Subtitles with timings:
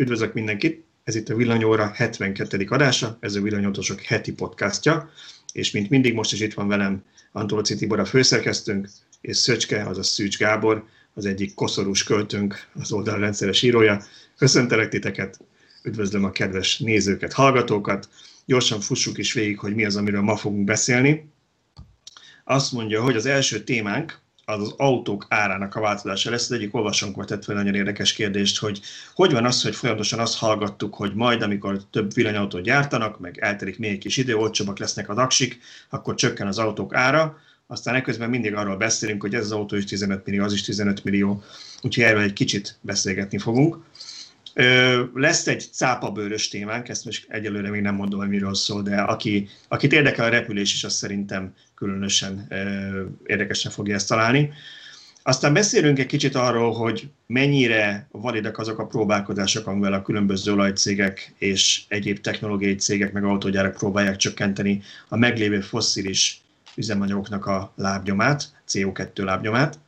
[0.00, 0.84] Üdvözlök mindenkit!
[1.04, 2.66] Ez itt a Villanyóra 72.
[2.68, 5.10] adása, ez a Villanyótosok heti podcastja,
[5.52, 8.88] és mint mindig most is itt van velem Antoloci Tibor a főszerkesztőnk,
[9.20, 10.84] és Szöcske, azaz Szűcs Gábor,
[11.14, 14.02] az egyik koszorús költőnk, az oldal rendszeres írója.
[14.36, 15.38] Köszöntelek titeket,
[15.82, 18.08] üdvözlöm a kedves nézőket, hallgatókat.
[18.44, 21.30] Gyorsan fussuk is végig, hogy mi az, amiről ma fogunk beszélni.
[22.44, 24.19] Azt mondja, hogy az első témánk
[24.50, 26.50] az, az autók árának a változása lesz.
[26.50, 28.80] Az egyik olvasónk tett fel nagyon érdekes kérdést, hogy
[29.14, 33.78] hogy van az, hogy folyamatosan azt hallgattuk, hogy majd, amikor több villanyautót gyártanak, meg eltelik
[33.78, 38.30] még egy kis idő, olcsóbbak lesznek az aksik, akkor csökken az autók ára, aztán ekközben
[38.30, 41.42] mindig arról beszélünk, hogy ez az autó is 15 millió, az is 15 millió,
[41.82, 43.76] úgyhogy erről egy kicsit beszélgetni fogunk.
[45.14, 49.48] Lesz egy cápabőrös témánk, ezt most egyelőre még nem mondom, hogy miről szól, de aki,
[49.68, 52.48] akit érdekel a repülés is, azt szerintem különösen
[53.26, 54.52] érdekesen fogja ezt találni.
[55.22, 61.34] Aztán beszélünk egy kicsit arról, hogy mennyire validak azok a próbálkozások, amivel a különböző olajcégek
[61.38, 66.40] és egyéb technológiai cégek meg autógyárak próbálják csökkenteni a meglévő fosszilis
[66.74, 69.78] üzemanyagoknak a lábnyomát, CO2 lábnyomát.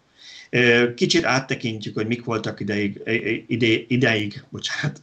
[0.95, 3.01] Kicsit áttekintjük, hogy mik voltak ideig,
[3.47, 5.01] ide, ideig bocsánat,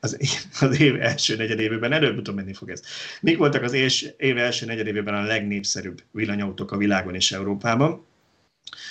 [0.00, 0.16] az,
[0.60, 2.82] az év első negyedévében, előbb-utóbb menni fog ez.
[3.20, 3.72] Mik voltak az
[4.16, 8.06] év első negyedévében a legnépszerűbb villanyautók a világon és Európában?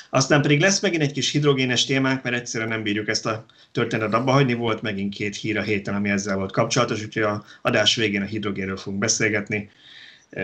[0.10, 4.14] Aztán pedig lesz megint egy kis hidrogénes témánk, mert egyszerűen nem bírjuk ezt a történetet
[4.14, 4.54] abba hagyni.
[4.54, 8.26] Volt megint két hír a héten, ami ezzel volt kapcsolatos, úgyhogy a adás végén a
[8.26, 9.70] hidrogénről fogunk beszélgetni.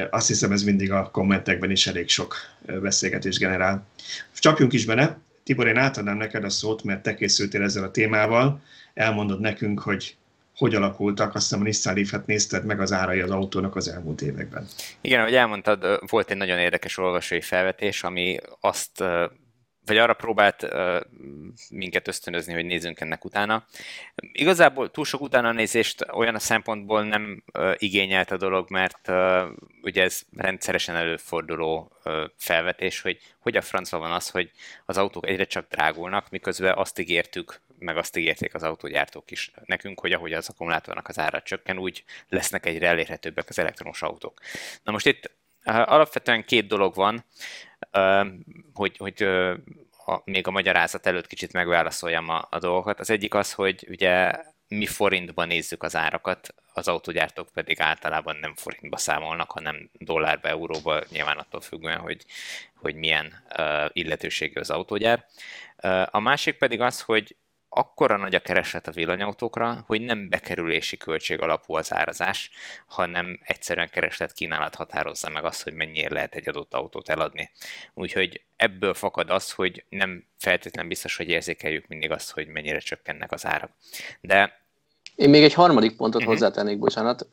[0.09, 2.36] Azt hiszem, ez mindig a kommentekben is elég sok
[2.81, 3.88] beszélgetés generál.
[4.39, 5.19] Csapjunk is bele.
[5.48, 8.62] Tibor, én átadnám neked a szót, mert te készültél ezzel a témával.
[8.94, 10.16] Elmondod nekünk, hogy
[10.58, 14.22] hogy alakultak, azt hiszem a Nissan Leaf-et nézted meg az árai az autónak az elmúlt
[14.22, 14.67] években.
[15.02, 19.04] Igen, ahogy elmondtad, volt egy nagyon érdekes olvasói felvetés, ami azt
[19.88, 20.67] vagy arra próbált
[21.69, 23.66] minket ösztönözni, hogy nézzünk ennek utána.
[24.16, 27.43] Igazából túl sok utána nézést olyan a szempontból nem
[27.77, 29.11] igényelt a dolog, mert
[29.81, 31.91] ugye ez rendszeresen előforduló
[32.37, 34.52] felvetés, hogy hogy a francban van az, hogy
[34.86, 39.99] az autók egyre csak drágulnak, miközben azt ígértük, meg azt ígérték az autógyártók is nekünk,
[39.99, 44.39] hogy ahogy az akkumulátornak az ára csökken, úgy lesznek egyre elérhetőbbek az elektromos autók.
[44.83, 45.31] Na most itt
[45.67, 47.26] alapvetően két dolog van,
[48.73, 49.28] hogy, hogy
[50.23, 53.00] még a magyarázat előtt kicsit megválaszoljam a, a dolgokat.
[53.00, 54.32] Az egyik az, hogy ugye
[54.67, 61.02] mi forintban nézzük az árakat, az autógyártók pedig általában nem forintba számolnak, hanem dollárba, euróba,
[61.10, 62.26] nyilván attól függően, hogy,
[62.76, 65.26] hogy milyen uh, illetőségű az autógyár.
[65.83, 67.36] Uh, a másik pedig az, hogy
[67.70, 72.52] akkora nagy a kereslet a villanyautókra, hogy nem bekerülési költség alapú az árazás,
[72.86, 77.52] hanem egyszerűen kereslet kínálat határozza meg azt, hogy mennyire lehet egy adott autót eladni.
[77.94, 83.32] Úgyhogy ebből fakad az, hogy nem feltétlenül biztos, hogy érzékeljük mindig azt, hogy mennyire csökkennek
[83.32, 83.72] az árak.
[84.22, 84.66] De
[85.17, 86.33] én még egy harmadik pontot uh-huh.
[86.33, 87.28] hozzátennék, bocsánat.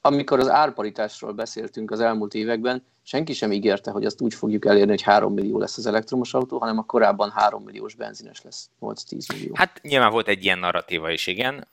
[0.00, 4.90] Amikor az árparitásról beszéltünk az elmúlt években, senki sem ígérte, hogy azt úgy fogjuk elérni,
[4.90, 9.32] hogy 3 millió lesz az elektromos autó, hanem a korábban 3 milliós benzines lesz, 8-10
[9.32, 9.52] millió.
[9.54, 11.68] Hát nyilván volt egy ilyen narratíva is, igen,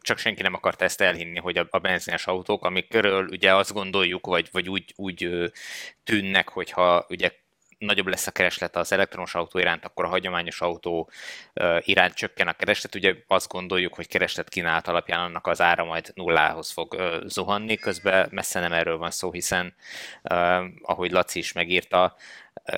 [0.00, 4.26] csak senki nem akarta ezt elhinni, hogy a benzines autók, amik körül ugye azt gondoljuk,
[4.26, 5.50] vagy, vagy úgy, úgy
[6.04, 7.30] tűnnek, hogyha ugye
[7.84, 11.10] nagyobb lesz a kereslet az elektromos autó iránt, akkor a hagyományos autó
[11.80, 12.94] iránt csökken a kereslet.
[12.94, 18.28] Ugye azt gondoljuk, hogy kereslet kínálat alapján annak az ára majd nullához fog zuhanni, közben
[18.30, 19.74] messze nem erről van szó, hiszen
[20.82, 22.16] ahogy Laci is megírta,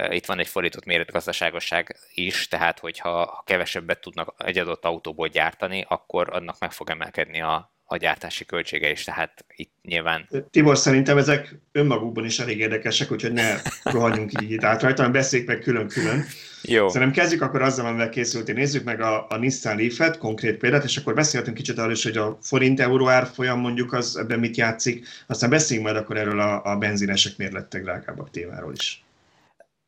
[0.08, 6.34] itt van egy fordított méretgazdaságosság is, tehát hogyha kevesebbet tudnak egy adott autóból gyártani, akkor
[6.34, 10.28] annak meg fog emelkedni a, a gyártási költsége is, tehát itt nyilván...
[10.50, 15.48] Tibor, szerintem ezek önmagukban is elég érdekesek, úgyhogy ne rohanjunk így át rajta, hanem beszéljük
[15.48, 16.24] meg külön-külön.
[16.62, 16.88] Jó.
[16.88, 18.54] Szerintem kezdjük akkor azzal, amivel készültél.
[18.54, 22.16] Nézzük meg a, a Nissan Leaf-et, konkrét példát, és akkor beszélhetünk kicsit arról is, hogy
[22.16, 26.76] a forint-euró árfolyam mondjuk az ebben mit játszik, aztán beszéljünk majd akkor erről a, a
[26.76, 29.03] benzinesek miért lettek drágábbak témáról is.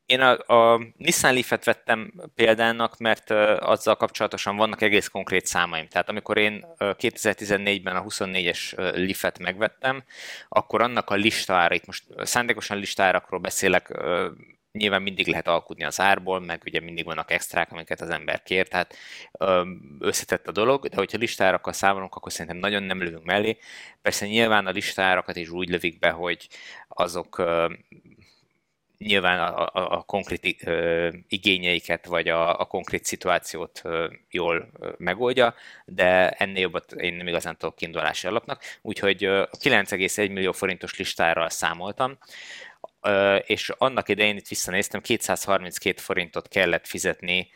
[0.07, 5.87] Én a, a Nissan Leaf-et vettem példának, mert azzal kapcsolatosan vannak egész konkrét számaim.
[5.87, 10.03] Tehát amikor én 2014-ben a 24-es Leaf-et megvettem,
[10.49, 13.99] akkor annak a listára, itt most szándékosan listárakról beszélek,
[14.71, 18.67] nyilván mindig lehet alkudni az árból, meg ugye mindig vannak extrák, amiket az ember kér,
[18.67, 18.95] tehát
[19.99, 23.57] összetett a dolog, de hogyha listárakkal számolunk, akkor szerintem nagyon nem lövünk mellé.
[24.01, 26.47] Persze nyilván a listárakat is úgy lövik be, hogy
[26.87, 27.43] azok
[28.97, 30.65] nyilván a, a, a konkrét
[31.27, 33.81] igényeiket, vagy a, a konkrét szituációt
[34.31, 35.55] jól megoldja,
[35.85, 41.49] de ennél jobbat én nem igazán tudok kiindulási alapnak, úgyhogy ö, 9,1 millió forintos listára
[41.49, 42.17] számoltam,
[43.45, 47.49] és annak idején itt visszanéztem, 232 forintot kellett fizetni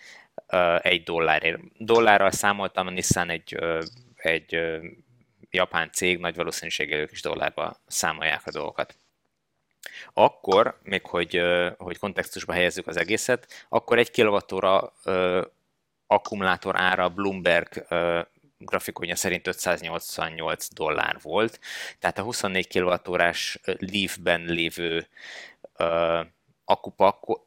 [0.82, 1.60] egy dollárért.
[1.78, 3.58] Dollárral számoltam, a Nissan egy
[4.22, 4.60] egy
[5.50, 8.96] japán cég nagy valószínűséggel ők is dollárba számolják a dolgokat.
[10.14, 11.42] Akkor, még hogy,
[11.78, 14.94] hogy kontextusba helyezzük az egészet, akkor egy kilovattóra
[16.08, 17.86] akkumulátor ára Bloomberg
[18.66, 21.60] grafikonja szerint 588 dollár volt,
[22.00, 25.08] tehát a 24 kWh-órás Leaf-ben lévő
[25.78, 26.26] uh,
[26.66, 27.42] akupak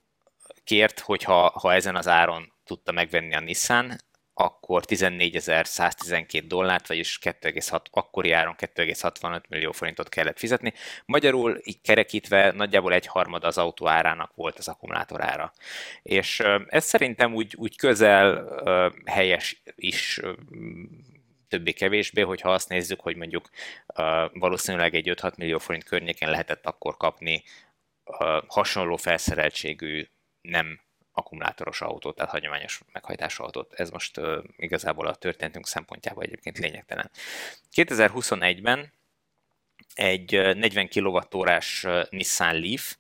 [0.64, 4.00] kért, hogyha ha ezen az áron tudta megvenni a Nissan,
[4.34, 10.72] akkor 14.112 dollárt, vagyis 2,6, akkori áron 2,65 millió forintot kellett fizetni.
[11.04, 15.52] Magyarul így kerekítve nagyjából egy harmad az autó árának volt az akkumulátor ára.
[16.02, 18.48] És ez szerintem úgy, úgy közel
[19.04, 20.20] helyes is
[21.48, 23.50] többé-kevésbé, hogyha azt nézzük, hogy mondjuk
[24.32, 27.42] valószínűleg egy 5-6 millió forint környéken lehetett akkor kapni
[28.46, 30.06] hasonló felszereltségű
[30.40, 30.80] nem
[31.14, 33.72] akkumulátoros autót, tehát hagyományos meghajtású autót.
[33.72, 37.10] Ez most uh, igazából a történetünk szempontjából egyébként lényegtelen.
[37.74, 38.92] 2021-ben
[39.94, 42.96] egy 40 kWh-órás Nissan Leaf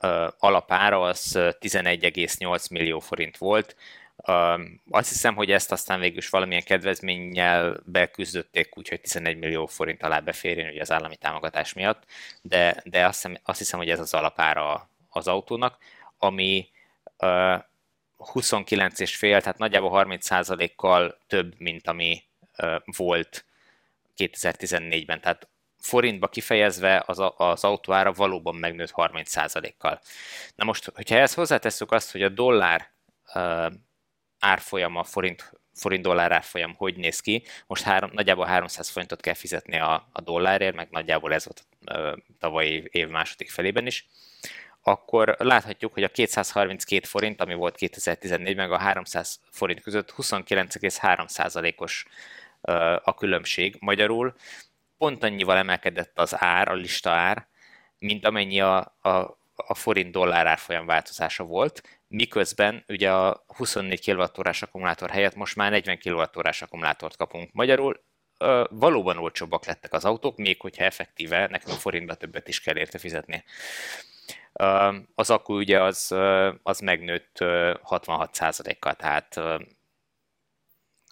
[0.00, 3.76] uh, alapára az 11,8 millió forint volt.
[4.16, 4.60] Uh,
[4.90, 10.18] azt hiszem, hogy ezt aztán végül is valamilyen kedvezménnyel beküzdötték, úgyhogy 11 millió forint alá
[10.20, 12.04] beférjen ugye az állami támogatás miatt,
[12.42, 15.78] de, de azt, hiszem, azt hiszem, hogy ez az alapára az autónak,
[16.18, 16.68] ami
[17.20, 22.22] 29,5, tehát nagyjából 30%-kal több, mint ami
[22.84, 23.44] volt
[24.16, 25.20] 2014-ben.
[25.20, 30.00] Tehát forintba kifejezve az, az autóára valóban megnőtt 30%-kal.
[30.54, 32.90] Na most, hogyha ezt hozzátesszük azt, hogy a dollár
[34.38, 39.78] árfolyama, forint, forint dollár árfolyam hogy néz ki, most három, nagyjából 300 forintot kell fizetni
[39.78, 44.06] a, a dollárért, meg nagyjából ez volt a tavalyi év második felében is,
[44.82, 52.04] akkor láthatjuk, hogy a 232 forint, ami volt 2014 meg a 300 forint között 29,3%-os
[53.02, 53.76] a különbség.
[53.78, 54.34] Magyarul
[54.98, 57.46] pont annyival emelkedett az ár, a lista ár,
[57.98, 59.10] mint amennyi a, a,
[59.54, 65.70] a forint dollár árfolyam változása volt, miközben ugye a 24 kWh akkumulátor helyett most már
[65.70, 66.26] 40 kWh
[66.60, 67.52] akkumulátort kapunk.
[67.52, 68.00] Magyarul
[68.70, 73.44] valóban olcsóbbak lettek az autók, még hogyha effektíve nekünk forintba többet is kell érte fizetni.
[75.14, 76.14] Az akku ugye az,
[76.62, 79.40] az megnőtt 66%-kal, tehát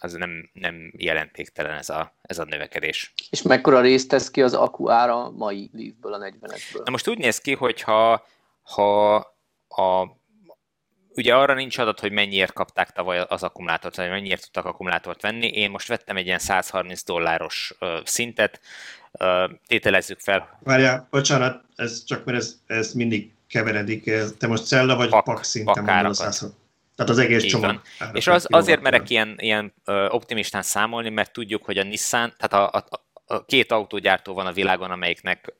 [0.01, 3.13] az nem, nem jelentéktelen ez a, ez a növekedés.
[3.29, 6.83] És mekkora részt tesz ki az akku ára mai Leafből, a 40-esből?
[6.83, 8.25] Na most úgy néz ki, hogy ha,
[8.61, 9.15] ha
[9.67, 10.17] a
[11.15, 15.47] ugye arra nincs adat, hogy mennyiért kapták tavaly az akkumulátort, vagy mennyiért tudtak akkumulátort venni.
[15.47, 18.61] Én most vettem egy ilyen 130 dolláros szintet,
[19.67, 20.59] tételezzük fel.
[20.63, 24.11] Várjál, bocsánat, ez csak mert ez, ez mindig keveredik.
[24.37, 26.53] Te most cella vagy pak, pak szinten mondod a 160?
[26.95, 27.81] Tehát az egész Így csomag.
[28.13, 29.73] És az, azért merek ilyen, ilyen
[30.09, 32.85] optimistán számolni, mert tudjuk, hogy a Nissan, tehát a, a,
[33.35, 35.53] a két autógyártó van a világon, amelyiknek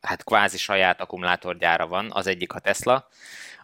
[0.00, 3.08] hát kvázi saját akkumulátorgyára van, az egyik a Tesla,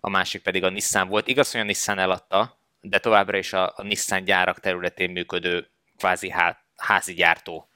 [0.00, 1.29] a másik pedig a Nissan volt.
[1.29, 6.31] Igaz, hogy a Nissan eladta, de továbbra is a, a Nissan gyárak területén működő kvázi
[6.31, 7.69] há, házi gyártó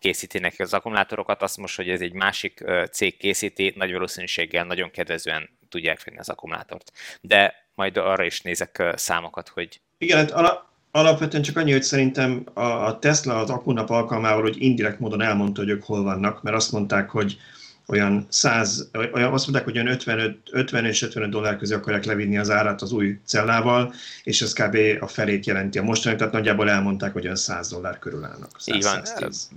[0.00, 4.90] készíti neki az akkumulátorokat, azt most, hogy ez egy másik cég készíti, nagy valószínűséggel nagyon
[4.90, 6.92] kedvezően tudják venni az akkumulátort.
[7.20, 9.80] De majd arra is nézek számokat, hogy...
[9.98, 15.00] Igen, hát ala, alapvetően csak annyi, hogy szerintem a, Tesla az akkunap alkalmával, hogy indirekt
[15.00, 17.38] módon elmondta, hogy ők hol vannak, mert azt mondták, hogy
[17.86, 22.38] olyan 100, olyan, azt mondták, hogy olyan 55, 50 és 55 dollár közé akarják levinni
[22.38, 24.76] az árat az új cellával, és ez kb.
[25.00, 28.50] a felét jelenti a mostani, tehát nagyjából elmondták, hogy olyan 100 dollár körül állnak.
[28.58, 29.04] 100, Így van.
[29.04, 29.48] 110.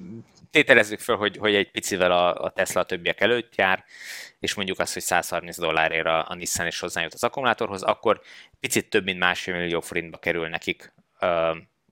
[0.53, 3.83] Tételezzük fel, hogy, hogy egy picivel a, a Tesla a többiek előtt jár,
[4.39, 8.22] és mondjuk azt, hogy 130 dollárért a, a Nissan is hozzájut az akkumulátorhoz, akkor
[8.60, 11.50] picit több mint másfél millió forintba kerül nekik uh,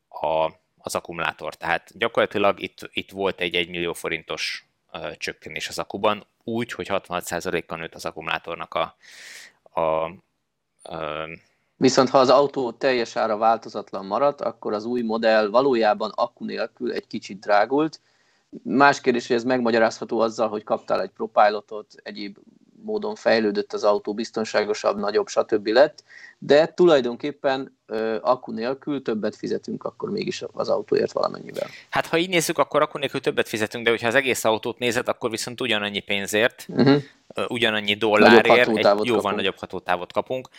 [0.08, 1.56] a, az akkumulátor.
[1.56, 6.88] Tehát gyakorlatilag itt, itt volt egy 1 millió forintos uh, csökkenés az akuban, úgy, hogy
[6.90, 8.96] 66%-kal nőtt az akkumulátornak a,
[9.80, 11.28] a, a
[11.78, 16.92] Viszont ha az autó teljes ára változatlan maradt, akkor az új modell valójában akku nélkül
[16.92, 18.00] egy kicsit drágult.
[18.64, 22.38] Más kérdés, hogy ez megmagyarázható azzal, hogy kaptál egy propilotot, egyéb
[22.84, 25.68] módon fejlődött az autó, biztonságosabb, nagyobb, stb.
[25.68, 26.04] lett,
[26.38, 31.68] de tulajdonképpen ö, akku nélkül többet fizetünk akkor mégis az autóért valamennyivel.
[31.90, 35.08] Hát ha így nézzük, akkor akku nélkül többet fizetünk, de hogyha az egész autót nézed,
[35.08, 37.02] akkor viszont ugyanannyi pénzért, uh-huh.
[37.48, 39.36] ugyanannyi dollárért egy jóval kapunk.
[39.36, 40.50] nagyobb hatótávot kapunk.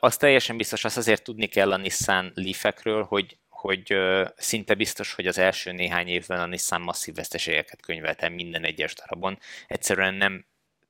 [0.00, 3.94] Az teljesen biztos, azt azért tudni kell a Nissan Leaf-ekről, hogy hogy
[4.36, 9.38] szinte biztos, hogy az első néhány évben a Nissan masszív veszteségeket könyvelte minden egyes darabon.
[9.66, 10.44] Egyszerűen nem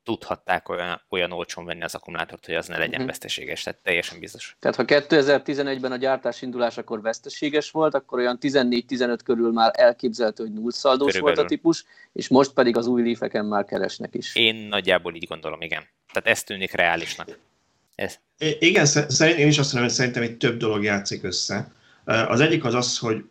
[0.05, 3.07] tudhatták olyan, olyan olcsón venni az akkumulátort, hogy az ne legyen uh-huh.
[3.07, 4.57] veszteséges, tehát teljesen biztos.
[4.59, 10.53] Tehát ha 2011-ben a gyártás indulásakor veszteséges volt, akkor olyan 14-15 körül már elképzelhető, hogy
[10.53, 14.35] nullszaldós volt a típus, és most pedig az új leafeken már keresnek is.
[14.35, 15.83] Én nagyjából így gondolom, igen.
[16.13, 17.39] Tehát ez tűnik reálisnak.
[17.95, 18.19] Ez.
[18.59, 21.77] Igen, szerint, én is azt mondom, hogy szerintem egy több dolog játszik össze.
[22.29, 23.25] Az egyik az az, hogy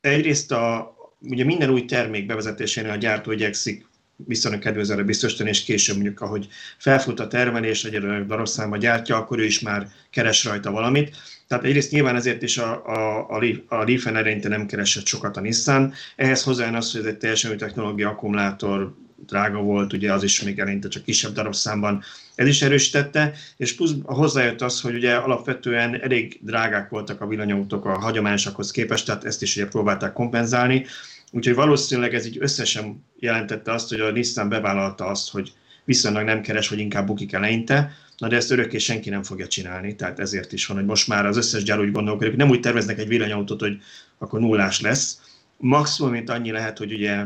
[0.00, 3.86] egyrészt a, ugye minden új termék bevezetésénél a gyártó igyekszik
[4.26, 9.44] viszonylag kedvezőre biztosítani, és később mondjuk, ahogy felfut a termelés, egyre darabszámba gyártja, akkor ő
[9.44, 11.16] is már keres rajta valamit.
[11.46, 15.40] Tehát egyrészt nyilván ezért is a, a, a, a Leaf-en eleinte nem keresett sokat a
[15.40, 15.92] Nissan.
[16.16, 18.94] Ehhez hozzá az, hogy ez egy teljesen új technológia, akkumulátor,
[19.26, 22.02] drága volt, ugye az is még eleinte csak kisebb darabszámban
[22.38, 27.84] ez is erősítette, és plusz hozzájött az, hogy ugye alapvetően elég drágák voltak a villanyautók
[27.84, 30.86] a hagyományosakhoz képest, tehát ezt is ugye próbálták kompenzálni,
[31.32, 35.52] úgyhogy valószínűleg ez így összesen jelentette azt, hogy a Nissan bevállalta azt, hogy
[35.84, 39.96] viszonylag nem keres, hogy inkább bukik eleinte, na de ezt örökké senki nem fogja csinálni,
[39.96, 42.98] tehát ezért is van, hogy most már az összes gyár úgy gondolkodik, nem úgy terveznek
[42.98, 43.76] egy villanyautót, hogy
[44.18, 45.20] akkor nullás lesz,
[45.56, 47.24] maximum, mint annyi lehet, hogy ugye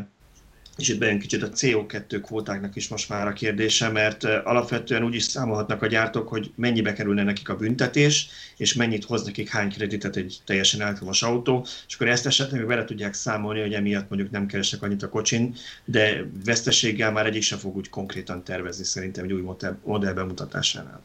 [0.76, 5.14] és itt bejön kicsit a CO2 kvótáknak is most már a kérdése, mert alapvetően úgy
[5.14, 9.70] is számolhatnak a gyártók, hogy mennyibe kerülne nekik a büntetés, és mennyit hoz nekik hány
[9.70, 14.30] kreditet egy teljesen elektromos autó, és akkor ezt esetleg bele tudják számolni, hogy emiatt mondjuk
[14.30, 19.24] nem keresek annyit a kocsin, de veszteséggel már egyik sem fog úgy konkrétan tervezni szerintem
[19.24, 19.42] egy új
[19.84, 21.02] modell bemutatásánál.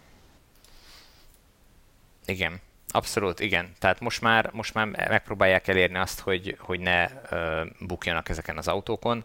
[2.25, 2.59] Igen.
[2.91, 3.72] Abszolút, igen.
[3.79, 8.67] Tehát most már, most már megpróbálják elérni azt, hogy, hogy ne uh, bukjanak ezeken az
[8.67, 9.24] autókon.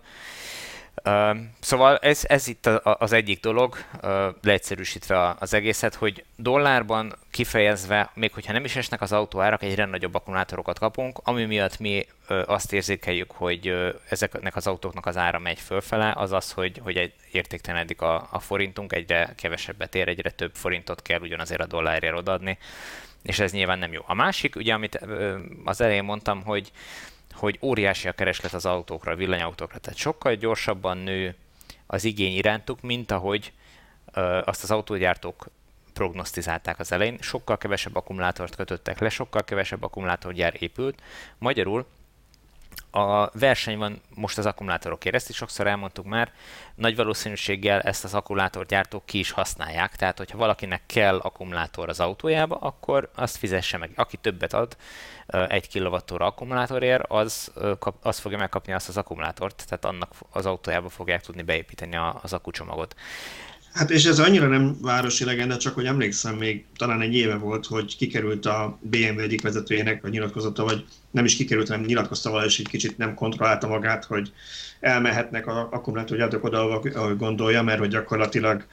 [1.04, 8.10] Uh, szóval ez, ez itt az egyik dolog, uh, leegyszerűsítve az egészet, hogy dollárban kifejezve,
[8.14, 12.42] még hogyha nem is esnek az autóárak, egyre nagyobb akkumulátorokat kapunk, ami miatt mi uh,
[12.46, 16.96] azt érzékeljük, hogy uh, ezeknek az autóknak az ára megy fölfele, az az, hogy, hogy
[16.96, 22.16] egy értéktelenedik a, a forintunk, egyre kevesebbet ér, egyre több forintot kell ugyanazért a dollárért
[22.16, 22.58] odaadni
[23.22, 24.00] és ez nyilván nem jó.
[24.06, 25.00] A másik, ugye, amit
[25.64, 26.72] az elején mondtam, hogy,
[27.32, 31.34] hogy óriási a kereslet az autókra, a villanyautókra, tehát sokkal gyorsabban nő
[31.86, 33.52] az igény irántuk, mint ahogy
[34.44, 35.46] azt az autógyártók
[35.92, 41.02] prognosztizálták az elején, sokkal kevesebb akkumulátort kötöttek le, sokkal kevesebb akkumulátorgyár épült.
[41.38, 41.86] Magyarul
[42.94, 46.32] a verseny van most az akkumulátorokért, ezt is sokszor elmondtuk már,
[46.74, 52.56] nagy valószínűséggel ezt az akkumulátorgyártók ki is használják, tehát hogyha valakinek kell akkumulátor az autójába,
[52.56, 53.90] akkor azt fizesse meg.
[53.94, 54.76] Aki többet ad
[55.26, 57.52] egy kWh akkumulátorért, az,
[58.02, 62.94] az fogja megkapni azt az akkumulátort, tehát annak az autójába fogják tudni beépíteni az akkucsomagot.
[63.72, 67.66] Hát és ez annyira nem városi legenda, csak hogy emlékszem, még talán egy éve volt,
[67.66, 72.50] hogy kikerült a BMW egyik vezetőjének a nyilatkozata, vagy nem is kikerült, hanem nyilatkozta valahogy,
[72.50, 74.32] és egy kicsit nem kontrollálta magát, hogy
[74.80, 78.66] elmehetnek a akkumulátorgyártók oda, ahogy gondolja, mert hogy gyakorlatilag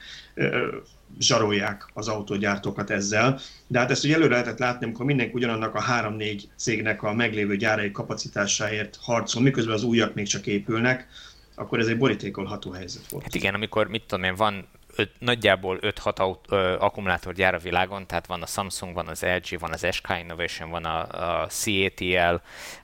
[1.18, 3.40] zsarolják az autógyártókat ezzel.
[3.66, 7.56] De hát ezt ugye előre lehetett látni, amikor mindenki ugyanannak a három-négy cégnek a meglévő
[7.56, 11.08] gyárai kapacitásáért harcol, miközben az újak még csak épülnek,
[11.54, 13.24] akkor ez egy borítékolható helyzet volt.
[13.24, 14.66] Hát igen, amikor mit tudom én, van
[14.96, 19.86] öt, nagyjából 5-6 akkumulátorgyár a világon, tehát van a Samsung, van az LG, van az
[19.90, 20.98] SK Innovation, van a,
[21.42, 22.34] a CATL,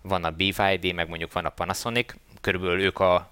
[0.03, 3.31] van a BYD, meg mondjuk van a Panasonic, körülbelül ők a,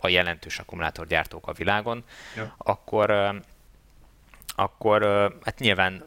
[0.00, 2.04] a jelentős akkumulátorgyártók a világon,
[2.36, 2.54] ja.
[2.58, 3.40] akkor
[4.56, 5.02] akkor
[5.44, 6.04] hát nyilván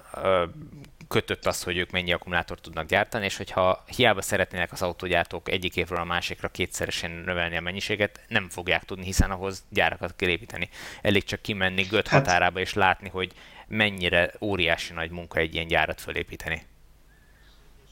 [1.10, 5.76] kötött az, hogy ők mennyi akkumulátort tudnak gyártani, és hogyha hiába szeretnének az autógyártók egyik
[5.76, 10.70] évről a másikra kétszeresen növelni a mennyiséget, nem fogják tudni, hiszen ahhoz gyárakat kell építeni.
[11.02, 12.26] Elég csak kimenni Göt hát...
[12.26, 13.32] határába és látni, hogy
[13.68, 16.62] mennyire óriási nagy munka egy ilyen gyárat fölépíteni.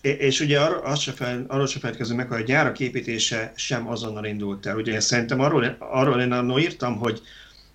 [0.01, 3.87] És ugye arra, azt se fel, arról se felejtkezünk meg, hogy a gyárak építése sem
[3.87, 4.75] azonnal indult el.
[4.75, 7.21] Ugye szerintem arról, arról én annól írtam, hogy,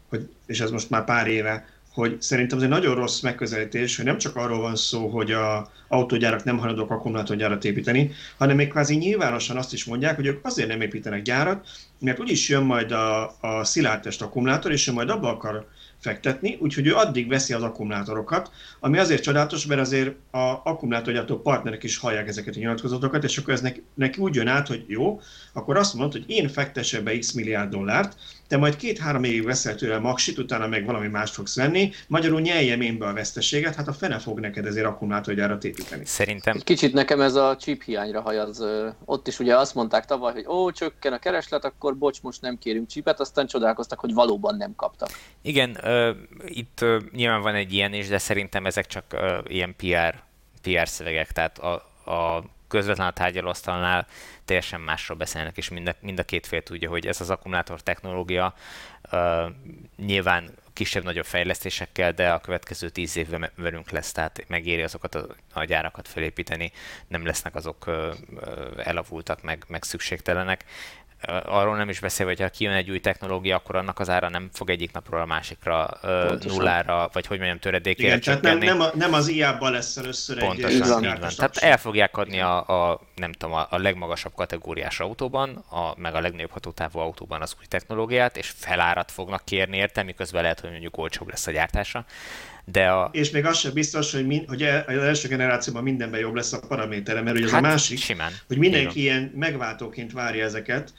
[0.08, 4.04] hogy, és ez most már pár éve, hogy szerintem ez egy nagyon rossz megközelítés, hogy
[4.04, 8.96] nem csak arról van szó, hogy a autógyárak nem hajlandók akkumulátorgyárat építeni, hanem még kvázi
[8.96, 11.66] nyilvánosan azt is mondják, hogy ők azért nem építenek gyárat,
[11.98, 15.66] mert úgyis jön majd a, a szilárdtest akkumulátor, és ő majd abba akar
[16.02, 21.82] fektetni, úgyhogy ő addig veszi az akkumulátorokat, ami azért csodálatos, mert azért a akkumulátorgyártó partnerek
[21.82, 25.20] is hallják ezeket a nyilatkozatokat, és akkor ez neki, neki úgy jön át, hogy jó,
[25.52, 28.16] akkor azt mondod, hogy én fektesse be x milliárd dollárt,
[28.52, 32.80] te majd két-három évig veszel tőle maxit, utána meg valami mást fogsz venni, magyarul nyeljem
[32.80, 36.04] én be a veszteséget, hát a fene fog neked ezért akkumulátorgyárat építeni.
[36.04, 36.56] Szerintem.
[36.56, 38.64] Egy kicsit nekem ez a chip hiányra hajaz.
[39.04, 42.58] Ott is ugye azt mondták tavaly, hogy ó, csökken a kereslet, akkor bocs, most nem
[42.58, 45.08] kérünk chipet, aztán csodálkoztak, hogy valóban nem kaptak.
[45.42, 49.74] Igen, uh, itt uh, nyilván van egy ilyen is, de szerintem ezek csak uh, ilyen
[49.76, 50.22] PR,
[50.62, 51.72] PR szövegek, tehát a,
[52.10, 54.06] a közvetlen a tárgyalóasztalnál
[54.44, 57.80] teljesen másról beszélnek, és mind a, mind a két fél tudja, hogy ez az akkumulátor
[57.80, 58.54] technológia
[59.12, 59.52] uh,
[59.96, 65.64] nyilván kisebb-nagyobb fejlesztésekkel, de a következő tíz évben velünk lesz, tehát megéri azokat a, a
[65.64, 66.72] gyárakat felépíteni,
[67.08, 67.90] nem lesznek azok
[68.76, 70.64] elavultak, meg, meg szükségtelenek
[71.44, 74.48] arról nem is beszél, hogy ha kijön egy új technológia, akkor annak az ára nem
[74.52, 76.56] fog egyik napról a másikra Pontosan.
[76.56, 80.38] nullára, vagy hogy mondjam, töredékére Igen, tehát nem, nem, a, nem az IA-ban lesz először
[80.38, 81.30] Pontosan, egy Pontosan, így van.
[81.36, 86.14] Tehát el fogják adni a, a nem tudom, a, a legmagasabb kategóriás autóban, a, meg
[86.14, 90.70] a legnagyobb hatótávú autóban az új technológiát, és felárat fognak kérni érte, miközben lehet, hogy
[90.70, 92.04] mondjuk olcsóbb lesz a gyártása.
[92.64, 93.10] De a...
[93.12, 96.60] És még az sem biztos, hogy, min, hogy az első generációban mindenben jobb lesz a
[96.68, 98.32] paramétere, mert ugye az hát, a másik, simán.
[98.46, 100.92] hogy mindenki ilyen megváltóként várja ezeket,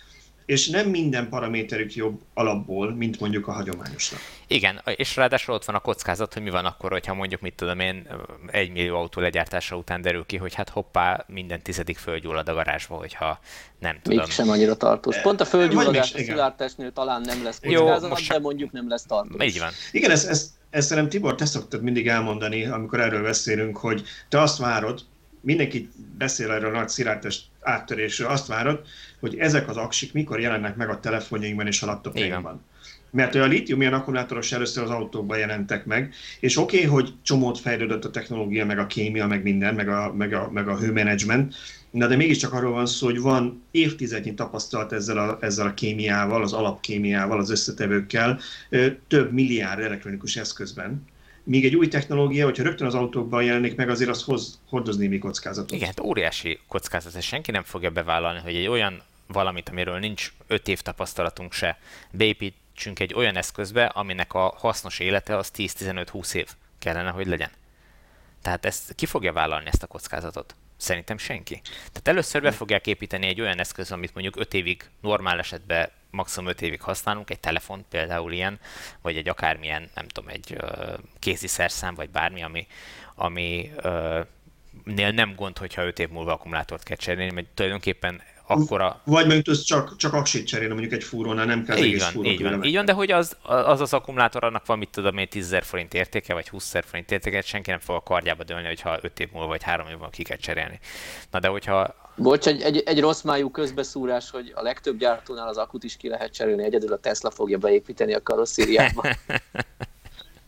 [0.46, 4.20] és nem minden paraméterük jobb alapból, mint mondjuk a hagyományosnak.
[4.48, 7.80] Igen, és ráadásul ott van a kockázat, hogy mi van akkor, hogyha mondjuk, mit tudom
[7.80, 8.08] én,
[8.48, 12.96] egy millió autó legyártása után derül ki, hogy hát hoppá, minden tizedik földgyullad a garázsba,
[12.96, 13.40] hogyha
[13.80, 14.20] nem tudom.
[14.20, 15.22] Még sem annyira tartós.
[15.22, 19.06] Pont a földgyulladás a szilárdtestnél talán nem lesz kockázat, Jó, most de mondjuk nem lesz
[19.06, 19.46] tartós.
[19.46, 19.72] Így van.
[19.92, 24.42] Igen, ezt, ezt, ezt szerintem Tibor, te szoktad mindig elmondani, amikor erről beszélünk, hogy te
[24.42, 25.02] azt várod,
[25.44, 28.82] mindenki beszél erről a nagy szilárdtest áttörésről, azt várod,
[29.20, 32.62] hogy ezek az aksik mikor jelennek meg a telefonjainkban és a laptopjainkban.
[33.12, 37.60] Mert a litium ilyen akkumulátoros először az autókban jelentek meg, és oké, okay, hogy csomót
[37.60, 41.56] fejlődött a technológia, meg a kémia, meg minden, meg a, meg a, meg a hőmenedzsment,
[41.94, 46.44] Na de mégiscsak arról van szó, hogy van évtizednyi tapasztalat ezzel a, ezzel a kémiával,
[46.44, 48.40] az alapkémiával, az összetevőkkel,
[49.08, 51.06] több milliárd elektronikus eszközben,
[51.44, 55.18] Míg egy új technológia, hogyha rögtön az autókban jelenik meg, azért az hoz, hordoz némi
[55.18, 55.72] kockázatot.
[55.72, 60.34] Igen, hát óriási kockázat, és senki nem fogja bevállalni, hogy egy olyan valamit, amiről nincs
[60.48, 61.80] 5 év tapasztalatunk se,
[62.12, 66.48] beépítsünk egy olyan eszközbe, aminek a hasznos élete az 10-15-20 év
[66.80, 67.50] kellene, hogy legyen.
[68.42, 70.56] Tehát ezt ki fogja vállalni ezt a kockázatot?
[70.78, 71.62] Szerintem senki.
[71.64, 76.50] Tehát először be fogják építeni egy olyan eszköz, amit mondjuk 5 évig normál esetben maximum
[76.50, 78.60] 5 évig használunk, egy telefon például ilyen,
[79.02, 80.58] vagy egy akármilyen, nem tudom, egy
[81.20, 82.68] kézi szerszám, vagy bármi, ami,
[83.16, 83.72] ami
[84.84, 89.02] nél nem gond, hogyha 5 év múlva akkumulátort kell cserélni, mert tulajdonképpen akkora...
[89.04, 92.44] Vagy mondjuk ez csak, csak aksit cserélni, mondjuk egy fúrónál, nem kell így van, így
[92.44, 95.58] van, így van, de hogy az, az az akkumulátor, annak van, mit tudom én, 10
[95.62, 99.32] forint értéke, vagy 20 forint értéke, senki nem fog a kardjába dőlni, hogyha 5 év
[99.32, 100.80] múlva, vagy 3 év múlva ki kell cserélni.
[101.32, 102.03] Na de hogyha...
[102.16, 106.08] Bocs, egy, egy, egy rossz májú közbeszúrás, hogy a legtöbb gyártónál az akut is ki
[106.08, 109.04] lehet cserélni, egyedül a Tesla fogja beépíteni a karosszériába.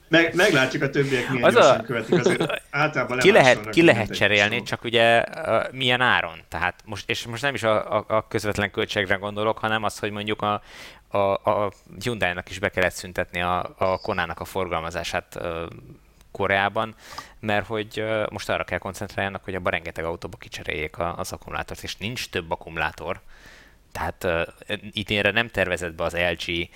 [0.07, 1.81] Meg, meglátjuk a többiek milyen az a...
[1.85, 6.41] követik, azért általában ki lehet, ki lehet cserélni, csak ugye uh, milyen áron.
[6.49, 10.11] Tehát most, és most nem is a, a, a közvetlen költségre gondolok, hanem az, hogy
[10.11, 10.61] mondjuk a,
[11.07, 15.63] a, a Hyundai-nak is be kellett szüntetni a, a Konának a forgalmazását uh,
[16.35, 16.95] Koreában,
[17.39, 22.29] mert hogy most arra kell koncentráljanak, hogy abban rengeteg autóba kicseréljék az akkumulátort, és nincs
[22.29, 23.21] több akkumulátor.
[23.91, 24.41] Tehát uh,
[24.91, 26.69] idénre nem tervezett be az LG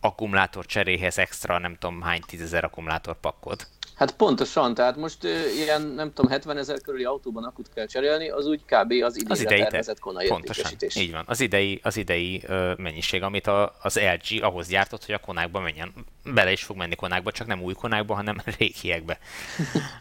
[0.00, 3.66] akkumulátor cseréhez extra nem tudom hány tízezer akkumulátor pakkod.
[3.94, 8.30] Hát pontosan, tehát most uh, ilyen, nem tudom, 70 ezer körüli autóban akut kell cserélni,
[8.30, 8.92] az úgy kb.
[9.02, 11.24] az idei, az idei tervezett kona Pontosan, így van.
[11.26, 15.60] Az idei, az idei uh, mennyiség, amit a, az LG ahhoz gyártott, hogy a konákba
[15.60, 15.92] menjen.
[16.24, 19.18] Bele is fog menni konákba, csak nem új konákba, hanem régiekbe.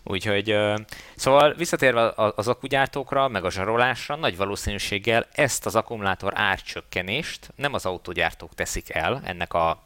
[0.03, 0.79] Úgyhogy, uh,
[1.15, 7.85] szóval visszatérve az akugyártókra, meg a zsarolásra, nagy valószínűséggel ezt az akkumulátor árcsökkenést nem az
[7.85, 9.83] autógyártók teszik el, ennek a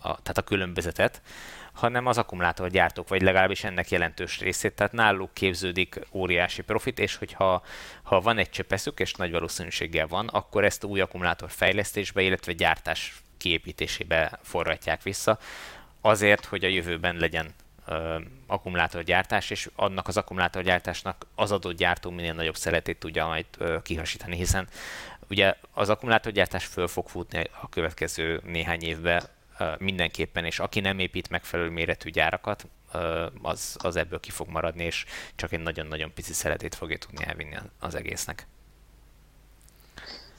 [0.00, 1.22] a, tehát a különbözetet,
[1.80, 4.74] hanem az akkumulátorgyártók, vagy legalábbis ennek jelentős részét.
[4.74, 7.62] Tehát náluk képződik óriási profit, és hogyha
[8.02, 13.22] ha van egy csöpeszük, és nagy valószínűséggel van, akkor ezt új akkumulátor fejlesztésbe, illetve gyártás
[13.38, 15.38] kiépítésébe forratják vissza,
[16.00, 17.54] azért, hogy a jövőben legyen
[17.86, 23.82] ö, akkumulátorgyártás, és annak az akkumulátorgyártásnak az adott gyártó minél nagyobb szeretét tudja majd ö,
[23.82, 24.68] kihasítani, hiszen
[25.28, 29.22] ugye az akkumulátorgyártás föl fog futni a következő néhány évben
[29.78, 32.66] mindenképpen, és aki nem épít megfelelő méretű gyárakat,
[33.42, 37.56] az, az ebből ki fog maradni, és csak egy nagyon-nagyon pici szeretét fogja tudni elvinni
[37.80, 38.46] az egésznek.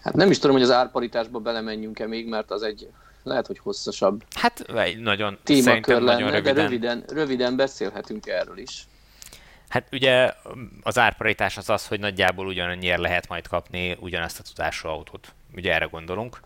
[0.02, 2.90] Hát nem is tudom, hogy az árparitásba belemenjünk-e még, mert az egy
[3.24, 6.56] lehet, hogy hosszasabb Hát egy nagyon, témakör lenne, nagyon röviden.
[6.56, 8.86] de röviden, röviden beszélhetünk erről is.
[9.68, 10.34] Hát ugye
[10.82, 15.34] az árparitás az az, hogy nagyjából ugyanannyiért lehet majd kapni ugyanazt a tudású autót.
[15.56, 16.40] Ugye erre gondolunk.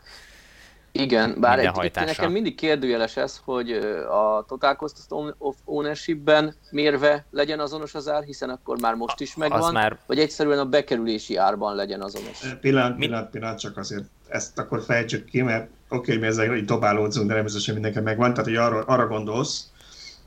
[0.97, 3.71] Igen, bár egy, egy, nekem mindig kérdőjeles ez, hogy
[4.10, 4.95] a Total Cost
[5.38, 9.99] of Ownership-ben mérve legyen azonos az ár, hiszen akkor már most is megvan, már...
[10.08, 12.39] vagy egyszerűen a bekerülési árban legyen azonos.
[12.62, 16.65] Pillanat, pillanat, pillanat, csak azért ezt akkor fejtsük ki, mert oké, okay, mi ezzel így
[16.65, 18.29] dobálódzunk, de nem biztos, hogy mindenki megvan.
[18.29, 19.69] Tehát, hogy arra, arra gondolsz,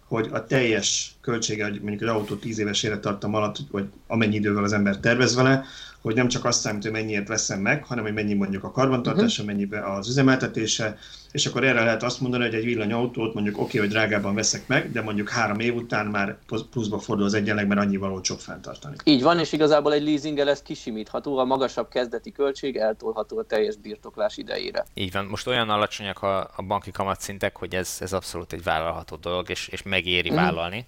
[0.08, 4.64] hogy a teljes költsége, hogy mondjuk az autó 10 éves élettartam alatt, vagy amennyi idővel
[4.64, 5.64] az ember tervez vele,
[6.02, 9.42] hogy nem csak azt számít, hogy mennyiért veszem meg, hanem hogy mennyi mondjuk a karbantartása,
[9.42, 9.46] uh-huh.
[9.46, 10.98] mennyibe az üzemeltetése,
[11.32, 14.66] és akkor erre lehet azt mondani, hogy egy villanyautót mondjuk oké, okay, hogy drágában veszek
[14.66, 16.38] meg, de mondjuk három év után már
[16.70, 18.96] pluszba fordul az egyenleg, mert annyival olcsóbb fenntartani.
[19.04, 23.76] Így van, és igazából egy leasinggel ez kisimítható, a magasabb kezdeti költség eltolható a teljes
[23.76, 24.84] birtoklás idejére.
[24.94, 29.16] Így van, most olyan alacsonyak a, a banki kamatszintek, hogy ez, ez abszolút egy vállalható
[29.16, 30.44] dolog, és, és megéri uh-huh.
[30.44, 30.86] vállalni.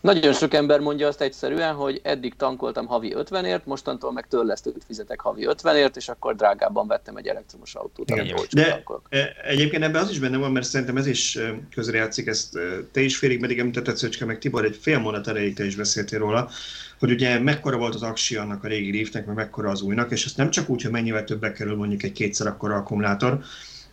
[0.00, 5.20] Nagyon sok ember mondja azt egyszerűen, hogy eddig tankoltam havi 50-ért, mostantól meg törlesztőt fizetek
[5.20, 8.10] havi 50-ért, és akkor drágábban vettem egy elektromos autót.
[8.10, 8.36] Igen.
[8.50, 9.06] De tankolok.
[9.08, 11.38] E, egyébként ebben az is benne van, mert szerintem ez is
[11.74, 12.58] közrejátszik, ezt
[12.92, 16.18] te is félig meddig említetted, Szöcske, meg Tibor, egy fél mondat erejéig te is beszéltél
[16.18, 16.50] róla,
[16.98, 20.24] hogy ugye mekkora volt az aksi annak a régi Leafnek, meg mekkora az újnak, és
[20.24, 23.40] ezt nem csak úgy, hogy mennyivel többbe kerül mondjuk egy kétszer akkora akkumulátor,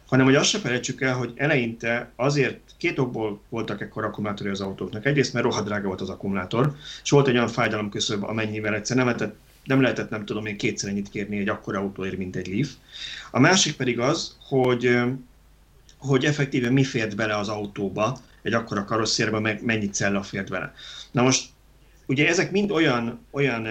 [0.07, 4.61] hanem hogy azt se felejtsük el, hogy eleinte azért két okból voltak ekkor akkumulátori az
[4.61, 5.05] autóknak.
[5.05, 8.95] Egyrészt, mert rohadt drága volt az akkumulátor, és volt egy olyan fájdalom küszöb, amennyivel egyszer
[8.95, 12.47] nem lehetett, nem lehetett, nem tudom én, kétszer ennyit kérni egy akkora autóért, mint egy
[12.47, 12.69] Leaf.
[13.31, 14.99] A másik pedig az, hogy,
[15.97, 20.73] hogy effektíven mi fért bele az autóba, egy akkora karosszérbe, meg mennyi cella fért bele.
[21.11, 21.49] Na most,
[22.05, 23.67] ugye ezek mind olyan, olyan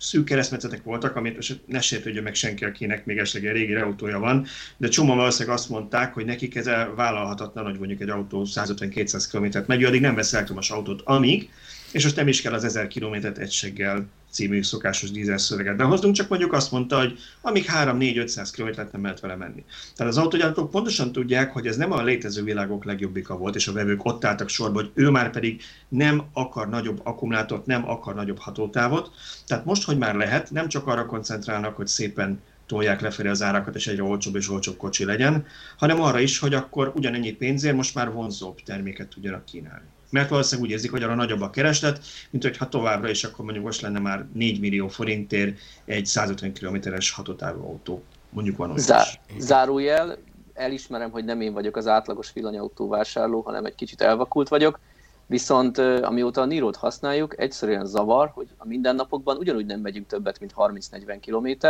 [0.00, 4.18] szűk keresztmetszetek voltak, amit most ne sértődjön meg senki, akinek még esetleg egy régi autója
[4.18, 9.28] van, de csomó valószínűleg azt mondták, hogy nekik ez vállalhatatlan, hogy mondjuk egy autó 150-200
[9.32, 11.50] km-t megy, addig nem vesz elektromos autót, amíg,
[11.92, 16.28] és most nem is kell az 1000 km-et egységgel című szokásos dízel szöveget behoznunk, csak
[16.28, 19.64] mondjuk azt mondta, hogy amíg 3-4-500 km nem lehet vele menni.
[19.96, 23.72] Tehát az autógyártók pontosan tudják, hogy ez nem a létező világok legjobbika volt, és a
[23.72, 28.38] vevők ott álltak sorba, hogy ő már pedig nem akar nagyobb akkumulátort, nem akar nagyobb
[28.38, 29.10] hatótávot.
[29.46, 33.74] Tehát most, hogy már lehet, nem csak arra koncentrálnak, hogy szépen tolják lefelé az árakat,
[33.74, 37.94] és egyre olcsóbb és olcsóbb kocsi legyen, hanem arra is, hogy akkor ugyanennyi pénzért most
[37.94, 42.42] már vonzóbb terméket tudjanak kínálni mert valószínűleg úgy érzik, hogy arra nagyobb a kereslet, mint
[42.42, 47.64] hogyha továbbra is akkor mondjuk most lenne már 4 millió forintért egy 150 km-es hatótávú
[47.64, 48.02] autó.
[48.30, 50.16] Mondjuk van olyan Zá- Zárójel,
[50.54, 54.78] elismerem, hogy nem én vagyok az átlagos villanyautó vásárló, hanem egy kicsit elvakult vagyok,
[55.26, 60.54] viszont amióta a Niro-t használjuk, egyszerűen zavar, hogy a mindennapokban ugyanúgy nem megyünk többet, mint
[60.56, 61.68] 30-40 km,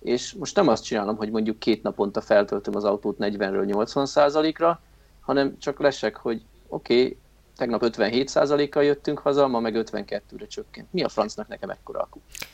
[0.00, 4.80] és most nem azt csinálom, hogy mondjuk két naponta feltöltöm az autót 40-ről 80% ra
[5.26, 7.18] hanem csak lesek, hogy oké, okay,
[7.56, 10.86] tegnap 57%-kal jöttünk haza, ma meg 52-re csökkent.
[10.90, 12.08] Mi a francnak nekem ekkora?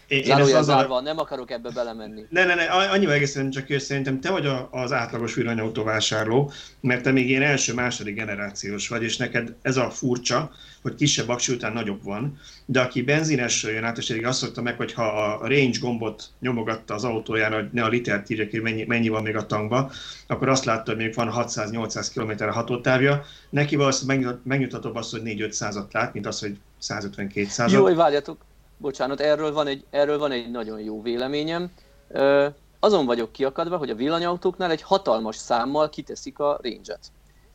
[0.06, 1.00] Én, Zárójel én zárva, a...
[1.00, 2.26] nem akarok ebbe belemenni.
[2.30, 7.10] Ne, ne, ne, annyival egészen csak hogy szerintem te vagy az átlagos villanyautóvásárló, mert te
[7.10, 10.50] még ilyen első-második generációs vagy, és neked ez a furcsa,
[10.82, 14.62] hogy kisebb aksi után nagyobb van, de aki benzines jön át, és eddig azt szokta
[14.62, 18.58] meg, hogy ha a range gombot nyomogatta az autóján, hogy ne a litert írja ki,
[18.58, 19.90] mennyi, mennyi van még a tankba,
[20.26, 23.24] akkor azt látta, hogy még van 600-800 km a hatótávja.
[23.50, 28.38] Neki valószínűleg megnyugtatóbb az, hogy 4-500-at lát, mint az, hogy 152 Jó, hogy várjatok,
[28.76, 31.70] bocsánat, erről van egy, erről van egy nagyon jó véleményem.
[32.08, 32.46] Ö,
[32.80, 37.00] azon vagyok kiakadva, hogy a villanyautóknál egy hatalmas számmal kiteszik a range-et.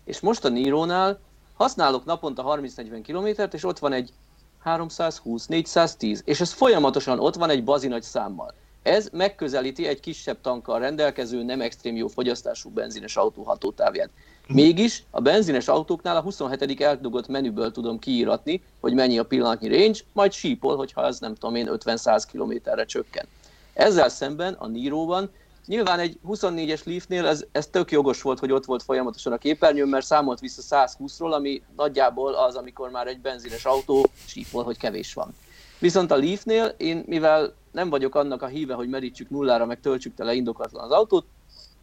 [0.05, 1.19] És most a Niro-nál
[1.57, 4.13] használok naponta 30-40 kilométert, és ott van egy
[4.59, 8.53] 320, 410, és ez folyamatosan ott van egy bazinagy számmal.
[8.83, 14.09] Ez megközelíti egy kisebb tankkal rendelkező, nem extrém jó fogyasztású benzines autó hatótávját.
[14.47, 16.81] Mégis a benzines autóknál a 27.
[16.81, 21.55] eldugott menüből tudom kiíratni, hogy mennyi a pillanatnyi range, majd sípol, hogyha ez nem tudom
[21.55, 23.25] én 50-100 kilométerre csökken.
[23.73, 25.29] Ezzel szemben a Niro-ban
[25.67, 29.87] Nyilván egy 24-es Leafnél ez, ez tök jogos volt, hogy ott volt folyamatosan a képernyőn,
[29.87, 35.13] mert számolt vissza 120-ról, ami nagyjából az, amikor már egy benzines autó sípol, hogy kevés
[35.13, 35.35] van.
[35.79, 40.15] Viszont a Leafnél én, mivel nem vagyok annak a híve, hogy merítsük nullára, meg töltsük
[40.15, 41.25] tele indokatlan az autót,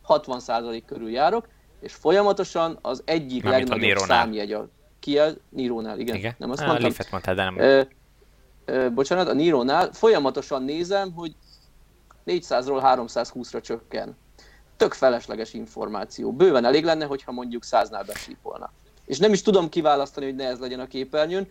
[0.08, 1.48] 60% körül járok,
[1.80, 4.68] és folyamatosan az egyik nem legnagyobb számjegy a
[5.00, 6.16] ki a Nirónál, igen.
[6.16, 6.34] igen.
[6.38, 6.84] Nem azt mondtam.
[6.84, 7.58] A Leafet mondtál, de nem.
[7.58, 7.82] Ö,
[8.64, 11.34] ö, bocsánat, a Nirónál folyamatosan nézem, hogy
[12.26, 14.16] 400-ról 320-ra csökken.
[14.76, 16.32] Tök felesleges információ.
[16.32, 18.72] Bőven elég lenne, hogyha mondjuk 100-nál besípolna.
[19.06, 21.48] És nem is tudom kiválasztani, hogy ne ez legyen a képernyőn.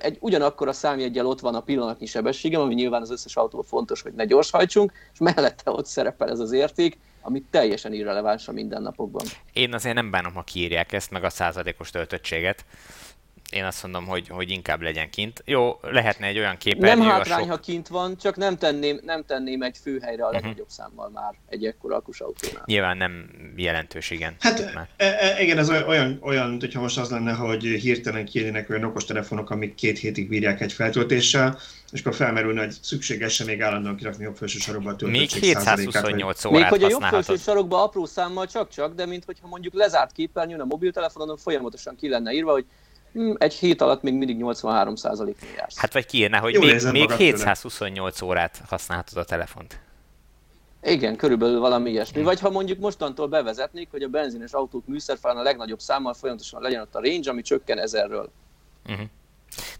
[0.00, 4.02] Egy ugyanakkor a számjegyel ott van a pillanatnyi sebességem, ami nyilván az összes autó fontos,
[4.02, 9.24] hogy ne gyorshajtsunk, és mellette ott szerepel ez az érték, ami teljesen irreleváns a mindennapokban.
[9.52, 12.64] Én azért nem bánom, ha kiírják ezt, meg a századékos töltöttséget
[13.54, 15.42] én azt mondom, hogy, hogy inkább legyen kint.
[15.44, 17.02] Jó, lehetne egy olyan képernyő.
[17.02, 17.50] Nem hátrány, sok...
[17.50, 20.34] ha kint van, csak nem tenném, nem tenném egy főhelyre a mhm.
[20.34, 20.86] legnagyobb uh-huh.
[20.86, 22.62] számmal már egy ekkora akus autónál.
[22.66, 24.36] Nyilván nem jelentős, igen.
[24.38, 24.60] Hát
[24.96, 29.04] e, e, igen, ez olyan, olyan, hogyha most az lenne, hogy hirtelen kijönnek olyan okos
[29.04, 31.58] telefonok, amik két hétig bírják egy feltöltéssel,
[31.92, 36.60] és akkor felmerülne, hogy szükséges még állandóan kirakni jobb felső sarokba a Még 728 órát
[36.60, 40.60] Még hogy a jobb felső sarokba apró számmal csak-csak, de mint hogyha mondjuk lezárt képernyőn
[40.60, 42.66] a mobiltelefonon folyamatosan ki lenne írva, hogy
[43.38, 45.78] egy hét alatt még mindig 83 százalék jársz.
[45.78, 48.30] Hát vagy kiírná, hogy Jó, még, még 728 tőle.
[48.30, 49.80] órát használhatod a telefont.
[50.82, 52.22] Igen, körülbelül valami ilyesmi.
[52.22, 56.80] Vagy ha mondjuk mostantól bevezetnék, hogy a benzines autók műszerfalán a legnagyobb számmal folyamatosan legyen
[56.80, 58.30] ott a range, ami csökken ezerről.
[58.86, 59.06] Uh-huh.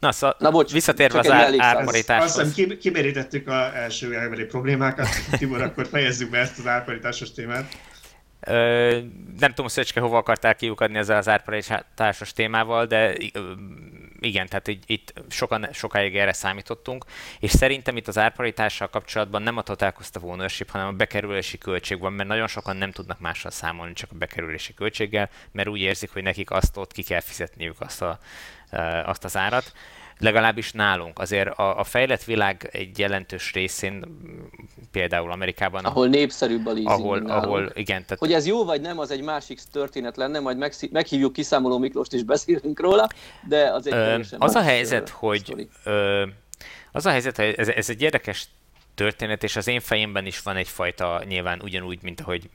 [0.00, 2.38] Na, szóval Na bocs, visszatérve az ár, árparításhoz.
[2.38, 5.08] Azt hiszem kimerítettük az első elmeri problémákat.
[5.38, 7.72] Tibor, akkor fejezzük be ezt az árparításos témát.
[9.38, 13.14] Nem tudom, Szöcske hova akartál kiukadni ezzel az árparításos témával, de
[14.20, 17.04] igen, tehát így, itt sokan, sokáig erre számítottunk,
[17.40, 21.58] és szerintem itt az árparitással kapcsolatban nem a total cost of ownership, hanem a bekerülési
[21.58, 25.80] költség van, mert nagyon sokan nem tudnak mással számolni, csak a bekerülési költséggel, mert úgy
[25.80, 28.18] érzik, hogy nekik azt ott ki kell fizetniük azt, a,
[29.04, 29.72] azt az árat
[30.18, 31.18] legalábbis nálunk.
[31.18, 34.04] Azért a, a fejlett világ egy jelentős részén,
[34.92, 35.84] például Amerikában...
[35.84, 38.18] Ahol népszerűbb a leasing, ahol, ahol, igen, tehát...
[38.18, 42.22] Hogy ez jó vagy nem, az egy másik történet lenne, majd meghívjuk kiszámoló Miklóst és
[42.22, 43.08] beszélünk róla,
[43.48, 45.68] de az egy ö, Az a helyzet, hogy...
[45.84, 46.26] Ö,
[46.92, 48.48] az a helyzet, hogy ez, ez egy érdekes
[48.94, 52.50] történet, és az én fejemben is van egyfajta, nyilván ugyanúgy, mint ahogy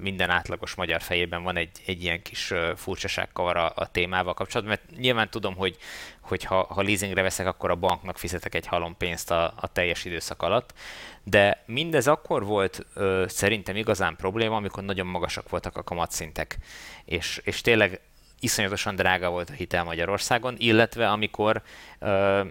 [0.00, 4.78] minden átlagos magyar fejében van egy, egy ilyen kis furcsaság kavar a, a témával kapcsolatban,
[4.78, 5.76] mert nyilván tudom, hogy,
[6.20, 10.04] hogy ha, ha leasingre veszek, akkor a banknak fizetek egy halom pénzt a, a teljes
[10.04, 10.74] időszak alatt,
[11.22, 16.58] de mindez akkor volt ö, szerintem igazán probléma, amikor nagyon magasak voltak a kamatszintek,
[17.04, 18.00] és, és tényleg
[18.40, 21.62] iszonyatosan drága volt a hitel Magyarországon, illetve amikor
[21.98, 22.42] ö,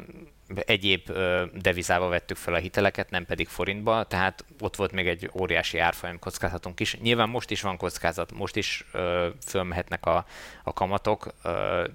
[0.56, 1.12] egyéb
[1.54, 6.20] devizába vettük fel a hiteleket, nem pedig forintba, tehát ott volt még egy óriási árfolyam
[6.20, 6.98] kockázatunk is.
[6.98, 10.26] Nyilván most is van kockázat, most is ö, fölmehetnek a,
[10.64, 11.50] a kamatok, ö,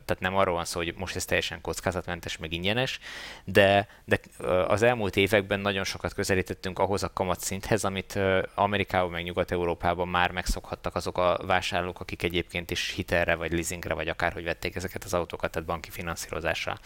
[0.04, 2.98] tehát nem arról van szó, hogy most ez teljesen kockázatmentes, meg ingyenes,
[3.44, 4.20] de, de
[4.66, 8.18] az elmúlt években nagyon sokat közelítettünk ahhoz a kamatszinthez, amit
[8.54, 14.08] Amerikában, meg Nyugat-Európában már megszokhattak azok a vásárlók, akik egyébként is hitelre, vagy leasingre, vagy
[14.08, 16.78] akárhogy vették ezeket az autókat, tehát banki finanszírozásra.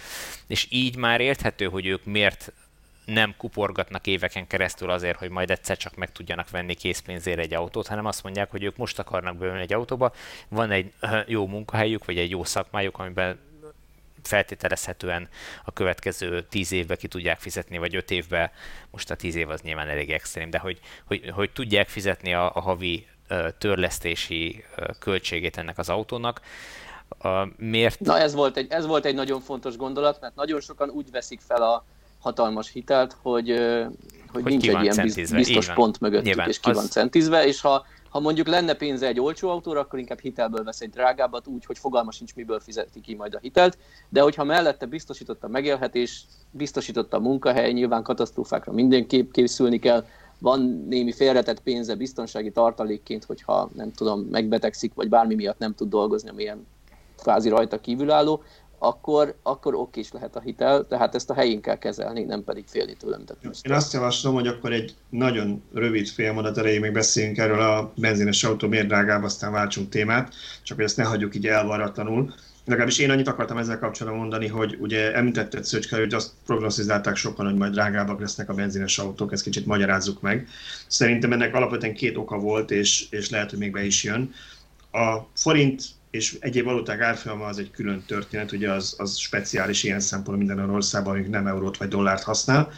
[0.46, 2.53] És így már érthető, hogy ők miért
[3.05, 7.87] nem kuporgatnak éveken keresztül azért, hogy majd egyszer csak meg tudjanak venni készpénzére egy autót,
[7.87, 10.12] hanem azt mondják, hogy ők most akarnak beülni egy autóba,
[10.49, 10.92] van egy
[11.27, 13.38] jó munkahelyük, vagy egy jó szakmájuk, amiben
[14.23, 15.29] feltételezhetően
[15.64, 18.53] a következő tíz évbe ki tudják fizetni, vagy öt évbe,
[18.90, 22.55] most a tíz év az nyilván elég extrém, de hogy, hogy, hogy tudják fizetni a,
[22.55, 23.07] a havi
[23.59, 24.64] törlesztési
[24.99, 26.40] költségét ennek az autónak.
[27.57, 28.01] Miért?
[28.01, 31.40] Na ez volt, egy, ez volt egy nagyon fontos gondolat, mert nagyon sokan úgy veszik
[31.40, 31.85] fel a
[32.20, 33.49] hatalmas hitelt, hogy,
[34.33, 35.37] hogy, hogy nincs egy ilyen centizve.
[35.37, 36.77] biztos pont mögöttük, Nyilván, és ki az...
[36.77, 40.81] van centizve, és ha ha mondjuk lenne pénze egy olcsó autóra, akkor inkább hitelből vesz
[40.81, 44.87] egy drágábbat, úgy, hogy fogalma sincs, miből fizeti ki majd a hitelt, de hogyha mellette
[44.87, 50.05] biztosította a megélhetés, biztosította a munkahely, nyilván katasztrófákra mindenképp készülni kell,
[50.38, 55.88] van némi félretett pénze biztonsági tartalékként, hogyha nem tudom, megbetegszik, vagy bármi miatt nem tud
[55.88, 56.66] dolgozni, amilyen
[57.20, 58.42] kvázi rajta kívülálló,
[58.83, 62.64] akkor, akkor oké is lehet a hitel, tehát ezt a helyén kell kezelni, nem pedig
[62.66, 63.24] félni tőlem.
[63.24, 67.92] Tehát Én azt javaslom, hogy akkor egy nagyon rövid félmondat erejéig még beszéljünk erről a
[67.96, 72.35] benzines autó miért drágább, aztán váltsunk témát, csak hogy ezt ne hagyjuk így elvarratlanul.
[72.64, 77.46] Legalábbis én annyit akartam ezzel kapcsolatban mondani, hogy ugye említetted Szöcske, hogy azt prognosztizálták sokan,
[77.46, 80.48] hogy majd drágábbak lesznek a benzines autók, ezt kicsit magyarázzuk meg.
[80.87, 84.33] Szerintem ennek alapvetően két oka volt, és, és lehet, hogy még be is jön.
[84.92, 90.01] A forint és egyéb valuták árfolyama az egy külön történet, ugye az, az speciális ilyen
[90.01, 92.73] szempontból minden olyan országban, amik nem eurót vagy dollárt használ.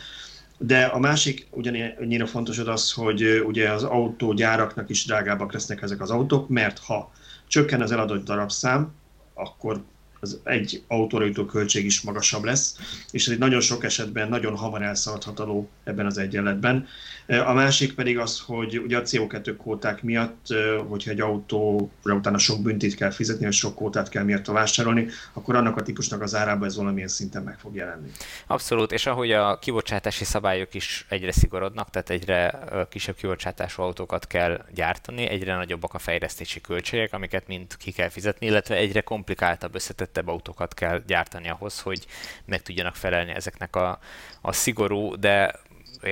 [0.59, 6.11] De a másik ugyannyira fontos az, hogy ugye az autógyáraknak is drágábbak lesznek ezek az
[6.11, 7.13] autók, mert ha
[7.47, 8.93] csökken az eladott darabszám,
[9.35, 9.83] akkor
[10.23, 12.77] az egy autóra jutó költség is magasabb lesz,
[13.11, 16.87] és ez egy nagyon sok esetben nagyon hamar elszaladható ebben az egyenletben.
[17.27, 20.47] A másik pedig az, hogy ugye a CO2 kvóták miatt,
[20.89, 25.57] hogyha egy autóra utána sok büntit kell fizetni, és sok kvótát kell miatt vásárolni, akkor
[25.57, 28.11] annak a típusnak az árában ez valamilyen szinten meg fog jelenni.
[28.47, 32.59] Abszolút, és ahogy a kibocsátási szabályok is egyre szigorodnak, tehát egyre
[32.91, 38.47] kisebb kibocsátású autókat kell gyártani, egyre nagyobbak a fejlesztési költségek, amiket mind ki kell fizetni,
[38.47, 39.75] illetve egyre komplikáltabb,
[40.13, 42.07] összetettebb autókat kell gyártani ahhoz, hogy
[42.45, 43.99] meg tudjanak felelni ezeknek a,
[44.41, 45.53] a szigorú, de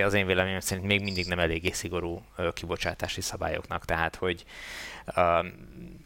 [0.04, 2.22] az én véleményem szerint még mindig nem eléggé szigorú
[2.54, 4.44] kibocsátási szabályoknak, tehát hogy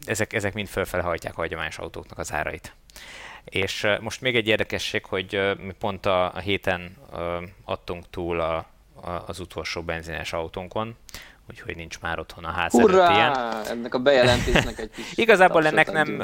[0.05, 2.73] ezek, ezek mind fölfele hajtják a hagyományos autóknak az árait.
[3.43, 6.97] És most még egy érdekesség, hogy mi pont a, a héten
[7.63, 8.55] adtunk túl a,
[9.01, 10.95] a, az utolsó benzines autónkon,
[11.49, 13.13] úgyhogy nincs már otthon a ház Hurrá!
[13.13, 13.65] ilyen.
[13.65, 16.15] ennek a bejelentésnek egy kis Igazából ennek nem,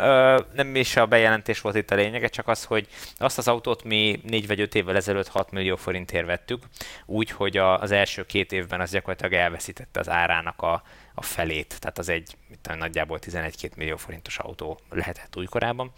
[0.53, 4.21] nem is a bejelentés volt itt a lényege, csak az, hogy azt az autót mi
[4.23, 6.63] 4 vagy 5 évvel ezelőtt 6 millió forintért vettük,
[7.05, 11.97] úgy, hogy az első két évben az gyakorlatilag elveszítette az árának a, a felét, tehát
[11.97, 15.91] az egy mit, nagyjából 11-2 millió forintos autó lehetett újkorában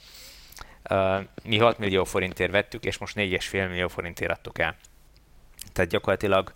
[1.43, 4.75] Mi 6 millió forintért vettük, és most 4,5 millió forintért adtuk el.
[5.73, 6.53] Tehát gyakorlatilag,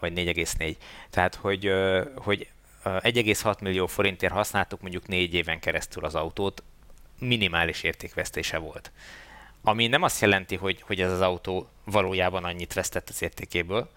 [0.00, 0.76] vagy 4,4.
[1.10, 1.72] Tehát, hogy,
[2.16, 2.48] hogy
[2.84, 6.62] 1,6 millió forintért használtuk mondjuk 4 éven keresztül az autót,
[7.18, 8.92] minimális értékvesztése volt.
[9.62, 13.90] Ami nem azt jelenti, hogy, hogy ez az autó valójában annyit vesztett az értékéből,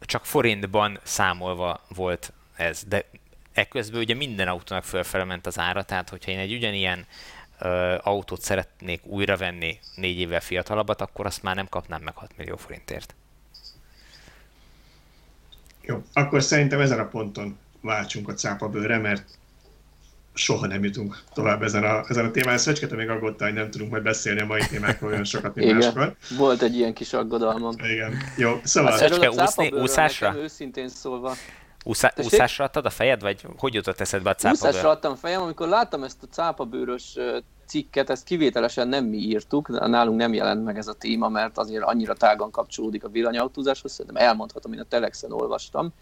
[0.00, 2.84] csak forintban számolva volt ez.
[2.84, 3.04] De
[3.52, 7.06] ekközben ugye minden autónak fölfele ment az ára, tehát hogyha én egy ugyanilyen
[7.58, 12.36] ö, autót szeretnék újra venni négy évvel fiatalabbat, akkor azt már nem kapnám meg 6
[12.36, 13.14] millió forintért.
[15.82, 19.24] Jó, akkor szerintem ezen a ponton váltsunk a cápabőre, mert
[20.34, 22.58] soha nem jutunk tovább ezen a, ezen a témán.
[22.58, 25.78] Szöcskete még aggódta, hogy nem tudunk majd beszélni a mai témákról olyan sokat, mint Igen.
[25.78, 26.14] máskor.
[26.36, 27.74] Volt egy ilyen kis aggodalmam.
[27.78, 28.14] Igen.
[28.36, 28.96] Jó, szóval...
[28.96, 30.34] Szöcske, úszni, úszásra?
[30.36, 31.34] Őszintén szólva.
[31.84, 34.68] Úszá, úszásra adtad a fejed, vagy hogy jutott eszedbe a cápabőr?
[34.68, 37.18] Úszásra adtam fejem, amikor láttam ezt a cápabőrös
[37.66, 41.82] cikket, ezt kivételesen nem mi írtuk, nálunk nem jelent meg ez a téma, mert azért
[41.82, 45.92] annyira tágan kapcsolódik a villanyautózáshoz, szerintem elmondhatom, én a Telexen olvastam,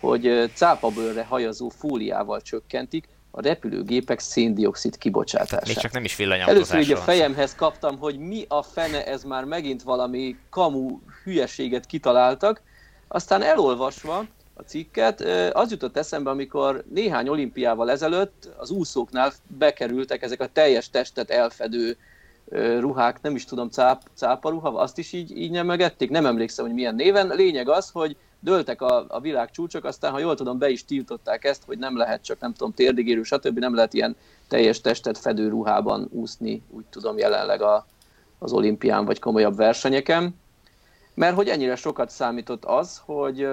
[0.00, 5.66] hogy cápabőrre hajazó fóliával csökkentik a repülőgépek széndiokszid kibocsátását.
[5.66, 6.76] Még csak nem is villanyautózásról.
[6.76, 11.86] Először így a fejemhez kaptam, hogy mi a fene, ez már megint valami kamu hülyeséget
[11.86, 12.62] kitaláltak,
[13.08, 15.20] aztán elolvasva a cikket,
[15.52, 21.96] az jutott eszembe, amikor néhány olimpiával ezelőtt az úszóknál bekerültek ezek a teljes testet elfedő
[22.78, 26.94] ruhák, nem is tudom, cáp, cáparuha, azt is így, így nyemegették, nem emlékszem, hogy milyen
[26.94, 27.28] néven.
[27.28, 31.44] Lényeg az, hogy dőltek a, a világ csúcsok, aztán, ha jól tudom, be is tiltották
[31.44, 33.58] ezt, hogy nem lehet csak, nem tudom, térdigérő, stb.
[33.58, 34.16] nem lehet ilyen
[34.48, 37.86] teljes testet fedő ruhában úszni, úgy tudom, jelenleg a,
[38.38, 40.40] az olimpián vagy komolyabb versenyeken.
[41.14, 43.48] Mert hogy ennyire sokat számított az, hogy,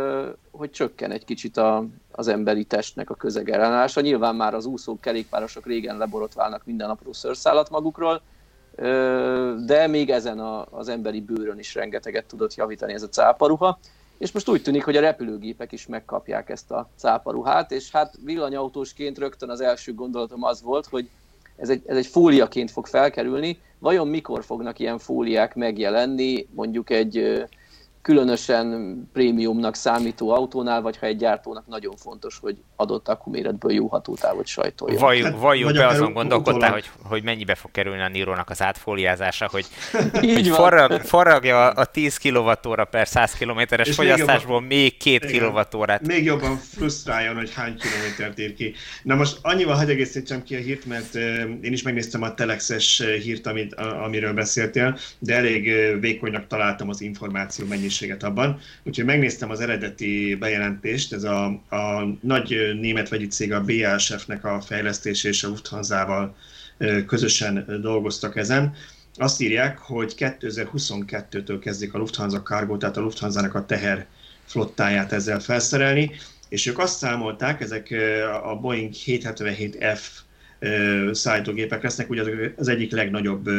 [0.51, 4.01] hogy csökken egy kicsit a, az emberi testnek a közegellenállása.
[4.01, 8.21] Nyilván már az úszók, kerékpárosok régen leborotválnak minden apró szőrszálat magukról,
[9.65, 13.79] de még ezen a, az emberi bőrön is rengeteget tudott javítani ez a cáparuha
[14.19, 19.17] és most úgy tűnik, hogy a repülőgépek is megkapják ezt a cáparuhát, és hát villanyautósként
[19.17, 21.09] rögtön az első gondolatom az volt, hogy
[21.59, 27.43] ez egy, ez egy fóliaként fog felkerülni, vajon mikor fognak ilyen fóliák megjelenni, mondjuk egy
[28.01, 34.47] különösen prémiumnak számító autónál, vagy ha egy gyártónak nagyon fontos, hogy adott akkuméretből jó hatótávot
[34.47, 34.99] sajtoljon.
[34.99, 39.47] Vaj, hát, vajon be azon gondolkodtál, hogy, hogy mennyibe fog kerülni a Nironak az átfóliázása,
[39.51, 39.65] hogy,
[40.33, 46.07] hogy forrag, forragja a 10 kWh per 100 km-es fogyasztásból még, még 2 kWh-t.
[46.07, 48.73] Még jobban frusztráljon, hogy hány kilométert ér ki.
[49.03, 51.15] Na most annyival hagy egészítsem ki a hírt, mert
[51.61, 57.65] én is megnéztem a Telexes hírt, amit, amiről beszéltél, de elég vékonynak találtam az információ
[57.89, 58.59] mennyiséget abban.
[58.83, 64.61] Úgyhogy megnéztem az eredeti bejelentést, ez a, a nagy német vegyi cég a BASF-nek a
[64.61, 66.35] fejlesztés és a Lufthansa-val
[67.07, 68.73] közösen dolgoztak ezen.
[69.15, 74.07] Azt írják, hogy 2022-től kezdik a Lufthansa Cargo, tehát a Lufthansa-nak a teher
[74.45, 76.11] flottáját ezzel felszerelni,
[76.49, 77.95] és ők azt számolták, ezek
[78.43, 80.01] a Boeing 777F
[81.11, 82.23] szállítógépek lesznek, ugye
[82.55, 83.49] az egyik legnagyobb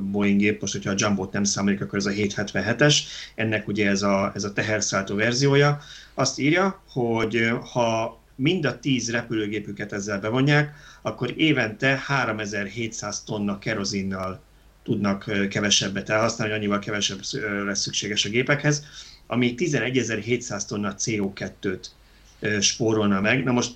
[0.00, 2.98] Boeing gép, most hogyha a Jumbo-t nem számoljuk, akkor ez a 777-es,
[3.34, 5.80] ennek ugye ez a, ez a teherszállító verziója.
[6.14, 14.40] Azt írja, hogy ha mind a 10 repülőgépüket ezzel bevonják, akkor évente 3700 tonna kerozinnal
[14.82, 17.18] tudnak kevesebbet elhasználni, annyival kevesebb
[17.64, 18.84] lesz szükséges a gépekhez,
[19.26, 21.86] ami 11.700 tonna CO2-t
[22.60, 23.44] spórolna meg.
[23.44, 23.70] Na most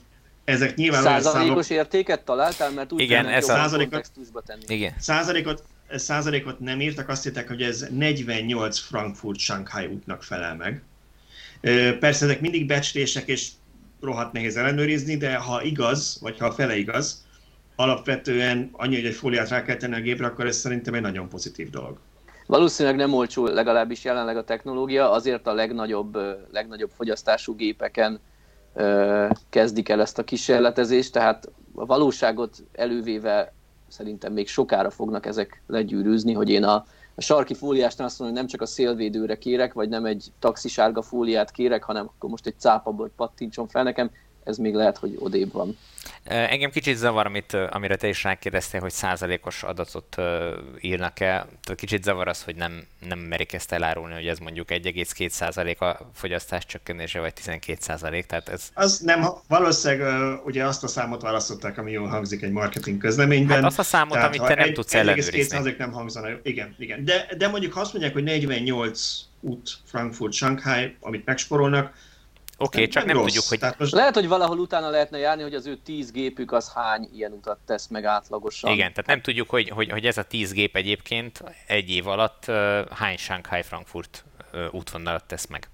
[0.51, 1.85] ezek nyilván Százalékos számok...
[1.85, 4.11] értéket találtál, mert úgy Igen, ez a százalékot,
[4.47, 4.63] tenni.
[4.67, 4.95] Igen.
[4.99, 10.83] Százalékot, százalékot nem írtak, azt hittek, hogy ez 48 Frankfurt-Shanghai útnak felel meg.
[11.99, 13.49] Persze ezek mindig becslések, és
[14.01, 17.27] rohadt nehéz ellenőrizni, de ha igaz, vagy ha a fele igaz,
[17.77, 21.29] alapvetően annyi, hogy egy fóliát rá kell tenni a gépre, akkor ez szerintem egy nagyon
[21.29, 21.99] pozitív dolog.
[22.47, 26.19] Valószínűleg nem olcsó legalábbis jelenleg a technológia, azért a legnagyobb,
[26.53, 28.21] legnagyobb fogyasztású gépeken
[29.49, 33.53] kezdik el ezt a kísérletezést, tehát a valóságot elővéve
[33.89, 38.47] szerintem még sokára fognak ezek legyűrűzni, hogy én a, a sarki fóliásnál azt mondom, hogy
[38.47, 42.59] nem csak a szélvédőre kérek, vagy nem egy taxisárga fóliát kérek, hanem akkor most egy
[42.59, 44.11] cápabot pattintson fel nekem,
[44.51, 45.77] ez még lehet, hogy odébb van.
[46.25, 50.17] Engem kicsit zavar, amit, amire te is rákérdeztél, hogy százalékos adatot
[50.81, 51.49] írnak el.
[51.75, 56.11] Kicsit zavar az, hogy nem, nem merik ezt elárulni, hogy ez mondjuk 1,2 százalék a
[56.15, 58.27] fogyasztás csökkenése, vagy 12 százalék.
[58.27, 58.69] Tehát ez...
[58.75, 63.57] Az nem, valószínűleg ugye azt a számot választották, ami jól hangzik egy marketing közleményben.
[63.57, 65.59] Hát azt a számot, Tehát, amit te nem egy, tudsz ellenőrizni.
[65.63, 67.05] 1,2 nem hangzana, igen, igen.
[67.05, 71.93] De, de mondjuk azt mondják, hogy 48 út Frankfurt, Shanghai, amit megsporolnak,
[72.65, 73.59] okay, csak nem, nem tudjuk, hogy...
[73.59, 73.93] Tehát most...
[73.93, 77.59] Lehet, hogy valahol utána lehetne járni, hogy az ő tíz gépük az hány ilyen utat
[77.67, 78.73] tesz meg átlagosan.
[78.73, 82.45] Igen, tehát nem tudjuk, hogy, hogy, hogy ez a tíz gép egyébként egy év alatt
[82.49, 85.69] uh, hány Shanghai-Frankfurt uh, útvonalat tesz meg.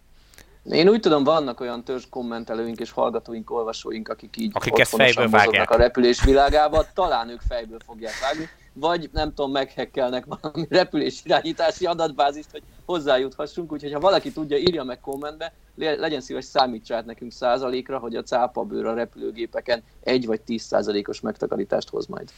[0.71, 5.29] Én úgy tudom, vannak olyan törzs kommentelőink és hallgatóink, olvasóink, akik így akik ezt fejből
[5.29, 5.71] vágják.
[5.71, 11.87] a repülés világába, talán ők fejből fogják vágni, vagy nem tudom, meghekkelnek valami repülés irányítási
[11.87, 17.33] adatbázist, hogy hozzájuthassunk, úgyhogy ha valaki tudja, írja meg kommentbe, legyen szíves számítsa át nekünk
[17.33, 22.31] százalékra, hogy a cápabőr a repülőgépeken egy vagy tíz százalékos megtakarítást hoz majd.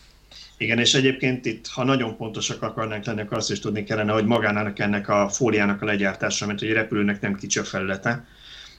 [0.57, 4.25] Igen, és egyébként itt, ha nagyon pontosak akarnánk lenni, akkor azt is tudni kellene, hogy
[4.25, 8.27] magának ennek a fóliának a legyártása, mert egy repülőnek nem kicsi a felülete,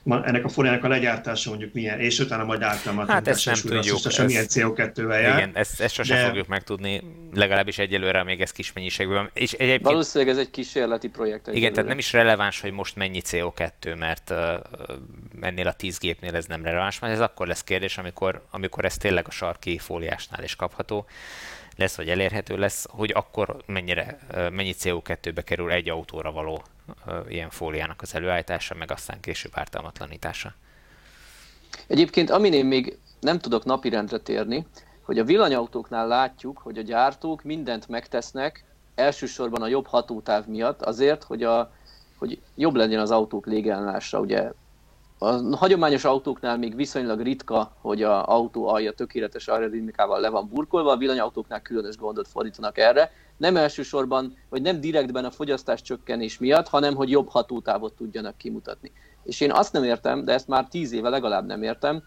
[0.05, 3.99] ennek a fóliának a legyártása mondjuk milyen, és utána majd általában hát ezt nem tudjuk.
[4.05, 5.37] Ez, milyen CO2-vel jár.
[5.37, 6.27] Igen, ezt, ezt sosem de...
[6.27, 7.01] fogjuk megtudni,
[7.33, 9.29] legalábbis egyelőre még ez kis mennyiségben.
[9.33, 9.83] És egyébként...
[9.83, 11.39] Valószínűleg ez egy kísérleti projekt.
[11.39, 11.59] Egyelőre.
[11.59, 14.37] Igen, tehát nem is releváns, hogy most mennyi CO2, mert uh,
[15.41, 18.97] ennél a 10 gépnél ez nem releváns, mert ez akkor lesz kérdés, amikor, amikor ez
[18.97, 21.05] tényleg a sarki fóliásnál is kapható
[21.79, 24.19] lesz, vagy elérhető lesz, hogy akkor mennyire,
[24.51, 26.63] mennyi CO2-be kerül egy autóra való
[27.27, 30.53] ilyen fóliának az előállítása, meg aztán később ártalmatlanítása.
[31.87, 34.65] Egyébként amin én még nem tudok napirendre térni,
[35.01, 38.63] hogy a villanyautóknál látjuk, hogy a gyártók mindent megtesznek,
[38.95, 41.71] elsősorban a jobb hatótáv miatt, azért, hogy, a,
[42.17, 44.19] hogy jobb legyen az autók légellenása.
[44.19, 44.51] Ugye
[45.17, 50.91] a hagyományos autóknál még viszonylag ritka, hogy a autó alja tökéletes aerodinamikával le van burkolva,
[50.91, 53.11] a villanyautóknál különös gondot fordítanak erre.
[53.39, 58.91] Nem elsősorban, vagy nem direktben a fogyasztás csökkenés miatt, hanem hogy jobb hatótávot tudjanak kimutatni.
[59.23, 62.03] És én azt nem értem, de ezt már tíz éve legalább nem értem,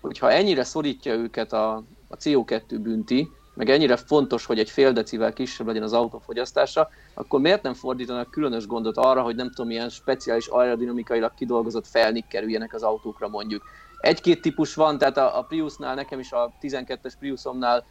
[0.00, 1.74] hogyha ennyire szorítja őket a,
[2.08, 6.88] a CO2 bünti, meg ennyire fontos, hogy egy fél decivel kisebb legyen az autó fogyasztása,
[7.14, 12.26] akkor miért nem fordítanak különös gondot arra, hogy nem tudom, milyen speciális aerodinamikailag kidolgozott felnik
[12.26, 13.62] kerüljenek az autókra mondjuk.
[14.00, 17.84] Egy-két típus van, tehát a, a Priusnál, nekem is a 12-es Priusomnál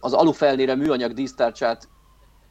[0.00, 1.88] az alufelnére műanyag dísztárcsát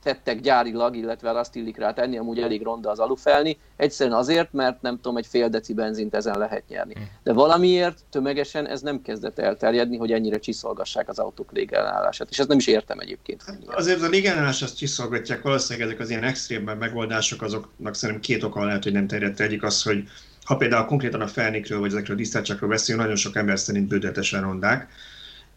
[0.03, 4.81] tettek gyárilag, illetve azt illik rá tenni, amúgy elég ronda az alufelni, egyszerűen azért, mert
[4.81, 6.93] nem tudom, egy fél deci benzint ezen lehet nyerni.
[6.93, 7.01] Hm.
[7.23, 12.47] De valamiért tömegesen ez nem kezdett elterjedni, hogy ennyire csiszolgassák az autók légellenállását, és ezt
[12.47, 13.43] nem is értem egyébként.
[13.45, 18.43] Hát azért a légellenállás azt csiszolgatják, valószínűleg ezek az ilyen extrém megoldások, azoknak szerintem két
[18.43, 19.39] oka lehet, hogy nem terjedt.
[19.39, 20.03] Egyik az, hogy
[20.43, 24.41] ha például konkrétan a felnikről vagy ezekről a disztárcsákról beszélünk, nagyon sok ember szerint bődetesen
[24.41, 24.89] rondák.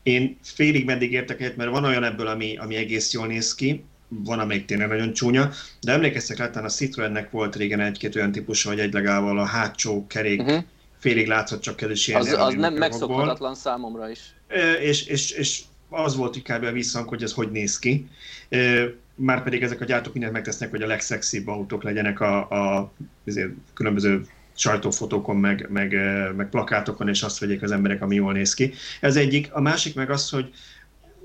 [0.02, 3.84] Én félig meddig értek egyet, mert van olyan ebből, ami, ami egész jól néz ki,
[4.08, 8.62] van, amelyik tényleg nagyon csúnya, de emlékeztek rá, a Citroennek volt régen egy-két olyan típus,
[8.62, 10.64] hogy egy legával a hátsó kerék uh-huh.
[10.98, 12.20] félig látszott csak ez is ilyen.
[12.20, 14.20] Az, az nem megszokhatatlan számomra is.
[14.80, 18.08] És, és, és az volt inkább a visszhang, hogy ez hogy néz ki.
[19.14, 22.92] Már pedig ezek a gyártók mindent megtesznek, hogy a legszexibb autók legyenek a, a
[23.74, 24.26] különböző
[24.60, 25.94] sajtófotókon, meg, meg,
[26.36, 28.72] meg plakátokon, és azt vegyék az emberek, ami jól néz ki.
[29.00, 29.52] Ez egyik.
[29.52, 30.50] A másik meg az, hogy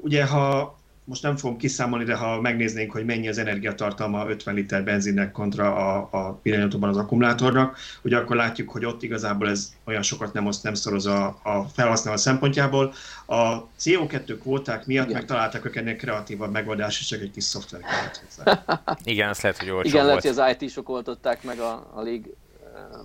[0.02, 4.84] ugye ha most nem fogom kiszámolni, de ha megnéznénk, hogy mennyi az energiatartalma 50 liter
[4.84, 10.02] benzinnek kontra a, a villanyautóban az akkumulátornak, ugye akkor látjuk, hogy ott igazából ez olyan
[10.02, 12.94] sokat nem, oszt, nem szoroz a, a felhasználó szempontjából.
[13.26, 15.18] A CO2 kvóták miatt Igen.
[15.18, 18.64] megtaláltak ők ennél kreatívabb megoldást, és csak egy kis szoftver kellett hozzá.
[19.04, 20.24] Igen, azt lehet, hogy olcsó Igen, volt.
[20.24, 22.36] lehet, hogy az IT-sok oltották meg a, a lég,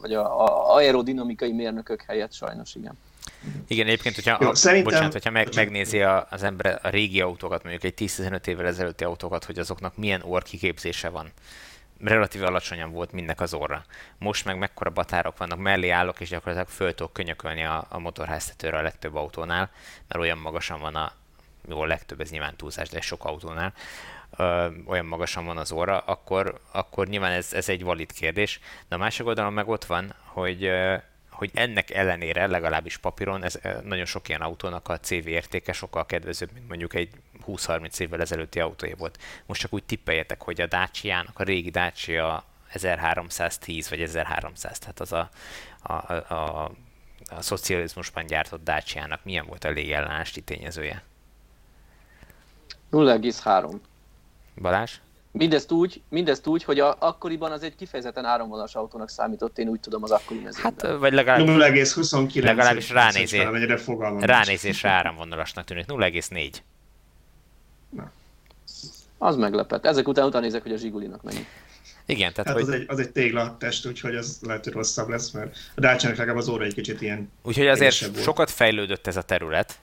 [0.00, 2.98] vagy a, a aerodinamikai mérnökök helyett sajnos, igen.
[3.66, 4.92] Igen, egyébként, hogyha, Jó, a, szerintem...
[4.92, 9.04] bocsánat, hogyha meg, megnézi a, az ember a régi autókat, mondjuk egy 10-15 évvel ezelőtti
[9.04, 11.32] autókat, hogy azoknak milyen orkiképzése van.
[12.04, 13.84] Relatíve alacsonyan volt mindnek az orra.
[14.18, 18.78] Most meg mekkora batárok vannak, mellé állok, és gyakorlatilag föl tudok könyökölni a, a motorháztetőre
[18.78, 19.70] a legtöbb autónál,
[20.08, 21.12] mert olyan magasan van a,
[21.68, 23.72] jó, a legtöbb, ez nyilván túlzás, de sok autónál,
[24.36, 28.60] ö, olyan magasan van az óra, akkor, akkor nyilván ez, ez egy valid kérdés.
[28.88, 30.96] De a másik oldalon meg ott van, hogy ö,
[31.40, 36.52] hogy ennek ellenére, legalábbis papíron, ez nagyon sok ilyen autónak a CV értéke sokkal kedvezőbb,
[36.52, 37.10] mint mondjuk egy
[37.46, 39.18] 20-30 évvel ezelőtti autója volt.
[39.46, 45.12] Most csak úgy tippeljetek, hogy a Dacia-nak, a régi Dacia 1310 vagy 1300, tehát az
[45.12, 45.28] a,
[45.82, 46.70] a, a, a,
[47.30, 51.02] a szocializmusban gyártott Dacia-nak milyen volt a légellenállási tényezője?
[52.92, 53.74] 0,3.
[54.60, 54.90] Balázs?
[55.32, 59.80] Mindezt úgy, mindezt úgy, hogy a, akkoriban az egy kifejezetten áramvonalas autónak számított, én úgy
[59.80, 60.90] tudom az akkori mezőnyben.
[60.90, 62.42] Hát, vagy legalább, 0,29.
[62.42, 63.46] Legalábbis ránézés,
[64.20, 65.84] ránézésre áramvonalasnak tűnik.
[65.88, 66.52] 0,4.
[67.90, 68.12] Na.
[69.18, 69.86] Az meglepett.
[69.86, 71.46] Ezek után utána nézek, hogy a Zsigulinak mennyi.
[72.06, 72.62] Igen, tehát hát hogy...
[72.62, 76.36] az, egy, az egy téglatest, úgyhogy az lehet, hogy rosszabb lesz, mert a dacia legalább
[76.36, 78.22] az óra egy kicsit ilyen Úgyhogy azért volt.
[78.22, 79.78] sokat fejlődött ez a terület,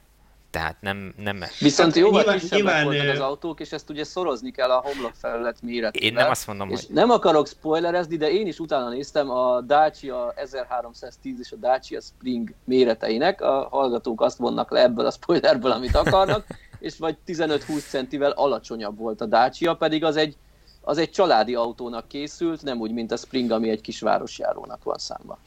[0.49, 1.13] Tehát nem...
[1.17, 1.43] nem...
[1.59, 4.79] Viszont hát, jóval nyilván, kisebbek nyilván, voltak az autók, és ezt ugye szorozni kell a
[4.79, 6.07] homlokfelület méretével.
[6.07, 6.95] Én nem azt mondom, és hogy...
[6.95, 12.53] Nem akarok spoilerezni, de én is utána néztem a Dacia 1310 és a Dacia Spring
[12.63, 13.41] méreteinek.
[13.41, 16.45] A hallgatók azt vonnak le ebből a spoilerből, amit akarnak,
[16.79, 20.35] és vagy 15-20 centivel alacsonyabb volt a Dacia, pedig az egy,
[20.81, 24.97] az egy családi autónak készült, nem úgy, mint a Spring, ami egy kis városjárónak van
[24.97, 25.39] számba.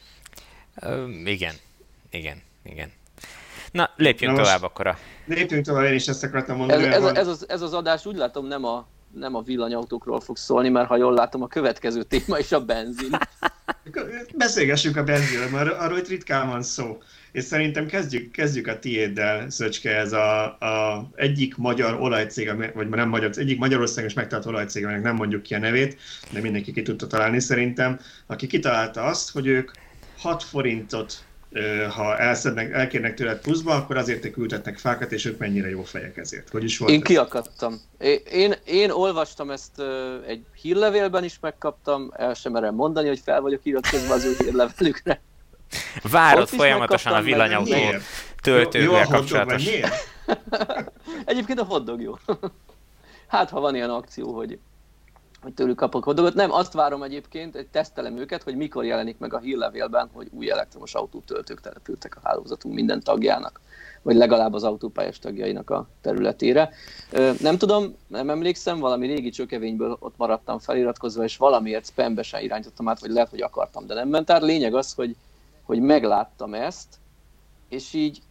[0.81, 1.55] Ö, igen,
[2.11, 2.99] igen, igen.
[3.71, 4.99] Na, lépjünk Na tovább akkor a...
[5.27, 6.85] Lépjünk tovább, én is ezt akartam mondani.
[6.85, 10.21] Ez, ez, a, ez, az, ez az adás úgy látom nem a, nem a villanyautókról
[10.21, 13.11] fog szólni, mert ha jól látom, a következő téma is a benzin.
[14.37, 16.99] Beszélgessünk a benzinről, mert arról itt ritkán van szó.
[17.33, 23.09] És szerintem kezdjük, kezdjük a tiéddel, Szöcske, ez a, a egyik magyar olajcég, vagy nem
[23.09, 26.01] magyar, egyik Magyarországon is megtalált olajcég, aminek nem mondjuk ki a nevét,
[26.31, 29.71] de mindenki ki tudta találni szerintem, aki kitalálta azt, hogy ők
[30.18, 31.25] 6 forintot
[31.95, 36.49] ha elszednek, elkérnek tőled pluszba, akkor azért küldetnek fákat, és ők mennyire jó fejek ezért.
[36.49, 37.07] Hogy is volt én ez?
[37.07, 37.81] kiakadtam.
[37.99, 39.83] Én, én, én olvastam ezt
[40.27, 45.21] egy hírlevélben is megkaptam, el sem merem mondani, hogy fel vagyok iratkozva az ő hírlevelükre.
[46.03, 47.77] Várod folyamatosan a villanyautó
[48.43, 49.65] töltővel kapcsolatos.
[51.25, 52.15] Egyébként a hoddog jó.
[53.27, 54.59] hát, ha van ilyen akció, hogy
[55.43, 56.34] hogy tőlük kapok dolgot.
[56.34, 60.51] Nem, azt várom egyébként, egy tesztelem őket, hogy mikor jelenik meg a hírlevélben, hogy új
[60.51, 63.61] elektromos autótöltők települtek a hálózatunk minden tagjának,
[64.03, 66.70] vagy legalább az autópályás tagjainak a területére.
[67.41, 72.88] Nem tudom, nem emlékszem, valami régi csökevényből ott maradtam feliratkozva, és valamiért spambe sem irányítottam
[72.88, 74.43] át, vagy lehet, hogy akartam, de nem ment át.
[74.43, 75.16] Lényeg az, hogy,
[75.62, 76.99] hogy megláttam ezt,
[77.68, 78.22] és így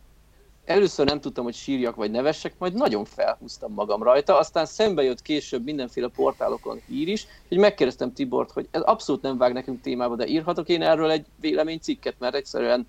[0.70, 5.22] először nem tudtam, hogy sírjak vagy nevessek, majd nagyon felhúztam magam rajta, aztán szembe jött
[5.22, 10.16] később mindenféle portálokon hír is, hogy megkérdeztem Tibort, hogy ez abszolút nem vág nekünk témába,
[10.16, 12.88] de írhatok én erről egy véleménycikket, mert egyszerűen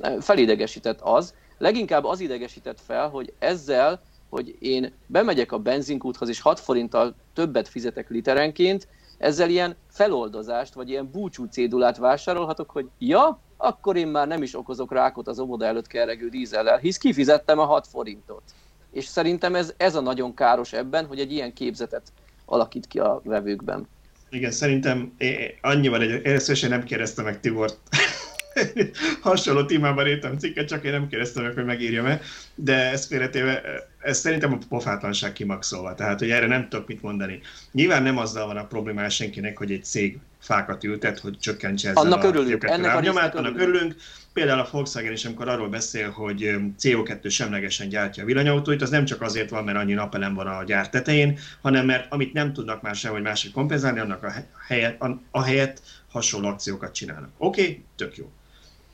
[0.00, 1.34] eh, felidegesített az.
[1.58, 7.68] Leginkább az idegesített fel, hogy ezzel, hogy én bemegyek a benzinkúthoz és 6 forinttal többet
[7.68, 14.26] fizetek literenként, ezzel ilyen feloldozást, vagy ilyen búcsú cédulát vásárolhatok, hogy ja, akkor én már
[14.26, 18.42] nem is okozok rákot az óvoda előtt keregő dízellel, hisz kifizettem a 6 forintot.
[18.92, 22.12] És szerintem ez, ez a nagyon káros ebben, hogy egy ilyen képzetet
[22.44, 23.88] alakít ki a vevőkben.
[24.30, 25.16] Igen, szerintem
[25.60, 27.78] annyival egy, először nem kérdezte meg Tibort
[29.22, 32.20] hasonló témában írtam cikket, csak én nem kérdeztem meg, hogy megírjam-e,
[32.54, 33.62] de ezt félretéve,
[34.00, 37.40] ez szerintem a pofátlanság kimaxolva, tehát hogy erre nem tudok mit mondani.
[37.72, 42.02] Nyilván nem azzal van a problémája senkinek, hogy egy cég fákat ültet, hogy csökkentse ezzel
[42.02, 42.64] annak a örülünk.
[42.64, 43.94] Ennek a nyomát, annak örülünk.
[44.32, 49.04] Például a Volkswagen is, amikor arról beszél, hogy CO2 semlegesen gyártja a villanyautóit, az nem
[49.04, 52.82] csak azért van, mert annyi napelem van a gyár tetején, hanem mert amit nem tudnak
[52.82, 54.32] már sem, hogy másik kompenzálni, annak a
[54.66, 57.30] helyet, a helyet hasonló akciókat csinálnak.
[57.36, 58.30] Oké, okay, tök jó.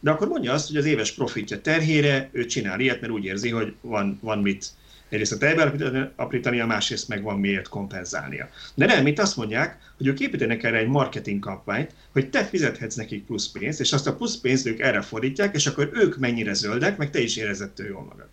[0.00, 3.50] De akkor mondja azt, hogy az éves profitja terhére ő csinál ilyet, mert úgy érzi,
[3.50, 4.66] hogy van, van mit
[5.08, 8.48] egyrészt a tejbe aprítania, másrészt meg van miért kompenzálnia.
[8.74, 12.94] De nem, itt azt mondják, hogy ők építenek erre egy marketing kampányt, hogy te fizethetsz
[12.94, 16.52] nekik plusz pénzt, és azt a plusz pénzt ők erre fordítják, és akkor ők mennyire
[16.52, 18.28] zöldek, meg te is érezett jól magad.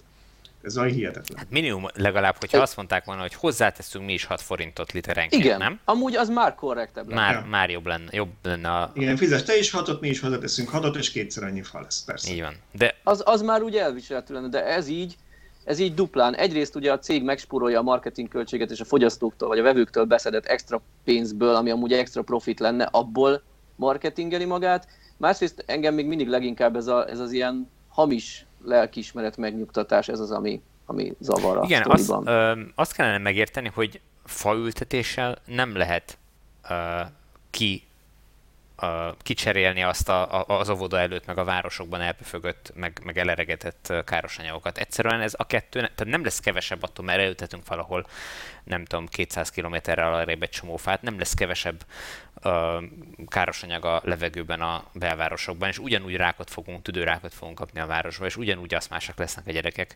[0.63, 1.37] Ez olyan hihetetlen.
[1.37, 5.57] Hát minimum legalább, hogyha azt mondták volna, hogy hozzáteszünk mi is 6 forintot literenként, Igen,
[5.57, 5.79] nem?
[5.85, 7.21] amúgy az már korrektebb lenne.
[7.21, 7.45] Már, ja.
[7.49, 8.91] már jobb lenne, jobb lenne a...
[8.95, 12.33] Igen, fizes te is hatot, mi is hozzáteszünk hatot, és kétszer annyi fa lesz, persze.
[12.33, 12.55] Így van.
[12.71, 12.95] De...
[13.03, 15.15] Az, az már úgy elviselhető lenne, de ez így,
[15.65, 16.35] ez így duplán.
[16.35, 20.45] Egyrészt ugye a cég megspórolja a marketing költséget, és a fogyasztóktól vagy a vevőktől beszedett
[20.45, 23.41] extra pénzből, ami amúgy extra profit lenne, abból
[23.75, 24.87] marketingeli magát.
[25.17, 30.31] Másrészt engem még mindig leginkább ez, a, ez az ilyen hamis lelkiismeret megnyugtatás, ez az,
[30.31, 36.17] ami, ami zavar a Igen, azt, ö, azt kellene megérteni, hogy faültetéssel nem lehet
[36.69, 37.01] ö,
[37.49, 37.83] ki
[39.21, 44.37] kicserélni azt a, a, az óvoda előtt, meg a városokban elpöfögött, meg, meg eleregetett káros
[44.37, 44.77] anyagokat.
[44.77, 48.05] Egyszerűen ez a kettő, tehát nem lesz kevesebb attól, mert elültetünk valahol,
[48.63, 51.85] nem tudom, 200 kilométerre arrébb egy csomó fát, nem lesz kevesebb
[52.43, 52.83] uh,
[53.27, 58.27] káros anyag a levegőben a belvárosokban, és ugyanúgy rákot fogunk, tüdőrákot fogunk kapni a városban,
[58.27, 59.95] és ugyanúgy aszmásak lesznek a gyerekek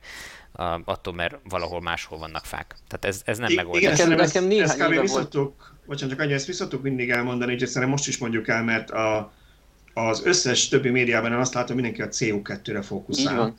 [0.53, 2.75] uh, attól, mert valahol máshol vannak fák.
[2.87, 3.93] Tehát ez, ez nem megoldás.
[3.93, 5.35] Igen, nekem, nekem néhány ezt éve volt
[5.87, 9.33] bocsánat, csak annyi, ezt visszatok mindig elmondani, és egyszerűen most is mondjuk el, mert a,
[9.93, 13.55] az összes többi médiában én azt látom, mindenki a CO2-re fókuszál.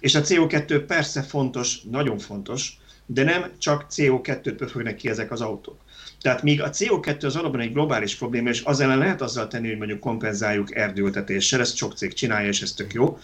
[0.00, 5.40] És a CO2 persze fontos, nagyon fontos, de nem csak CO2-t pöfögnek ki ezek az
[5.40, 5.78] autók.
[6.20, 9.68] Tehát míg a CO2 az alapban egy globális probléma, és az ellen lehet azzal tenni,
[9.68, 13.18] hogy mondjuk kompenzáljuk erdőültetéssel, ezt sok cég csinálja, és ez tök jó.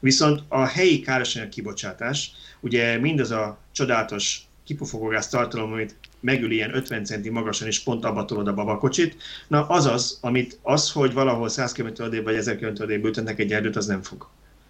[0.00, 7.04] Viszont a helyi károsanyag kibocsátás, ugye mindaz a csodálatos kipufogógász tartalom, amit megül ilyen 50
[7.04, 9.16] centi magasan, és pont abba tolod a babakocsit.
[9.46, 13.76] Na az az, amit az, hogy valahol 100 km vagy 1000 km ültetnek egy erdőt,
[13.76, 14.26] az nem fog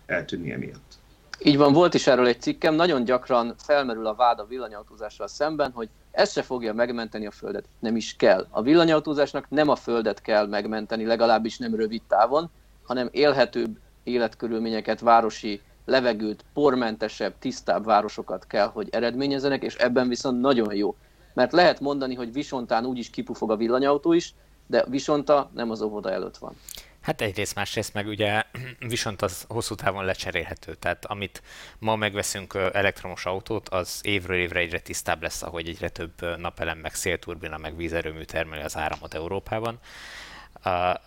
[0.06, 0.98] eltűnni emiatt.
[1.42, 5.70] Így van, volt is erről egy cikkem, nagyon gyakran felmerül a vád a villanyautózással szemben,
[5.70, 7.64] hogy ez se fogja megmenteni a Földet.
[7.78, 8.46] Nem is kell.
[8.50, 12.50] A villanyautózásnak nem a Földet kell megmenteni, legalábbis nem rövid távon,
[12.86, 20.74] hanem élhetőbb életkörülményeket, városi levegőt, pormentesebb, tisztább városokat kell, hogy eredményezenek, és ebben viszont nagyon
[20.74, 20.96] jó.
[21.34, 24.34] Mert lehet mondani, hogy Visontán úgyis kipufog a villanyautó is,
[24.66, 26.56] de Visonta nem az óvoda előtt van.
[27.00, 28.42] Hát egyrészt, másrészt meg ugye
[28.88, 30.74] viszont az hosszú távon lecserélhető.
[30.74, 31.42] Tehát amit
[31.78, 36.94] ma megveszünk elektromos autót, az évről évre egyre tisztább lesz, ahogy egyre több napelem, meg
[36.94, 39.78] szélturbina, meg vízerőmű termeli az áramot Európában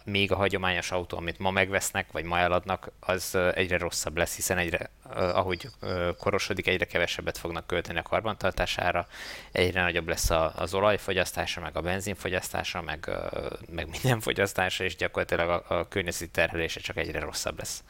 [0.04, 4.58] még a hagyományos autó, amit ma megvesznek, vagy ma eladnak, az egyre rosszabb lesz, hiszen
[4.58, 5.68] egyre, ahogy
[6.18, 9.08] korosodik, egyre kevesebbet fognak költeni a karbantartására,
[9.52, 13.10] egyre nagyobb lesz az olajfogyasztása, meg a benzinfogyasztása, meg,
[13.70, 17.84] meg minden fogyasztása, és gyakorlatilag a, a környezeti terhelése csak egyre rosszabb lesz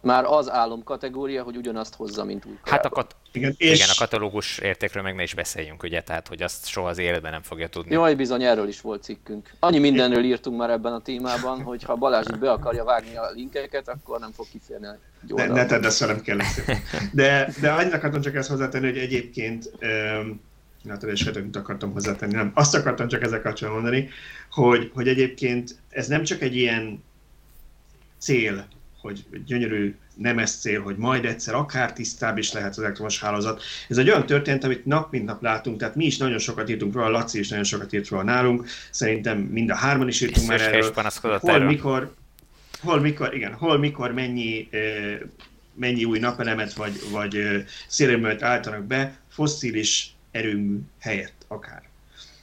[0.00, 3.74] már az álomkategória, hogy ugyanazt hozza, mint új Hát a, kat- igen, és...
[3.74, 7.32] igen, a katalógus értékről meg ne is beszéljünk, ugye, tehát hogy azt soha az életben
[7.32, 7.92] nem fogja tudni.
[7.92, 9.50] Jaj, bizony, erről is volt cikkünk.
[9.58, 13.88] Annyi mindenről írtunk már ebben a témában, hogy ha Balázs be akarja vágni a linkeket,
[13.88, 14.86] akkor nem fog kiférni
[15.26, 16.38] Ne, ne tedd ezt velem kell
[17.12, 20.40] De, de annyit akartam csak ezt hozzátenni, hogy egyébként um,
[20.88, 22.50] hát is mit akartam hozzátenni, nem.
[22.54, 24.08] Azt akartam csak ezzel kapcsolatban mondani,
[24.50, 27.04] hogy, hogy egyébként ez nem csak egy ilyen
[28.18, 28.66] cél,
[29.00, 33.62] hogy gyönyörű nemes cél, hogy majd egyszer akár tisztább is lehet az elektromos hálózat.
[33.88, 36.94] Ez egy olyan történet, amit nap mint nap látunk, tehát mi is nagyon sokat írtunk
[36.94, 40.60] róla, Laci is nagyon sokat írt róla nálunk, szerintem mind a hárman is írtunk már
[40.60, 40.92] erről.
[41.40, 41.66] Hol, erről.
[41.66, 42.14] mikor,
[42.80, 44.68] hol, mikor, igen, hol, mikor, mennyi,
[45.74, 51.87] mennyi új napelemet vagy, vagy szélerőművet állítanak be, fosszilis erőmű helyett akár.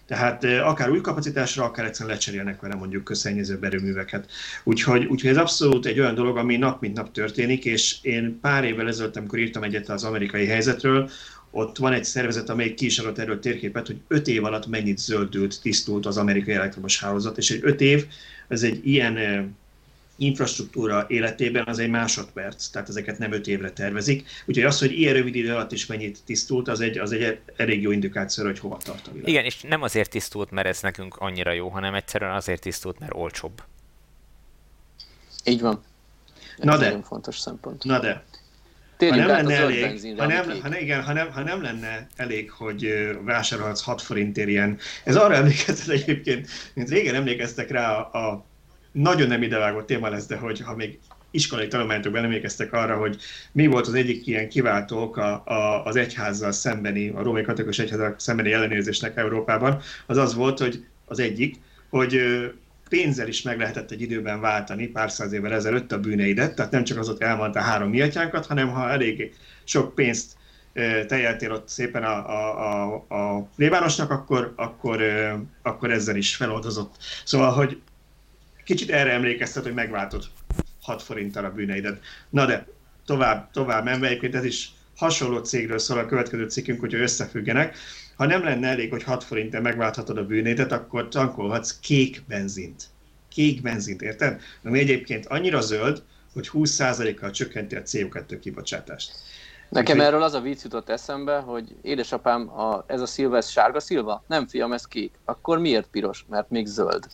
[0.08, 4.32] Tehát akár új kapacitásra, akár egyszerűen lecserélnek vele mondjuk közszennyező erőműveket.
[4.64, 8.64] Úgyhogy, úgyhogy ez abszolút egy olyan dolog, ami nap mint nap történik, és én pár
[8.64, 11.10] évvel ezelőtt, amikor írtam egyet az amerikai helyzetről,
[11.52, 14.98] ott van egy szervezet, amely ki is adott erről térképet, hogy öt év alatt mennyit
[14.98, 18.06] zöldült, tisztult az amerikai elektromos hálózat, és egy öt év,
[18.48, 19.18] ez egy ilyen
[20.16, 24.28] infrastruktúra életében az egy másodperc, tehát ezeket nem öt évre tervezik.
[24.46, 27.82] Úgyhogy az, hogy ilyen rövid idő alatt is mennyit tisztult, az egy, az egy elég
[27.82, 29.28] jó indikáció, hogy hova tart a világ.
[29.30, 33.14] Igen, és nem azért tisztult, mert ez nekünk annyira jó, hanem egyszerűen azért tisztult, mert
[33.16, 33.64] olcsóbb.
[35.44, 35.84] Így van.
[36.58, 36.86] Ez Na de.
[36.86, 37.84] Nagyon fontos szempont.
[37.84, 38.24] Na de.
[38.98, 42.08] Térjünk ha nem lenne elég, ha nem, ha, ne, igen, ha, nem, ha nem lenne
[42.16, 42.88] elég, hogy
[43.24, 48.46] vásárolhatsz 6 forintért ilyen, ez arra emlékeztet egyébként, mint régen emlékeztek rá a, a
[48.96, 51.00] nagyon nem idevágó téma lesz, de hogy ha még
[51.32, 53.18] iskolai tanulmányokban emlékeztek arra, hogy
[53.52, 55.44] mi volt az egyik ilyen kiváltó oka
[55.84, 61.20] az egyházzal szembeni, a római katolikus egyházzal szembeni ellenőrzésnek Európában, az az volt, hogy az
[61.20, 61.56] egyik,
[61.90, 62.22] hogy
[62.90, 66.84] pénzzel is meg lehetett egy időben váltani pár száz évvel ezelőtt a bűneidet, tehát nem
[66.84, 69.34] csak az ott elmondta három miatyánkat, hanem ha elég
[69.64, 70.32] sok pénzt
[71.08, 75.04] tejeltél ott szépen a, a, a, a plébánosnak, akkor, akkor,
[75.62, 76.96] akkor ezzel is feloldozott.
[77.24, 77.82] Szóval, hogy
[78.66, 80.24] kicsit erre emlékeztet, hogy megváltod
[80.82, 82.00] 6 forinttal a bűneidet.
[82.30, 82.68] Na de,
[83.06, 87.78] tovább, tovább menve, egyébként ez is hasonló cégről szól a következő cikkünk, hogy összefüggenek.
[88.16, 92.84] Ha nem lenne elég, hogy 6 forinttal megválthatod a bűnédet, akkor tankolhatsz kék benzint.
[93.30, 94.42] Kék benzint, érted?
[94.64, 96.04] Ami egyébként annyira zöld,
[96.34, 99.12] hogy 20%-kal csökkenti a CO2 kibocsátást.
[99.70, 103.80] Nekem erről az a vicc jutott eszembe, hogy édesapám, a, ez a szilva, ez sárga
[103.80, 104.24] szilva?
[104.28, 105.12] Nem, fiam, ez kék.
[105.26, 106.26] Akkor miért piros?
[106.30, 107.08] Mert még zöld.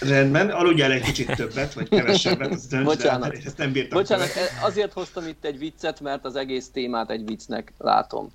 [0.00, 3.36] Rendben, aludjál egy kicsit többet, vagy kevesebbet, azt döntsd Bocsánat.
[3.44, 3.98] Ezt nem bírtam.
[3.98, 4.58] Bocsánat, követni.
[4.62, 8.28] azért hoztam itt egy viccet, mert az egész témát egy viccnek látom.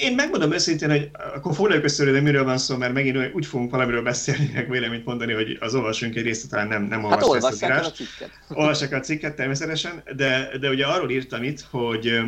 [0.00, 3.70] Én megmondom őszintén, hogy akkor foglaljuk össze, hogy miről van szó, mert megint úgy fogunk
[3.70, 7.48] valamiről beszélni, meg véleményt mondani, hogy az olvasónk egy részt talán nem, nem hát olvassa
[7.48, 7.90] ezt az írást.
[7.90, 8.30] a cikket.
[8.48, 12.20] Olvassák a cikket természetesen, de, de ugye arról írtam itt, hogy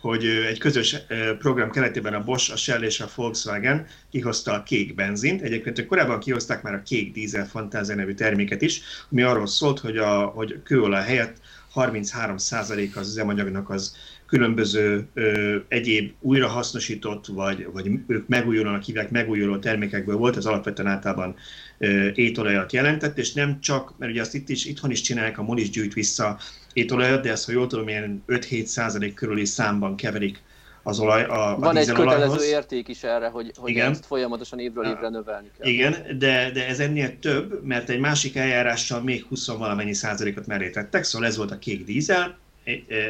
[0.00, 0.96] hogy egy közös
[1.38, 5.42] program keretében a Bosch, a Shell és a Volkswagen kihozta a kék benzint.
[5.42, 8.80] Egyébként korábban kihozták már a kék dízel fantázia nevű terméket is,
[9.10, 11.36] ami arról szólt, hogy a hogy kőolaj helyett
[11.74, 13.96] 33% az üzemanyagnak az
[14.26, 21.34] különböző ö, egyéb újrahasznosított, vagy, vagy ők megújulónak hívják megújuló termékekből volt, ez alapvetően általában
[21.78, 25.42] ö, étolajat jelentett, és nem csak, mert ugye azt itt is, itthon is csinálják, a
[25.42, 26.38] MOL is gyűjt vissza
[26.72, 30.42] étolajat, de ezt, ha jól tudom, ilyen 5-7 százalék körüli számban keverik
[30.82, 33.90] az olaj, a, Van a egy kötelező érték is erre, hogy, hogy Igen.
[33.90, 35.68] ezt folyamatosan évről évre növelni kell.
[35.68, 41.04] Igen, de, de ez ennél több, mert egy másik eljárással még 20 valamennyi százalékot merítettek,
[41.04, 42.38] szóval ez volt a kék dízel,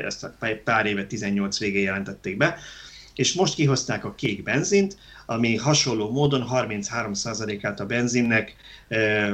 [0.05, 0.31] ezt
[0.65, 2.59] pár éve 18 végén jelentették be,
[3.15, 4.97] és most kihozták a kék benzint,
[5.31, 8.57] ami hasonló módon 33%-át a benzinnek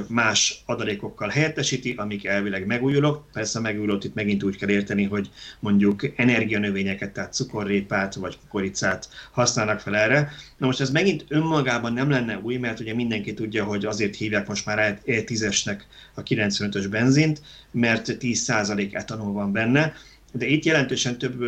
[0.09, 3.25] más adalékokkal helyettesíti, amik elvileg megújulók.
[3.33, 5.31] Persze megújulót itt megint úgy kell érteni, hogy
[5.61, 10.33] mondjuk energianövényeket, tehát cukorrépát vagy kukoricát használnak fel erre.
[10.57, 14.49] Na most ez megint önmagában nem lenne új, mert ugye mindenki tudja, hogy azért hívják
[14.49, 15.81] most már E10-esnek
[16.15, 19.95] a 95-ös benzint, mert 10% etanol van benne,
[20.33, 21.45] de itt jelentősen több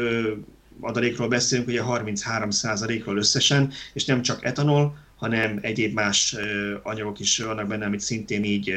[0.81, 6.37] adalékról beszélünk, ugye 33%-ról összesen, és nem csak etanol, hanem egyéb más
[6.83, 8.75] anyagok is vannak benne, amit szintén így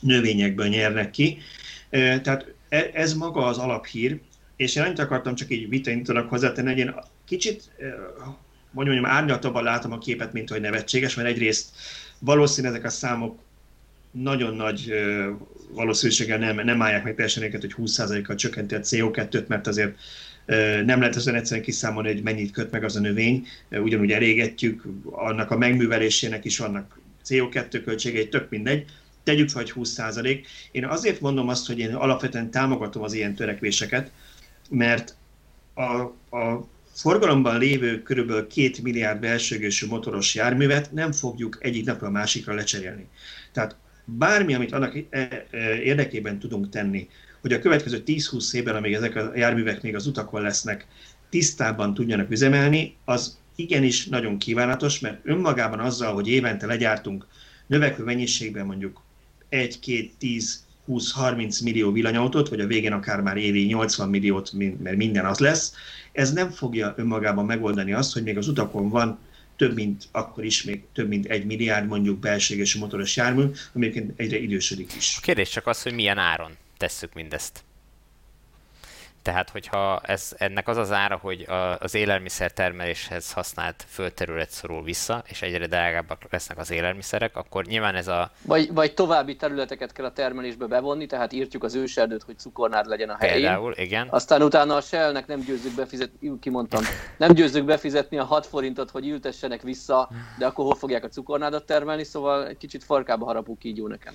[0.00, 1.38] növényekből nyernek ki.
[1.90, 4.20] Tehát e, ez maga az alaphír,
[4.56, 6.94] és én annyit akartam csak így vitaindítanak hozzátenni, hogy én
[7.24, 7.70] kicsit,
[8.70, 11.68] mondjam, mondjam, árnyaltabban látom a képet, mint hogy nevetséges, mert egyrészt
[12.18, 13.38] valószínűleg ezek a számok
[14.10, 14.92] nagyon nagy
[15.70, 19.98] valószínűséggel nem, nem állják meg teljesen őket, hogy 20%-kal csökkenti a CO2-t, mert azért
[20.84, 25.50] nem lehet ezen egyszerűen kiszámolni, hogy mennyit köt meg az a növény, ugyanúgy elégetjük, annak
[25.50, 28.84] a megművelésének is vannak CO2 költségei, tök mindegy,
[29.22, 30.46] tegyük fel, hogy 20%.
[30.72, 34.10] Én azért mondom azt, hogy én alapvetően támogatom az ilyen törekvéseket,
[34.70, 35.16] mert
[35.74, 36.00] a,
[36.36, 38.30] a forgalomban lévő kb.
[38.30, 43.06] 2 milliárd belsőgősű motoros járművet nem fogjuk egyik napra a másikra lecserélni.
[43.52, 47.08] Tehát bármi, amit annak e, e, érdekében tudunk tenni,
[47.46, 50.86] hogy a következő 10-20 évben, amíg ezek a járművek még az utakon lesznek,
[51.28, 57.26] tisztában tudjanak üzemelni, az igenis nagyon kívánatos, mert önmagában azzal, hogy évente legyártunk
[57.66, 59.02] növekvő mennyiségben mondjuk
[59.48, 64.96] 1, 2, 10, 20-30 millió villanyautót, vagy a végén akár már évi 80 milliót, mert
[64.96, 65.74] minden az lesz,
[66.12, 69.18] ez nem fogja önmagában megoldani azt, hogy még az utakon van
[69.56, 74.38] több mint, akkor is még több mint egy milliárd mondjuk belséges motoros jármű, ami egyre
[74.38, 75.16] idősödik is.
[75.18, 77.64] A kérdés csak az, hogy milyen áron tesszük mindezt.
[79.26, 84.82] Tehát, hogyha ez, ennek az az ára, hogy a, az élelmiszer termeléshez használt földterület szorul
[84.82, 88.30] vissza, és egyre drágábbak lesznek az élelmiszerek, akkor nyilván ez a...
[88.42, 93.08] Vagy, vagy további területeket kell a termelésbe bevonni, tehát írtjuk az őserdőt, hogy cukornád legyen
[93.08, 93.34] a helyén.
[93.34, 94.08] Például, igen.
[94.10, 96.82] Aztán utána a Shell-nek nem győzzük befizetni, kimondtam,
[97.16, 101.66] nem győzzük befizetni a 6 forintot, hogy ültessenek vissza, de akkor hol fogják a cukornádat
[101.66, 104.14] termelni, szóval egy kicsit farkába harapunk így jó nekem.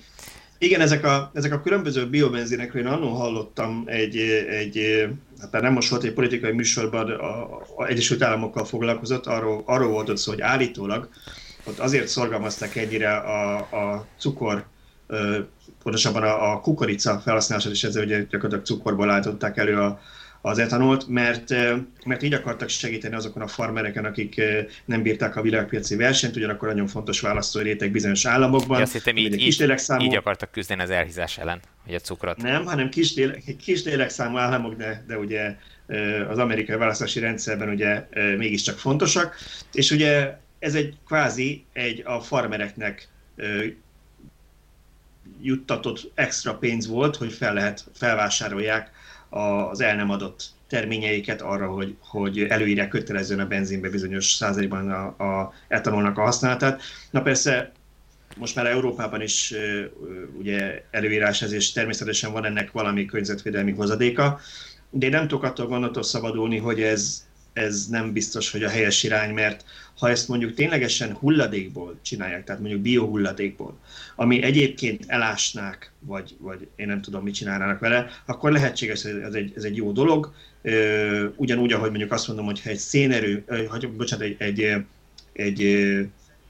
[0.62, 4.16] Igen, ezek a, ezek a különböző biobenzinekről én annól hallottam egy,
[4.48, 5.08] egy
[5.40, 10.08] hát nem most volt egy politikai műsorban, a, a Egyesült Államokkal foglalkozott, arról, arról volt
[10.08, 11.08] ott szó, hogy állítólag
[11.64, 14.64] ott azért szorgalmazták ennyire a, a cukor,
[15.82, 20.00] pontosabban a, a kukorica felhasználását, és ezzel ugye gyakorlatilag cukorból állították elő a,
[20.44, 21.50] az etanolt, mert,
[22.04, 24.42] mert így akartak segíteni azokon a farmereken, akik
[24.84, 28.76] nem bírták a világpiaci versenyt, ugyanakkor nagyon fontos választói réteg bizonyos államokban.
[28.76, 30.02] Ja, azt hittem, így, így, lélekszámú...
[30.02, 32.36] így akartak küzdeni az elhízás ellen, hogy a cukrot.
[32.36, 35.56] Nem, hanem kis, lélek, kis lélekszámú államok, de, de ugye
[36.28, 39.36] az amerikai választási rendszerben ugye mégiscsak fontosak,
[39.72, 43.08] és ugye ez egy kvázi egy a farmereknek
[45.42, 48.90] juttatott extra pénz volt, hogy fel lehet, felvásárolják
[49.32, 55.04] az el nem adott terményeiket arra, hogy, hogy előírják kötelezően a benzinbe bizonyos százalékban a,
[55.06, 56.82] a etanolnak a használatát.
[57.10, 57.72] Na persze
[58.36, 59.54] most már Európában is
[60.38, 64.40] ugye előírás ez, és természetesen van ennek valami környezetvédelmi hozadéka,
[64.90, 69.02] de én nem tudok attól gondolatot szabadulni, hogy ez, ez nem biztos, hogy a helyes
[69.02, 69.64] irány, mert
[69.98, 73.78] ha ezt mondjuk ténylegesen hulladékból csinálják, tehát mondjuk biohulladékból,
[74.16, 79.34] ami egyébként elásnák, vagy, vagy én nem tudom, mit csinálnának vele, akkor lehetséges, hogy ez
[79.34, 80.32] egy, ez egy jó dolog.
[81.36, 84.84] Ugyanúgy, ahogy mondjuk azt mondom, hogy ha egy szénerő, hogy, bocsánat, egy, egy,
[85.32, 85.88] egy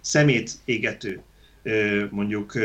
[0.01, 1.23] szemét égető,
[2.11, 2.59] mondjuk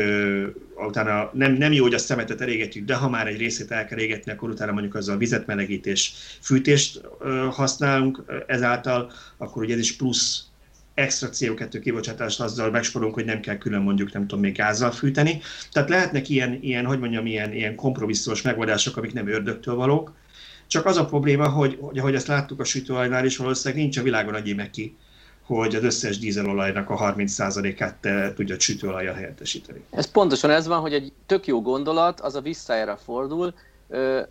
[0.86, 3.98] utána nem, nem jó, hogy a szemetet elégetjük, de ha már egy részét el kell
[3.98, 7.00] égetni, akkor utána mondjuk azzal vizet melegítés, fűtést
[7.50, 10.48] használunk ezáltal, akkor ugye ez is plusz
[10.94, 15.40] extra CO2 kibocsátást azzal megsporolunk, hogy nem kell külön mondjuk, nem tudom, még gázzal fűteni.
[15.72, 20.12] Tehát lehetnek ilyen, ilyen hogy mondjam, ilyen, ilyen kompromisszumos megoldások, amik nem ördögtől valók.
[20.66, 24.02] Csak az a probléma, hogy, hogy ahogy ezt láttuk a sütőolajnál is, valószínűleg nincs a
[24.02, 24.96] világon annyi neki,
[25.56, 29.84] hogy az összes dízelolajnak a 30%-át te tudja sütőolajjal helyettesíteni.
[29.90, 33.54] Ez pontosan ez van, hogy egy tök jó gondolat, az a visszajára fordul,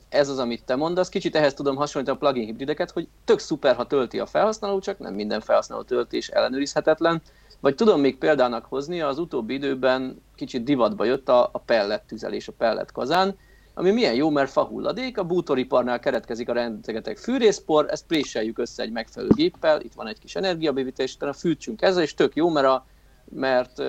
[0.09, 1.09] ez az, amit te mondasz.
[1.09, 4.99] Kicsit ehhez tudom hasonlítani a plugin hibrideket, hogy tök szuper, ha tölti a felhasználó, csak
[4.99, 7.21] nem minden felhasználó tölti és ellenőrizhetetlen.
[7.59, 12.47] Vagy tudom még példának hozni, az utóbbi időben kicsit divatba jött a, a pellet tüzelés,
[12.47, 13.35] a pellet kazán,
[13.77, 18.91] ami milyen jó, mert fahulladék, a bútoriparnál keretkezik a rengeteg fűrészpor, ezt préseljük össze egy
[18.91, 22.85] megfelelő géppel, itt van egy kis energiabővítés, utána fűtsünk ezzel, és tök jó, mert a
[23.29, 23.79] mert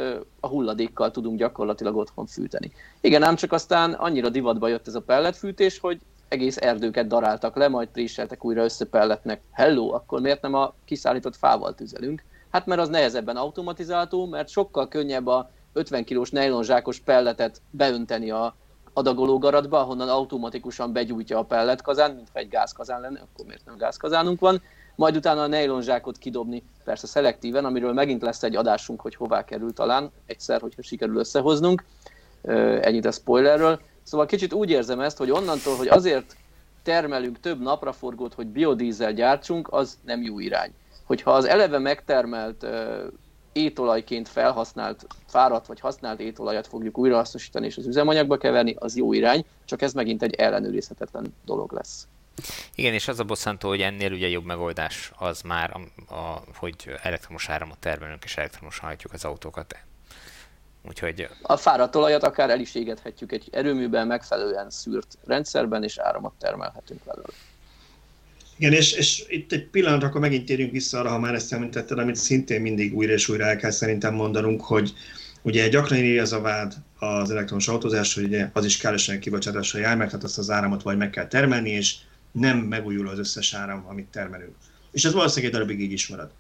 [0.40, 2.72] a hulladékkal tudunk gyakorlatilag otthon fűteni.
[3.00, 7.68] Igen, ám csak aztán annyira divatba jött ez a pelletfűtés, hogy egész erdőket daráltak le,
[7.68, 9.40] majd préseltek újra összepelletnek.
[9.52, 12.24] Hello, akkor miért nem a kiszállított fával tüzelünk?
[12.50, 18.54] Hát mert az nehezebben automatizálható, mert sokkal könnyebb a 50 kilós nejlonzsákos pelletet beönteni a
[18.98, 24.40] adagoló garatba, ahonnan automatikusan begyújtja a pelletkazán, mintha egy gázkazán lenne, akkor miért nem gázkazánunk
[24.40, 24.62] van,
[24.94, 29.72] majd utána a nejlonzsákot kidobni, persze szelektíven, amiről megint lesz egy adásunk, hogy hová kerül
[29.72, 31.84] talán, egyszer, hogyha sikerül összehoznunk,
[32.80, 33.80] ennyit a spoilerről.
[34.02, 36.36] Szóval kicsit úgy érzem ezt, hogy onnantól, hogy azért
[36.82, 40.70] termelünk több napraforgót, hogy biodízzel gyártsunk, az nem jó irány.
[41.04, 42.66] Hogyha az eleve megtermelt
[43.52, 49.44] étolajként felhasznált, fáradt vagy használt étolajat fogjuk újrahasznosítani és az üzemanyagba keverni, az jó irány,
[49.64, 52.06] csak ez megint egy ellenőrizhetetlen dolog lesz.
[52.74, 55.76] Igen, és az a bosszantó, hogy ennél ugye jobb megoldás az már,
[56.08, 59.76] a, a, hogy elektromos áramot termelünk és elektromos hajtjuk az autókat.
[60.88, 61.28] Úgyhogy...
[61.42, 67.04] A fáradt olajat akár el is égethetjük egy erőműben megfelelően szűrt rendszerben, és áramot termelhetünk
[67.04, 67.28] belőle.
[68.58, 71.98] Igen, és, és itt egy pillanatra akkor megint térjünk vissza arra, ha már ezt említetted,
[71.98, 74.92] amit szintén mindig újra és újra el kell szerintem mondanunk, hogy
[75.42, 79.78] ugye gyakran éri ez a vád az elektromos autózás, hogy ugye az is károsan kibocsátásra
[79.78, 81.94] jár, mert hát azt az áramot vagy meg kell termelni, és
[82.32, 84.54] nem megújul az összes áram, amit termelünk.
[84.92, 86.30] És ez valószínűleg egy darabig így is marad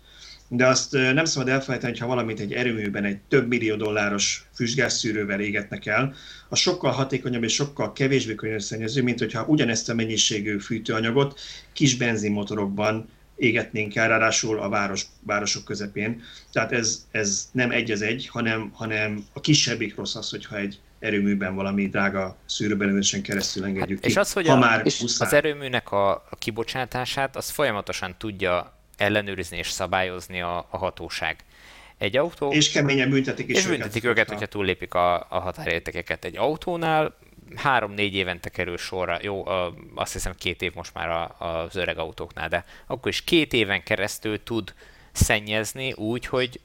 [0.48, 5.86] de azt nem szabad elfelejteni, ha valamit egy erőműben egy több millió dolláros füstgázszűrővel égetnek
[5.86, 6.14] el,
[6.48, 11.40] az sokkal hatékonyabb és sokkal kevésbé környezetszennyező, mint hogyha ugyanezt a mennyiségű fűtőanyagot
[11.72, 16.22] kis benzinmotorokban égetnénk el, ráadásul a város, városok közepén.
[16.52, 20.80] Tehát ez, ez nem egy az egy, hanem, hanem a kisebbik rossz az, hogyha egy
[20.98, 24.10] erőműben valami drága szűrőbelőzésen keresztül engedjük hát, ki.
[24.10, 24.82] És az, hogy ha a, már
[25.18, 31.36] az erőműnek a, a kibocsátását, az folyamatosan tudja ellenőrizni és szabályozni a, a hatóság.
[31.98, 32.52] Egy autó...
[32.52, 36.24] És keményen büntetik is És büntetik őket, őket hogyha túllépik a, a határértékeket.
[36.24, 37.16] Egy autónál
[37.56, 39.46] három-négy évente kerül sorra, jó,
[39.94, 44.42] azt hiszem két év most már az öreg autóknál, de akkor is két éven keresztül
[44.42, 44.74] tud
[45.12, 46.60] szennyezni úgy, hogy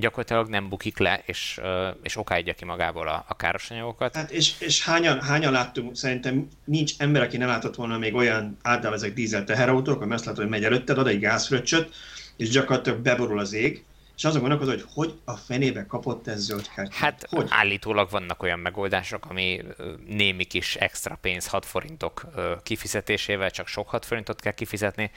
[0.00, 1.60] gyakorlatilag nem bukik le, és,
[2.02, 4.14] és okáidja ki magából a, a káros anyagokat.
[4.14, 8.56] Hát és, és hányan, hányan láttunk, szerintem nincs ember, aki nem látott volna még olyan
[8.62, 11.94] általában ezek dízel teherautók, ami azt látod, hogy megy előtted, ad egy gázfröccsöt,
[12.36, 13.84] és gyakorlatilag beborul az ég,
[14.18, 16.94] és azon gondolkozom, hogy hogy a fenébe kapott ez zöld kártyát?
[16.94, 17.46] Hát hogy?
[17.48, 19.62] állítólag vannak olyan megoldások, ami
[20.06, 22.26] némi kis extra pénz 6 forintok
[22.62, 25.10] kifizetésével, csak sok 6 forintot kell kifizetni,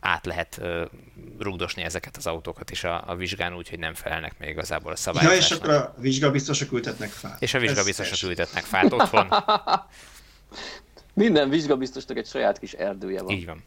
[0.00, 0.60] át lehet
[1.38, 4.96] rugdosni ezeket az autókat is a, a vizsgán úgy, hogy nem felelnek még igazából a
[4.96, 5.50] szabályozásnak.
[5.50, 7.42] Ja, és akkor a vizsgabiztosok ültetnek fát.
[7.42, 9.28] És a vizsgabiztosok ültetnek fát otthon.
[11.14, 13.34] Minden vizsgabiztosnak egy saját kis erdője van.
[13.34, 13.64] Így van.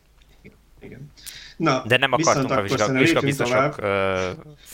[0.79, 1.11] Igen.
[1.57, 3.77] Na, De nem akartunk a vizsga, vizsgabiztosok...
[3.77, 3.87] Uh...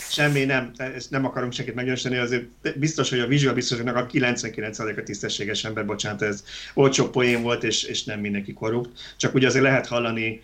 [0.10, 5.64] Semmi nem, ezt nem akarunk senkit meggyőzni, azért biztos, hogy a vizsgabiztosoknak a 99%-a tisztességes
[5.64, 8.90] ember, bocsánat, ez olcsó poén volt, és, és nem mindenki korrupt.
[9.18, 10.42] Csak ugye azért lehet hallani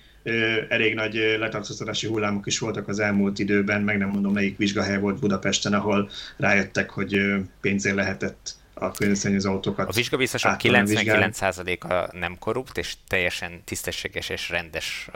[0.69, 5.19] elég nagy letartóztatási hullámok is voltak az elmúlt időben, meg nem mondom melyik vizsgahely volt
[5.19, 7.21] Budapesten, ahol rájöttek, hogy
[7.61, 9.89] pénzén lehetett a környezetszennyező autókat.
[9.89, 15.09] A vizsgabiztosok 99%-a nem korrupt, és teljesen tisztességes és rendes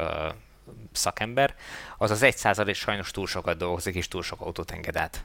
[0.92, 1.56] szakember,
[1.98, 5.24] az az 1% sajnos túl sokat dolgozik, és túl sok autót enged át.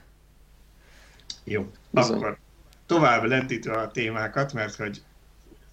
[1.43, 2.17] Jó, Bizony.
[2.17, 2.37] akkor
[2.85, 5.01] tovább lentítve a témákat, mert hogy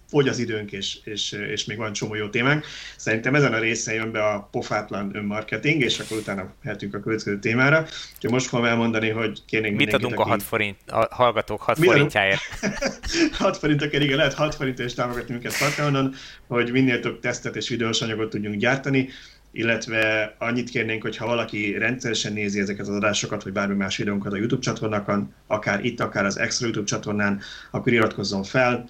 [0.09, 2.65] fogy az időnk, és, és, és még van csomó jó témánk.
[2.97, 7.39] Szerintem ezen a részen jön be a pofátlan önmarketing, és akkor utána mehetünk a következő
[7.39, 7.85] témára.
[8.15, 10.29] Úgyhogy most fogom elmondani, hogy kérnénk Mit adunk aki...
[10.29, 12.41] a, 6 forint, a hallgatók 6 Mit forintjáért?
[13.37, 16.13] 6 forintokért, igen, lehet 6 forintért is támogatni minket Patreonon,
[16.47, 19.09] hogy minél több tesztet és videós anyagot tudjunk gyártani
[19.55, 24.33] illetve annyit kérnénk, hogy ha valaki rendszeresen nézi ezeket az adásokat, vagy bármi más videónkat
[24.33, 27.41] a YouTube csatornákon, akár itt, akár az extra YouTube csatornán,
[27.71, 28.89] akkor iratkozzon fel,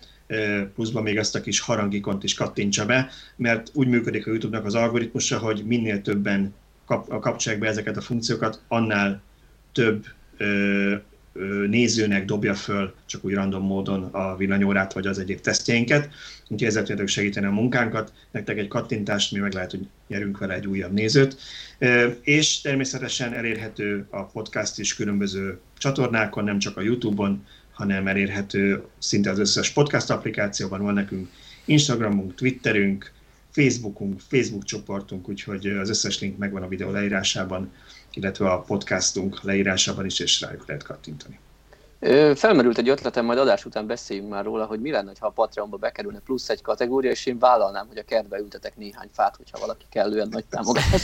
[0.76, 4.76] pluszban még ezt a kis harangikont is kattintsa be, mert úgy működik a YouTube-nak az
[4.76, 6.54] algoritmusa, hogy minél többen
[6.86, 9.22] kap, kapcsolják be ezeket a funkciókat, annál
[9.72, 10.06] több
[11.68, 16.10] nézőnek dobja föl csak úgy random módon a villanyórát vagy az egyéb tesztjeinket.
[16.48, 20.54] Úgyhogy ezzel tudjátok segíteni a munkánkat, nektek egy kattintást, mi meg lehet, hogy nyerünk vele
[20.54, 21.38] egy újabb nézőt.
[22.22, 29.30] És természetesen elérhető a podcast is különböző csatornákon, nem csak a YouTube-on, hanem elérhető szinte
[29.30, 30.82] az összes podcast applikációban.
[30.82, 31.30] Van nekünk
[31.66, 33.12] Instagramunk, Twitterünk,
[33.52, 37.72] Facebookunk, Facebook csoportunk, úgyhogy az összes link megvan a videó leírásában,
[38.16, 41.40] illetve a podcastunk leírásában is, és rájuk lehet kattintani.
[42.36, 45.78] Felmerült egy ötletem, majd adás után beszéljünk már róla, hogy mi lenne, ha a Patreonba
[45.78, 49.86] bekerülne plusz egy kategória, és én vállalnám, hogy a kertbe ültetek néhány fát, hogyha valaki
[49.90, 51.04] kellően nagy támogatás.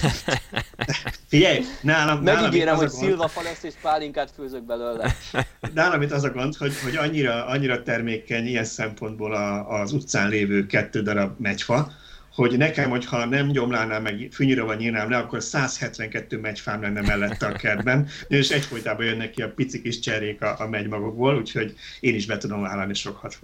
[1.27, 2.23] Figyelj, nálam...
[2.23, 5.15] Megígérem, hogy szilvafa lesz, és pálinkát főzök belőle.
[5.73, 10.29] Nálam itt az a gond, hogy, hogy annyira, annyira termékeny ilyen szempontból a, az utcán
[10.29, 11.91] lévő kettő darab megyfa,
[12.33, 17.51] hogy nekem, hogyha nem gyomlálnám meg, fűnyíróval nyírnám le, akkor 172 megyfám lenne mellette a
[17.51, 22.25] kertben, és egyfolytában jönnek ki a pici kis cserék a, a megymagokból, úgyhogy én is
[22.25, 23.39] be tudom vállalni sok hat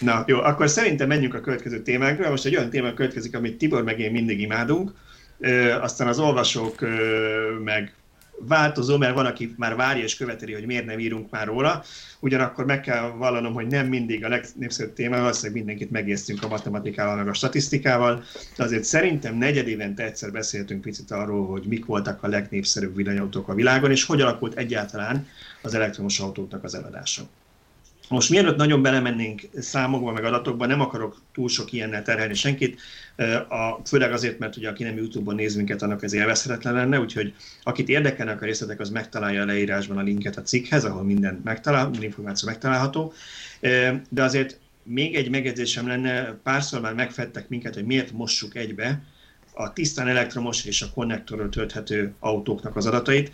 [0.00, 2.30] Na jó, akkor szerintem menjünk a következő témánkra.
[2.30, 4.92] Most egy olyan téma következik, amit Tibor meg én mindig imádunk,
[5.42, 7.92] Ö, aztán az olvasók ö, meg
[8.48, 11.82] változó, mert van, aki már várja és követeli, hogy miért nem írunk már róla.
[12.20, 17.16] Ugyanakkor meg kell vallanom, hogy nem mindig a legnépszerűbb téma, valószínűleg mindenkit megérztünk a matematikával,
[17.16, 18.24] meg a statisztikával,
[18.56, 23.48] de azért szerintem negyed évente egyszer beszéltünk picit arról, hogy mik voltak a legnépszerűbb villanyautók
[23.48, 25.26] a világon, és hogy alakult egyáltalán
[25.62, 27.22] az elektromos autóknak az eladása.
[28.10, 32.80] Most mielőtt nagyon belemennénk számokba, meg adatokba, nem akarok túl sok ilyennel terhelni senkit,
[33.48, 37.34] a, főleg azért, mert ugye aki nem YouTube-on néz minket, annak ez élvezhetetlen lenne, úgyhogy
[37.62, 41.84] akit érdekelnek a részletek, az megtalálja a leírásban a linket a cikkhez, ahol minden, megtalál,
[41.84, 43.12] minden információ megtalálható.
[44.08, 49.02] De azért még egy megjegyzésem lenne, párszor már megfettek minket, hogy miért mossuk egybe
[49.54, 53.32] a tisztán elektromos és a konnektorról tölthető autóknak az adatait.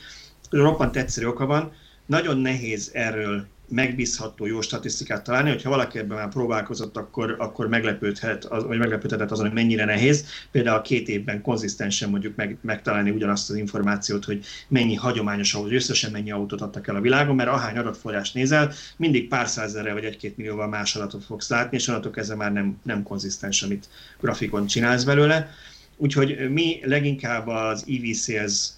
[0.50, 1.72] Roppant egyszerű oka van,
[2.06, 8.44] nagyon nehéz erről megbízható, jó statisztikát találni, hogyha valaki ebben már próbálkozott, akkor, akkor meglepődhet,
[8.44, 10.26] az, vagy meglepődhetett azon, hogy mennyire nehéz.
[10.50, 15.74] Például a két évben konzisztensen mondjuk meg, megtalálni ugyanazt az információt, hogy mennyi hagyományos autó,
[15.74, 20.04] összesen mennyi autót adtak el a világon, mert ahány adatforrást nézel, mindig pár százezerre vagy
[20.04, 23.88] egy-két millióval más adatot fogsz látni, és adatok ezzel már nem, nem konzisztens, amit
[24.20, 25.50] grafikon csinálsz belőle.
[25.98, 28.68] Úgyhogy mi leginkább az EV Sales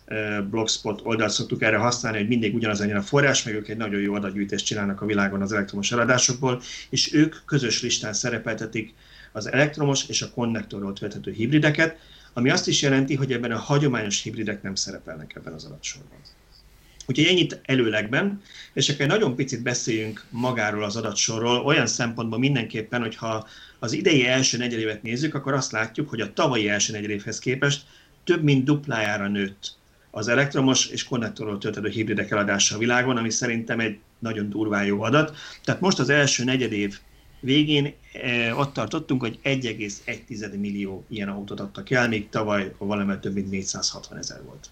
[0.50, 4.14] blogspot oldalt szoktuk erre használni, hogy mindig ugyanaz a forrás, meg ők egy nagyon jó
[4.14, 8.94] adatgyűjtést csinálnak a világon az elektromos eladásokból, és ők közös listán szerepeltetik
[9.32, 11.96] az elektromos és a konnektorról tölthető hibrideket,
[12.32, 16.18] ami azt is jelenti, hogy ebben a hagyományos hibridek nem szerepelnek ebben az adatsorban.
[17.06, 18.42] Úgyhogy ennyit előlegben,
[18.72, 23.46] és akkor nagyon picit beszéljünk magáról az adatsorról, olyan szempontból mindenképpen, hogyha
[23.78, 27.86] az idei első negyedévet nézzük, akkor azt látjuk, hogy a tavalyi első negyedévhez képest
[28.24, 29.76] több mint duplájára nőtt
[30.10, 35.02] az elektromos és konnektorról töltődő hibridek eladása a világon, ami szerintem egy nagyon durván jó
[35.02, 35.36] adat.
[35.64, 36.98] Tehát most az első negyedév
[37.40, 43.34] végén eh, ott tartottunk, hogy 1,1 millió ilyen autót adtak el, még tavaly valamivel több
[43.34, 44.70] mint 460 ezer volt.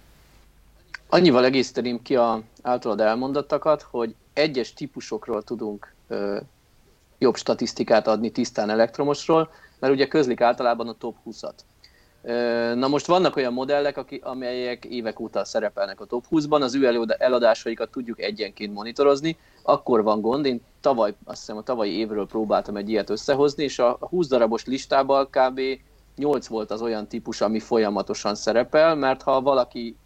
[1.09, 6.41] Annyival egészíteném ki a általad elmondottakat, hogy egyes típusokról tudunk ö,
[7.19, 11.55] jobb statisztikát adni tisztán elektromosról, mert ugye közlik általában a top 20-at.
[12.75, 17.91] Na most vannak olyan modellek, amelyek évek óta szerepelnek a top 20-ban, az ő eladásaikat
[17.91, 20.47] tudjuk egyenként monitorozni, akkor van gond.
[20.47, 24.65] Én tavaly, azt hiszem a tavalyi évről próbáltam egy ilyet összehozni, és a 20 darabos
[24.65, 25.61] listában kb.
[26.17, 29.97] 8 volt az olyan típus, ami folyamatosan szerepel, mert ha valaki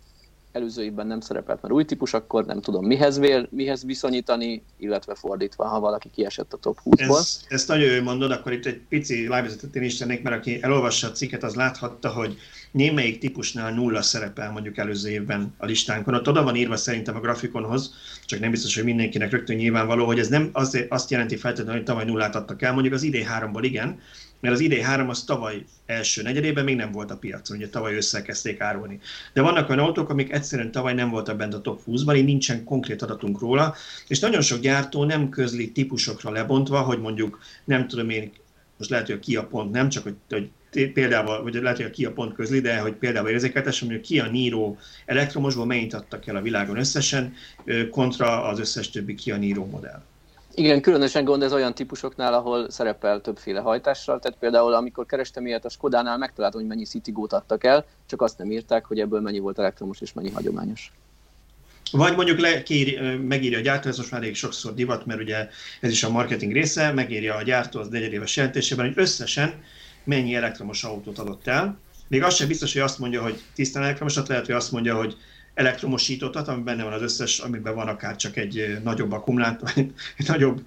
[0.53, 5.15] előző évben nem szerepelt, mert új típus, akkor nem tudom mihez, vél, mihez viszonyítani, illetve
[5.15, 7.19] fordítva, ha valaki kiesett a top 20-ból.
[7.19, 10.63] Ez, ezt nagyon jó mondod, akkor itt egy pici live én is tennék, mert aki
[10.63, 12.39] elolvassa a cikket, az láthatta, hogy
[12.71, 16.15] némelyik típusnál nulla szerepel mondjuk előző évben a listánkon.
[16.15, 17.95] Ott oda van írva szerintem a grafikonhoz,
[18.25, 21.85] csak nem biztos, hogy mindenkinek rögtön nyilvánvaló, hogy ez nem azért azt jelenti feltétlenül, hogy
[21.85, 24.01] tavaly nullát adtak el, mondjuk az idén háromból igen,
[24.41, 27.97] mert az idei három az tavaly első negyedében még nem volt a piacon, ugye tavaly
[27.97, 29.01] össze kezdték árulni.
[29.33, 32.65] De vannak olyan autók, amik egyszerűen tavaly nem voltak bent a top 20-ban, így nincsen
[32.65, 33.75] konkrét adatunk róla,
[34.07, 38.33] és nagyon sok gyártó nem közli típusokra lebontva, hogy mondjuk nem tudom én,
[38.77, 40.51] most lehet, hogy a Kia pont nem, csak hogy, hogy
[40.93, 44.27] például, vagy lehet, hogy a Kia pont közli, de hogy például érzékeltes, hogy a Kia
[44.27, 44.77] Niro
[45.07, 47.35] elektromosból mennyit adtak el a világon összesen,
[47.91, 50.03] kontra az összes többi Kia Niro modell.
[50.61, 55.65] Igen, különösen gond ez olyan típusoknál, ahol szerepel többféle hajtással, tehát például amikor kerestem ilyet
[55.65, 59.39] a Skodánál, megtaláltam, hogy mennyi Citigo-t adtak el, csak azt nem írták, hogy ebből mennyi
[59.39, 60.93] volt elektromos és mennyi hagyományos.
[61.91, 65.49] Vagy mondjuk le, kéri, megírja a gyártó, ez most már elég sokszor divat, mert ugye
[65.81, 69.63] ez is a marketing része, megírja a gyártó az negyedéves jelentésében, hogy összesen
[70.05, 71.79] mennyi elektromos autót adott el.
[72.09, 75.17] Még az sem biztos, hogy azt mondja, hogy tisztán elektromosat, lehet, hogy azt mondja, hogy
[75.55, 79.71] elektromosítottat, ami benne van az összes, amiben van akár csak egy nagyobb akkumulátor,
[80.17, 80.63] egy nagyobb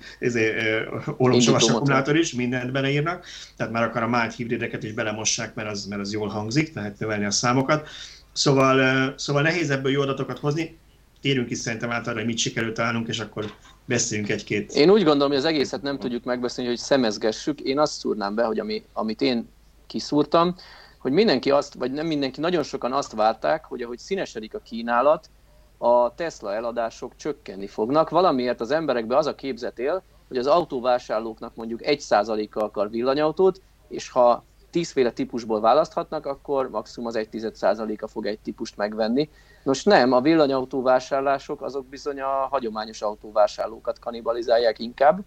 [1.17, 3.25] olomsavas akkumulátor is, mindent beleírnak,
[3.57, 6.99] tehát már akár a mált hibrideket is belemossák, mert az, mert az jól hangzik, lehet
[6.99, 7.88] növelni a számokat.
[8.34, 10.77] Szóval, szóval nehéz ebből jó adatokat hozni,
[11.21, 13.53] térünk is szerintem át arra, hogy mit sikerült találnunk, és akkor
[13.86, 14.71] beszéljünk egy-két.
[14.71, 17.59] Én úgy gondolom, hogy az egészet nem tudjuk megbeszélni, hogy szemezgessük.
[17.59, 19.49] Én azt szúrnám be, hogy ami, amit én
[19.88, 20.55] kiszúrtam,
[21.04, 25.30] hogy mindenki azt, vagy nem mindenki, nagyon sokan azt várták, hogy ahogy színesedik a kínálat,
[25.78, 28.10] a Tesla eladások csökkenni fognak.
[28.10, 34.10] Valamiért az emberekbe az a képzet él, hogy az autóvásárlóknak mondjuk 1%-kal akar villanyautót, és
[34.10, 39.30] ha tízféle típusból választhatnak, akkor maximum az 1,1%-a fog egy típust megvenni.
[39.64, 45.20] Nos nem, a villanyautó vásárlások azok bizony a hagyományos autóvásárlókat kanibalizálják inkább,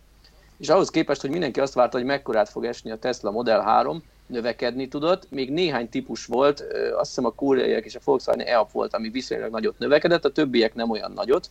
[0.58, 4.02] és ahhoz képest, hogy mindenki azt várta, hogy mekkorát fog esni a Tesla Model 3,
[4.26, 5.30] növekedni tudott.
[5.30, 6.60] Még néhány típus volt,
[6.96, 10.74] azt hiszem a koreaiak és a Volkswagen EAP volt, ami viszonylag nagyot növekedett, a többiek
[10.74, 11.50] nem olyan nagyot.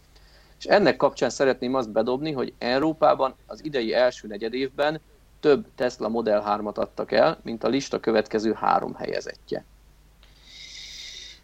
[0.59, 4.99] És ennek kapcsán szeretném azt bedobni, hogy Európában az idei első negyed évben
[5.39, 9.65] több Tesla Model 3-at adtak el, mint a lista következő három helyezettje.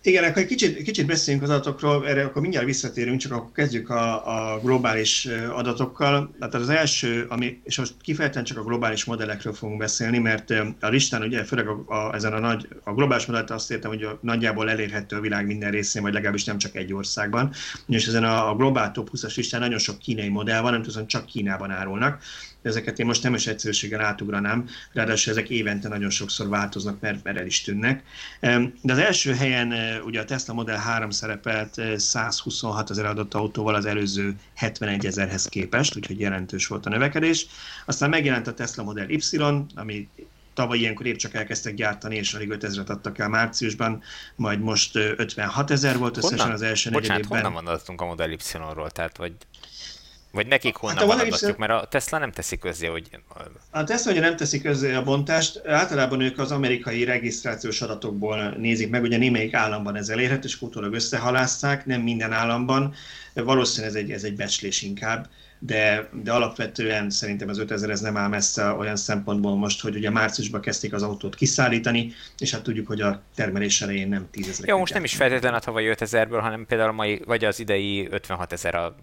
[0.04, 3.90] Igen, akkor egy kicsit, kicsit beszéljünk az adatokról, erre akkor mindjárt visszatérünk, csak akkor kezdjük
[3.90, 6.36] a, a globális adatokkal.
[6.40, 10.50] Tehát az első, ami, és most kifejezetten csak a globális modellekről fogunk beszélni, mert
[10.80, 14.04] a listán ugye főleg a, a, ezen a, nagy, a globális modellt azt értem, hogy
[14.04, 17.54] a, nagyjából elérhető a világ minden részén, vagy legalábbis nem csak egy országban.
[17.88, 21.08] És ezen a, a globál top 20-as listán nagyon sok kínai modell van, nem tudom,
[21.08, 22.22] csak Kínában árulnak
[22.62, 27.38] ezeket én most nem is egyszerűséggel átugranám, ráadásul ezek évente nagyon sokszor változnak, mert, mert
[27.38, 28.04] el is tűnnek.
[28.82, 29.74] De az első helyen
[30.06, 35.96] ugye a Tesla Model 3 szerepelt 126 ezer adott autóval az előző 71 ezerhez képest,
[35.96, 37.46] úgyhogy jelentős volt a növekedés.
[37.86, 39.38] Aztán megjelent a Tesla Model Y,
[39.76, 40.08] ami
[40.54, 44.02] tavaly ilyenkor épp csak elkezdtek gyártani, és alig 5 ezeret adtak el márciusban,
[44.36, 46.56] majd most 56 ezer volt összesen honnan?
[46.56, 47.52] az első Bocsánat, negyedében.
[47.52, 48.90] honnan mondatunk a Model Y-ról?
[48.90, 49.34] Tehát, vagy
[50.32, 53.10] vagy nekik honnan hát adatjuk, mert a Tesla nem teszi közzé, hogy...
[53.70, 58.90] A Tesla ugye nem teszi közzé a bontást, általában ők az amerikai regisztrációs adatokból nézik
[58.90, 62.94] meg, ugye némelyik államban ez elérhető, és utólag összehalászták, nem minden államban,
[63.34, 65.30] valószínűleg ez egy, ez egy becslés inkább,
[65.64, 70.10] de, de alapvetően szerintem az 5000 ez nem áll messze olyan szempontból most, hogy ugye
[70.10, 74.68] márciusban kezdték az autót kiszállítani, és hát tudjuk, hogy a termelés elején nem 10 ezer.
[74.68, 78.08] Jó, most nem is feltétlenül a tavalyi 5000-ből, hanem például a mai, vagy az idei
[78.12, 78.96] 56 ezer a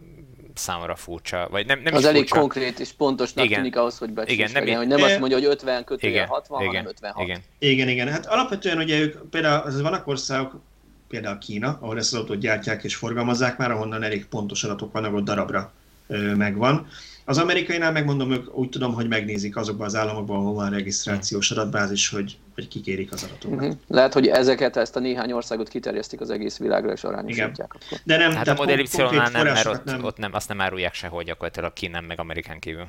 [0.58, 1.48] számomra furcsa.
[1.50, 2.40] Vagy nem, nem az is elég furcsa.
[2.40, 3.58] konkrét és pontosnak igen.
[3.58, 6.60] tűnik ahhoz, hogy igen, nem, legyen, hogy nem azt mondja, hogy 50 kötője igen, 60,
[6.60, 7.22] igen, hanem 56.
[7.22, 7.40] Igen.
[7.58, 8.08] igen, igen.
[8.08, 10.60] Hát alapvetően ugye ők, például az vannak országok,
[11.08, 15.14] például Kína, ahol ezt az autót gyártják és forgalmazzák már, ahonnan elég pontos adatok vannak,
[15.14, 15.72] ott darabra
[16.06, 16.88] ö, megvan.
[17.28, 22.08] Az amerikainál megmondom, ők úgy tudom, hogy megnézik azokban az államokban, ahol van regisztrációs adatbázis,
[22.08, 23.58] hogy, hogy kikérik az adatokat.
[23.58, 23.76] Uh-huh.
[23.86, 27.98] Lehet, hogy ezeket, ezt a néhány országot kiterjesztik az egész világra, és arányosítják akkor.
[28.04, 30.04] De nem, hát a Model y nem, mert ott, nem.
[30.04, 32.86] ott nem, azt nem árulják sehol gyakorlatilag Kínán, meg Amerikán kívül.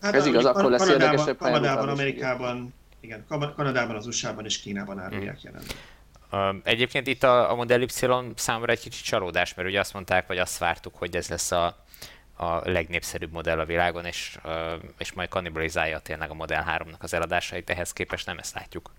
[0.00, 1.38] Hát Ez igaz, akkor lesz érdekesebb.
[1.38, 3.24] Kanadában, Amerikában, igen,
[3.56, 5.50] Kanadában, az USA-ban és Kínában árulják hmm.
[6.30, 6.62] jelenleg.
[6.64, 7.86] Egyébként itt a, a Model Y
[8.34, 11.83] számomra egy kicsit csalódás, mert ugye azt mondták, vagy azt vártuk, hogy ez lesz a
[12.44, 14.38] a legnépszerűbb modell a világon, és,
[14.98, 18.90] és majd kannibalizálja tényleg a Model 3-nak az eladásait, ehhez képest nem ezt látjuk.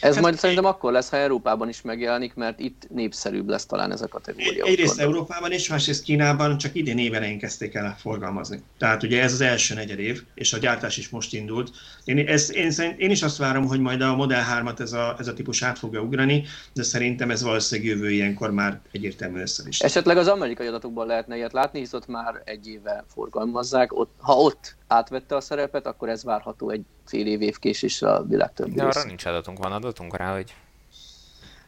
[0.00, 3.92] Ez hát, majd szerintem akkor lesz, ha Európában is megjelenik, mert itt népszerűbb lesz talán
[3.92, 4.64] ez a kategória.
[4.64, 8.62] Egyrészt Európában is, másrészt Kínában csak idén évelején kezdték el forgalmazni.
[8.78, 11.70] Tehát ugye ez az első negyed év, és a gyártás is most indult.
[12.04, 15.28] Én, ez, én, én is azt várom, hogy majd a Model 3-at ez a, ez
[15.28, 19.80] a típus át fogja ugrani, de szerintem ez valószínűleg jövő ilyenkor már egyértelmű össze is.
[19.80, 23.98] Esetleg az amerikai adatokban lehetne ilyet látni, hisz ott már egy éve forgalmazzák.
[23.98, 28.24] Ott, ha ott átvette a szerepet, akkor ez várható egy fél év év késésre a
[28.24, 30.54] világ többi De arra nincs adatunk, van adatunk rá, hogy...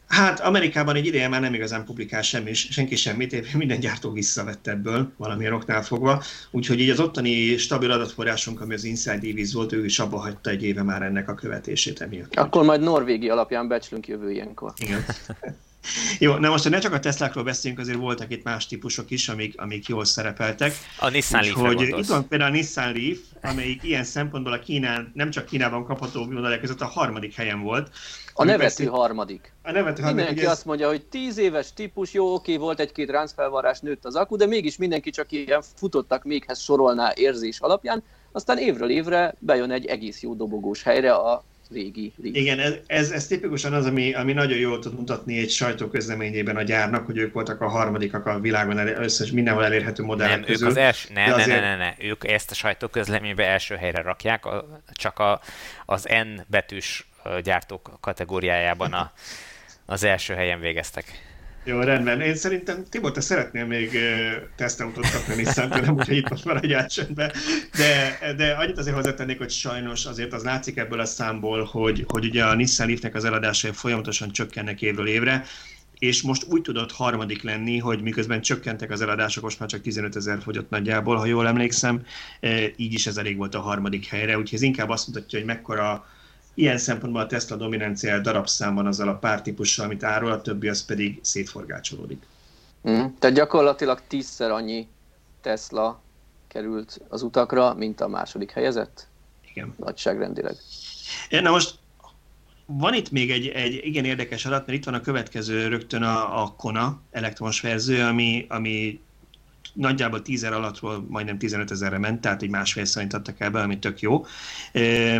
[0.07, 5.11] Hát Amerikában egy ideje már nem igazán publikál semmi, senki semmit, minden gyártó visszavett ebből
[5.17, 9.85] valamilyen oknál fogva, úgyhogy így az ottani stabil adatforrásunk, ami az Inside Divis volt, ő
[9.85, 12.35] is abba hagyta egy éve már ennek a követését emiatt.
[12.35, 14.73] Akkor majd Norvégia alapján becslünk jövő ilyenkor.
[14.77, 15.05] Igen.
[16.19, 19.29] Jó, na most, hogy ne csak a Teslákról beszéljünk, azért voltak itt más típusok is,
[19.29, 20.73] amik, amik jól szerepeltek.
[20.99, 25.11] A Nissan Leaf hogy Itt van például a Nissan Leaf, amelyik ilyen szempontból a Kínán,
[25.13, 27.89] nem csak Kínában kapható modellek között a harmadik helyen volt.
[28.33, 28.89] A nevető beszél...
[28.89, 29.53] harmadik.
[29.61, 30.25] A nevető harmadik.
[30.25, 30.51] Mindenki ez...
[30.51, 34.45] azt mondja, hogy tíz éves típus, jó, oké, volt egy-két ráncfelvarrás, nőtt az akku, de
[34.45, 40.21] mégis mindenki csak ilyen futottak méghez sorolná érzés alapján, aztán évről évre bejön egy egész
[40.21, 42.35] jó dobogós helyre a régi Leaf.
[42.35, 46.61] Igen, ez, ez, ez tipikusan az, ami, ami nagyon jól tud mutatni egy sajtóközleményében a
[46.63, 50.67] gyárnak, hogy ők voltak a harmadikak a világon összes mindenhol elérhető modellek nem, közül.
[50.67, 51.61] Ők az els, ne, ne, azért...
[51.61, 55.41] ne, ne, ne, ők ezt a sajtóközleménybe első helyre rakják, a, csak a,
[55.85, 57.07] az N betűs
[57.43, 59.11] gyártók kategóriájában a,
[59.85, 61.28] az első helyen végeztek.
[61.63, 62.21] Jó, rendben.
[62.21, 63.97] Én szerintem, Tibor, te szeretnél még
[64.55, 67.31] tesztautót kapni nissan nem úgyhogy itt most maradj csendben.
[67.77, 72.25] De, de annyit azért hozzátennék, hogy sajnos azért az látszik ebből a számból, hogy, hogy
[72.25, 75.45] ugye a Nissan Leafnek az eladásai folyamatosan csökkennek évről évre,
[75.99, 80.15] és most úgy tudott harmadik lenni, hogy miközben csökkentek az eladások, most már csak 15
[80.15, 82.05] ezer fogyott nagyjából, ha jól emlékszem,
[82.75, 86.07] így is ez elég volt a harmadik helyre, úgyhogy ez inkább azt mutatja, hogy mekkora
[86.59, 90.85] Ilyen szempontból a Tesla dominanciája darabszámban azzal a pár típussal, amit árul, a többi az
[90.85, 92.23] pedig szétforgácsolódik.
[92.89, 93.05] Mm.
[93.19, 94.87] Tehát gyakorlatilag tízszer annyi
[95.41, 96.01] Tesla
[96.47, 99.07] került az utakra, mint a második helyezett?
[99.51, 99.73] Igen.
[99.77, 100.55] Nagyságrendileg.
[101.29, 101.77] Na most
[102.65, 106.41] van itt még egy, egy igen érdekes adat, mert itt van a következő rögtön a,
[106.41, 109.01] a Kona elektromos verzió, ami, ami
[109.73, 113.79] nagyjából 10 alattról majdnem 15 ezerre ment, tehát egy másfél szerint adtak el be, ami
[113.79, 114.25] tök jó.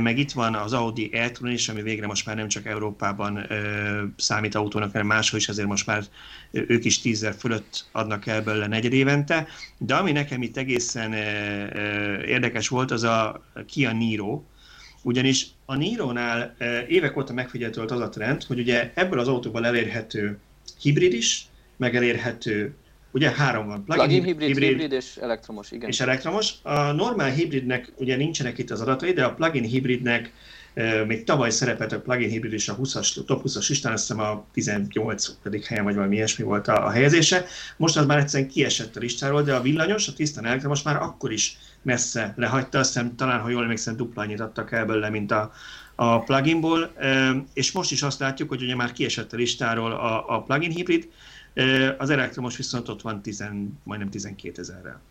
[0.01, 3.47] Meg itt van az Audi e-tron is, ami végre most már nem csak Európában
[4.17, 6.03] számít autónak, hanem máshol is, ezért most már
[6.51, 9.47] ők is 10 fölött adnak el belőle negyed évente.
[9.77, 11.13] De ami nekem itt egészen
[12.23, 14.43] érdekes volt, az a Kia Niro,
[15.01, 16.55] ugyanis a Niro-nál
[16.87, 20.37] évek óta megfigyelhető az a trend, hogy ugye ebből az autóból elérhető
[20.81, 21.47] hibrid is,
[21.77, 22.73] meg elérhető
[23.11, 23.83] Ugye három van.
[23.83, 25.89] Plug-in, Plug-in hibrid, hibrid, hibrid és elektromos, igen.
[25.89, 26.53] És elektromos.
[26.61, 30.31] A normál hibridnek ugye nincsenek itt az adatai, de a plug-in hibridnek
[31.07, 34.45] még tavaly szerepelt a plug-in hibrid is a 20-as, top 20-as listán, azt hiszem a
[34.53, 35.27] 18.
[35.67, 37.45] helyen, vagy valami ilyesmi volt a, a helyezése.
[37.77, 41.31] Most az már egyszerűen kiesett a listáról, de a villanyos, a tisztán elektromos már akkor
[41.31, 45.31] is messze lehagyta, azt hiszem talán, ha jól emlékszem, dupla annyit adtak el belőle, mint
[45.31, 45.51] a,
[45.95, 46.91] a pluginból,
[47.53, 51.09] és most is azt látjuk, hogy ugye már kiesett a listáról a, a plugin hibrid,
[51.97, 53.43] az elektromos viszont ott van 10,
[53.83, 55.01] majdnem 12 ezerrel.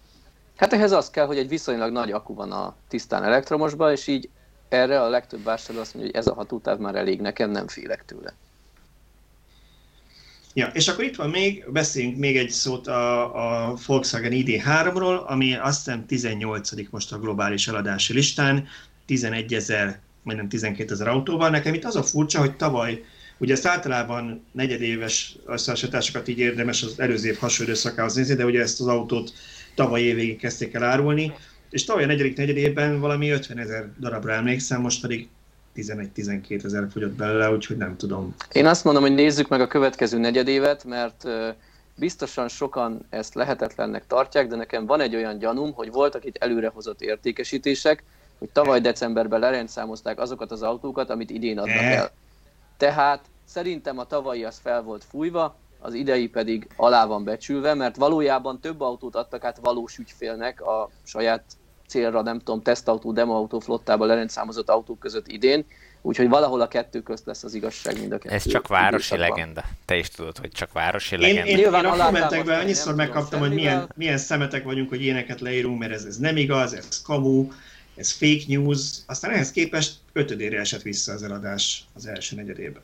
[0.56, 4.28] Hát ehhez az kell, hogy egy viszonylag nagy akku van a tisztán elektromosban, és így
[4.68, 8.04] erre a legtöbb vásárló azt mondja, hogy ez a hatótáv már elég nekem, nem félek
[8.04, 8.34] tőle.
[10.54, 15.54] Ja, és akkor itt van még, beszéljünk még egy szót a, a Volkswagen ID3-ról, ami
[15.54, 18.66] azt hiszem 18 most a globális eladási listán,
[19.06, 21.50] 11 ezer, majdnem 12 ezer autóval.
[21.50, 23.04] Nekem itt az a furcsa, hogy tavaly
[23.38, 28.60] Ugye ezt általában negyedéves összehasonlításokat így érdemes az előző év hasonló időszakához nézni, de ugye
[28.60, 29.32] ezt az autót
[29.74, 31.32] tavaly évvégén kezdték el árulni,
[31.70, 35.28] és tavaly a negyedik negyedében valami 50 ezer darabra emlékszem, most pedig
[35.76, 38.34] 11-12 ezer fogyott belőle, úgyhogy nem tudom.
[38.52, 41.28] Én azt mondom, hogy nézzük meg a következő negyedévet, mert
[41.94, 47.00] biztosan sokan ezt lehetetlennek tartják, de nekem van egy olyan gyanúm, hogy voltak itt előrehozott
[47.00, 48.02] értékesítések,
[48.38, 52.10] hogy tavaly decemberben lerendszámozták azokat az autókat, amit idén adnak el.
[52.78, 57.96] Tehát szerintem a tavalyi az fel volt fújva, az idei pedig alá van becsülve, mert
[57.96, 61.44] valójában több autót adtak át valós ügyfélnek a saját
[61.88, 65.64] célra, nem tudom, tesztautó, demoautó flottába lerendszámozott autók között idén,
[66.02, 68.34] úgyhogy valahol a kettő közt lesz az igazság mind a kettő.
[68.34, 69.38] Ez csak városi időszakban.
[69.38, 69.64] legenda.
[69.84, 71.50] Te is tudod, hogy csak városi én, legenda.
[71.50, 75.78] Én, én, én a kommentekben annyiszor megkaptam, hogy milyen, milyen szemetek vagyunk, hogy ilyeneket leírunk,
[75.78, 77.48] mert ez, ez nem igaz, ez kamu,
[77.98, 82.82] ez fake news, aztán ehhez képest ötödére esett vissza az eladás az első negyedében.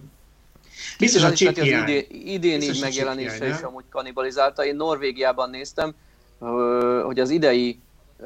[0.99, 4.65] Biztos a chip az idén, idén így megjelenése is amúgy kanibalizálta.
[4.65, 5.95] Én Norvégiában néztem,
[7.05, 7.79] hogy az idei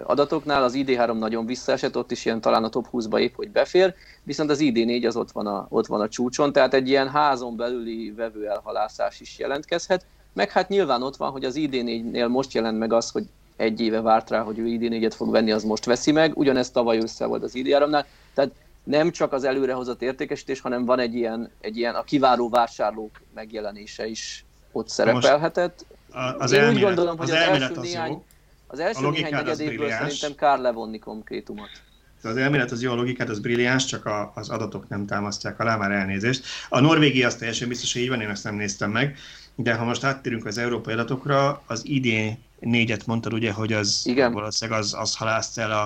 [0.02, 3.94] adatoknál az ID3 nagyon visszaesett, ott is ilyen talán a top 20-ba épp, hogy befér,
[4.22, 7.56] viszont az ID4 az ott van a, ott van a csúcson, tehát egy ilyen házon
[7.56, 12.78] belüli vevő elhalászás is jelentkezhet, meg hát nyilván ott van, hogy az ID4-nél most jelent
[12.78, 13.24] meg az, hogy
[13.58, 16.36] egy éve várt rá, hogy ő ID4-et fog venni, az most veszi meg.
[16.36, 18.04] Ugyanezt tavaly össze volt az ID3-nál.
[18.34, 18.50] Tehát
[18.82, 24.06] nem csak az előrehozott értékesítés, hanem van egy ilyen, egy ilyen a kiváró vásárlók megjelenése
[24.06, 25.86] is ott szerepelhetett.
[26.38, 28.24] az Én elmélet, úgy gondolom, hogy az, az első az néhány, jó.
[28.66, 31.70] az első a néhány negyedévből szerintem kár levonni konkrétumot.
[32.22, 35.76] Az elmélet az jó, a logikát az brilliáns, csak a, az adatok nem támasztják alá,
[35.76, 36.44] már elnézést.
[36.68, 39.16] A Norvégia az teljesen biztos, hogy így van, én ezt nem néztem meg,
[39.54, 44.32] de ha most áttérünk az európai adatokra, az idén négyet mondtad ugye, hogy az Igen.
[44.32, 45.82] valószínűleg az, az halászt el a,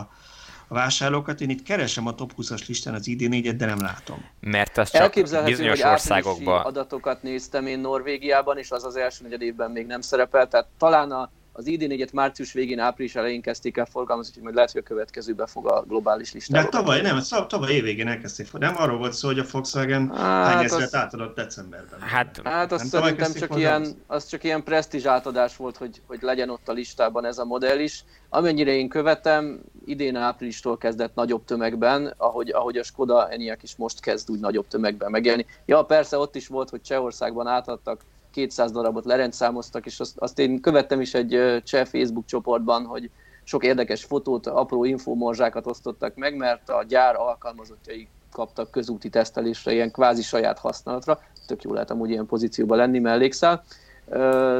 [0.68, 1.40] a vásárlókat.
[1.40, 4.24] Én itt keresem a top 20-as listán az ID 4 de nem látom.
[4.40, 6.60] Mert az csak bizonyos hogy országokban.
[6.60, 10.50] adatokat néztem én Norvégiában, és az az első negyed évben még nem szerepelt.
[10.50, 14.72] Tehát talán a az ID4-et március végén, április elején kezdték el forgalmazni, úgyhogy majd lehet,
[14.72, 16.62] hogy a következőbe fog a globális listára.
[16.62, 17.18] De tavaly, nem,
[17.48, 22.00] tavaly évvégén elkezdték, nem arról volt szó, hogy a Volkswagen hát hány ezeret átadott decemberben.
[22.00, 26.50] Hát, hát az szerintem csak ilyen, az csak ilyen presztízs átadás volt, hogy, hogy legyen
[26.50, 28.04] ott a listában ez a modell is.
[28.28, 34.00] Amennyire én követem, idén áprilistól kezdett nagyobb tömegben, ahogy, ahogy a Skoda Enyaq is most
[34.00, 35.46] kezd úgy nagyobb tömegben megjelenni.
[35.66, 38.00] Ja, persze ott is volt, hogy Csehországban átadtak
[38.32, 43.10] 200 darabot lerendszámoztak, és azt, azt én követtem is egy cseh Facebook csoportban, hogy
[43.44, 49.90] sok érdekes fotót, apró infomorzsákat osztottak meg, mert a gyár alkalmazottjai kaptak közúti tesztelésre, ilyen
[49.90, 51.20] kvázi saját használatra.
[51.46, 53.64] Tök jó lehet amúgy ilyen pozícióban lenni mellékszál.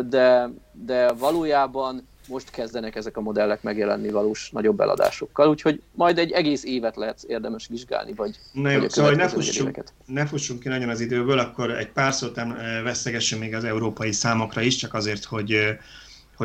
[0.09, 6.31] De, de valójában most kezdenek ezek a modellek megjelenni valós nagyobb eladásokkal, úgyhogy majd egy
[6.31, 10.61] egész évet lehet érdemes vizsgálni, vagy, Na jó, vagy szóval, hogy ne fussunk, ne fussunk
[10.61, 12.41] ki nagyon az időből, akkor egy pár szót
[12.83, 15.77] vesztegessünk még az európai számokra is, csak azért, hogy,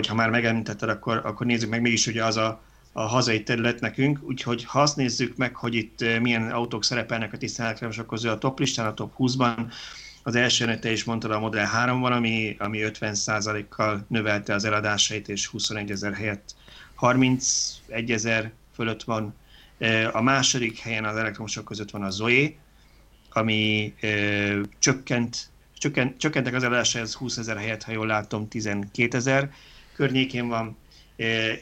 [0.08, 4.20] ha már megemlítetted, akkor, akkor nézzük meg mégis ugye az a, a hazai terület nekünk,
[4.22, 7.78] úgyhogy ha azt nézzük meg, hogy itt milyen autók szerepelnek a tisztán
[8.08, 9.72] közül a top listán, a top 20-ban,
[10.28, 15.30] az első te is mondtad a Model 3 van, ami, ami 50%-kal növelte az eladásait,
[15.30, 16.56] és 21 ezer helyett
[16.96, 19.36] 31 ezer fölött van.
[20.12, 22.52] A második helyen az elektromosok között van a Zoe,
[23.30, 23.94] ami
[24.80, 29.52] csökkent, csökkent, csökkentek az eladásai, ez 20 ezer helyett, ha jól látom, 12 ezer
[29.94, 30.78] környékén van,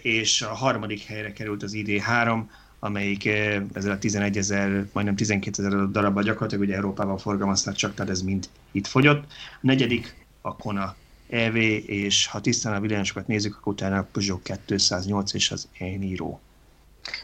[0.02, 2.44] és a harmadik helyre került az ID3,
[2.80, 3.26] amelyik
[3.74, 8.22] ezzel a 11 ezer, majdnem 12 ezer darabban gyakorlatilag ugye Európában forgalmazták csak, tehát ez
[8.22, 9.24] mind itt fogyott.
[9.32, 10.96] A negyedik a Kona
[11.30, 16.40] EV, és ha tisztán a villanyosokat nézzük, akkor utána a Peugeot 208 és az Eniro.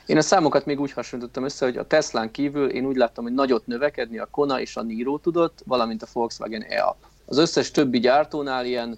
[0.05, 3.33] Én a számokat még úgy hasonlítottam össze, hogy a Teslán kívül én úgy láttam, hogy
[3.33, 6.95] nagyot növekedni a Kona és a Niro tudott, valamint a Volkswagen e
[7.25, 8.97] Az összes többi gyártónál ilyen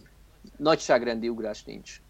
[0.57, 2.01] nagyságrendi ugrás nincs.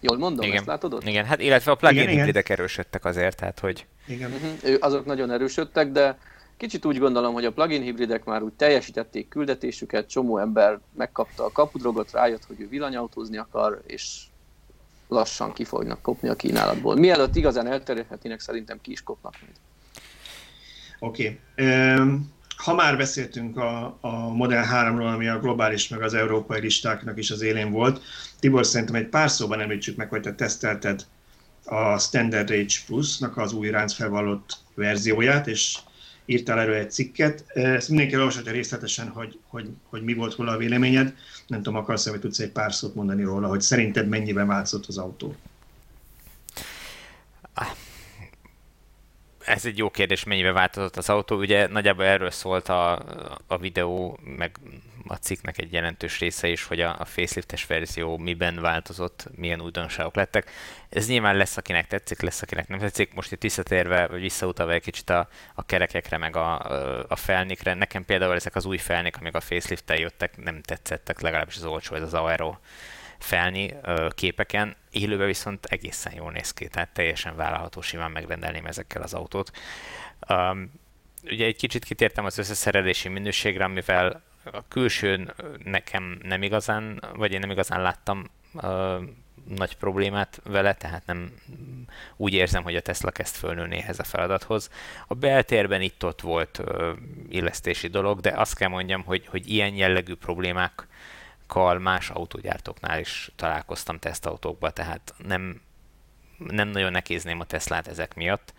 [0.00, 0.56] Jól mondom, igen.
[0.56, 1.06] ezt látod ott?
[1.06, 3.86] Igen, hát illetve a plug-in hibridek erősödtek azért, tehát hogy...
[4.06, 4.32] Igen.
[4.32, 4.76] Uh-huh.
[4.80, 6.18] Azok nagyon erősödtek, de
[6.56, 11.52] kicsit úgy gondolom, hogy a plug-in hibridek már úgy teljesítették küldetésüket, csomó ember megkapta a
[11.52, 14.22] kapudrogot, rájött, hogy ő villanyautózni akar, és
[15.08, 16.96] lassan ki fognak kopni a kínálatból.
[16.96, 19.34] Mielőtt igazán elterjedhetnének, szerintem ki is kopnak.
[20.98, 21.40] Oké.
[21.54, 21.96] Okay.
[21.96, 27.18] Um, ha már beszéltünk a, a Model 3-ról, ami a globális meg az európai listáknak
[27.18, 28.02] is az élén volt,
[28.40, 31.06] Tibor, szerintem egy pár szóban említsük meg, hogy te tesztelted
[31.64, 35.78] a Standard Range Plus-nak az új ráncfelvallott verzióját, és
[36.24, 37.44] írtál erről egy cikket.
[37.48, 41.14] Ezt mindenki olvashatja részletesen, hogy, hogy, hogy mi volt róla a véleményed.
[41.46, 44.98] Nem tudom, akarsz hogy tudsz egy pár szót mondani róla, hogy szerinted mennyiben változott az
[44.98, 45.36] autó?
[49.44, 51.36] Ez egy jó kérdés, mennyibe változott az autó.
[51.36, 53.02] Ugye nagyjából erről szólt a,
[53.46, 54.58] a videó, meg
[55.06, 60.14] a cikknek egy jelentős része is, hogy a, a faceliftes verzió miben változott, milyen újdonságok
[60.14, 60.50] lettek.
[60.88, 63.14] Ez nyilván lesz, akinek tetszik, lesz, akinek nem tetszik.
[63.14, 66.58] Most itt visszatérve, vagy visszautalva egy kicsit a, a kerekekre, meg a,
[67.08, 67.74] a felnikre.
[67.74, 71.94] Nekem például ezek az új felnik, amik a facelift jöttek, nem tetszettek, legalábbis az olcsó,
[71.94, 72.54] ez az Aero
[73.22, 73.74] felni
[74.10, 79.50] képeken, élőben viszont egészen jól néz ki, tehát teljesen vállalható, simán megrendelném ezekkel az autót.
[80.28, 80.72] Um,
[81.24, 85.34] ugye egy kicsit kitértem az összeszerelési minőségre, amivel a külsőn
[85.64, 88.30] nekem nem igazán, vagy én nem igazán láttam
[89.56, 91.34] nagy problémát vele, tehát nem
[92.16, 94.70] úgy érzem, hogy a Tesla kezd fölnőni ehhez a feladathoz.
[95.06, 96.88] A beltérben itt-ott volt uh,
[97.28, 100.14] illesztési dolog, de azt kell mondjam, hogy, hogy ilyen jellegű
[101.50, 105.60] problémákkal más autógyártóknál is találkoztam tesztautókba, tehát nem,
[106.38, 108.54] nem nagyon nekézném a Teslát ezek miatt.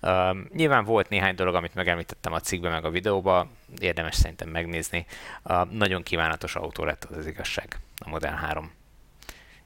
[0.00, 3.48] Uh, nyilván volt néhány dolog, amit megemlítettem a cikkben, meg a videóba,
[3.78, 5.06] érdemes szerintem megnézni.
[5.44, 8.70] Uh, nagyon kívánatos autó lett az, az igazság, a Model 3.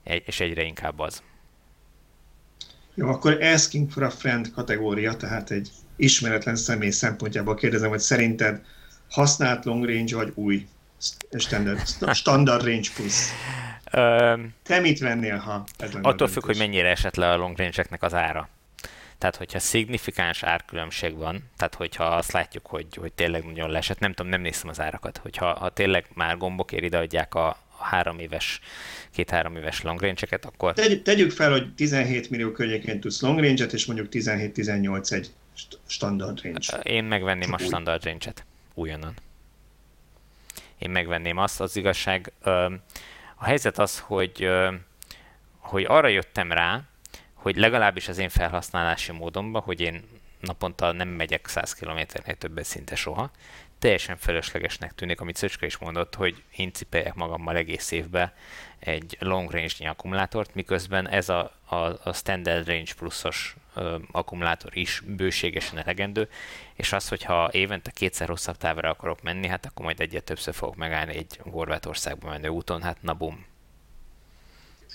[0.03, 1.23] Egy, és egyre inkább az.
[2.95, 8.65] Jó, akkor asking for a friend kategória, tehát egy ismeretlen személy szempontjából kérdezem, hogy szerinted
[9.09, 10.67] használt long range vagy új
[11.39, 13.15] standard, standard range plus?
[14.63, 18.03] Te mit vennél, ha ez lenne Attól függ, hogy mennyire esett le a long range-eknek
[18.03, 18.49] az ára.
[19.19, 24.13] Tehát, hogyha szignifikáns árkülönbség van, tehát hogyha azt látjuk, hogy, hogy tényleg nagyon lesett, nem
[24.13, 27.47] tudom, nem néztem az árakat, hogyha ha tényleg már gombokért ideadják a,
[27.79, 28.61] a három éves,
[29.11, 30.73] két-három éves long range-eket, akkor...
[30.73, 35.31] Tegy, tegyük fel, hogy 17 millió környékén tudsz long range-et, és mondjuk 17-18 egy
[35.87, 36.79] standard range.
[36.83, 39.15] Én megvenném a standard range-et újonnan.
[40.83, 42.33] Én megvenném azt, az igazság.
[43.35, 44.49] A helyzet az, hogy,
[45.59, 46.81] hogy arra jöttem rá,
[47.35, 50.05] hogy legalábbis az én felhasználási módomban, hogy én
[50.41, 53.31] naponta nem megyek 100 km-nél többet szinte soha,
[53.83, 58.33] teljesen feleslegesnek tűnik, amit Szöcske is mondott, hogy én cipeljek magammal egész évben
[58.79, 65.03] egy long range akkumulátort, miközben ez a, a, a standard range pluszos ö, akkumulátor is
[65.07, 66.29] bőségesen elegendő,
[66.75, 70.77] és az, hogyha évente kétszer hosszabb távra akarok menni, hát akkor majd egyet többször fogok
[70.77, 73.45] megállni egy Horvátországba menő úton, hát na bum,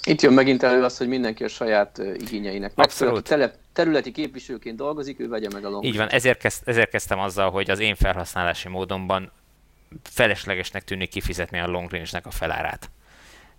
[0.04, 3.22] itt jön megint elő az, hogy mindenki a saját igényeinek megfelelő.
[3.22, 7.20] Tele, területi képviselőként dolgozik, ő vegye meg a long Így van, ezért, kezd, ezért kezdtem
[7.20, 9.32] azzal, hogy az én felhasználási módomban
[10.04, 12.90] feleslegesnek tűnik kifizetni a long range-nek a felárát.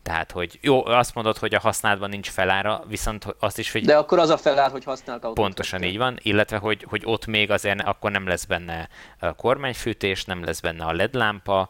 [0.03, 3.85] Tehát, hogy jó, azt mondod, hogy a használatban nincs felára, viszont azt is, hogy...
[3.85, 5.45] De akkor az a felár, hogy használt autót.
[5.45, 8.89] Pontosan így van, illetve, hogy, hogy ott még azért akkor nem lesz benne
[9.37, 11.69] kormányfűtés, nem lesz benne a LED lámpa,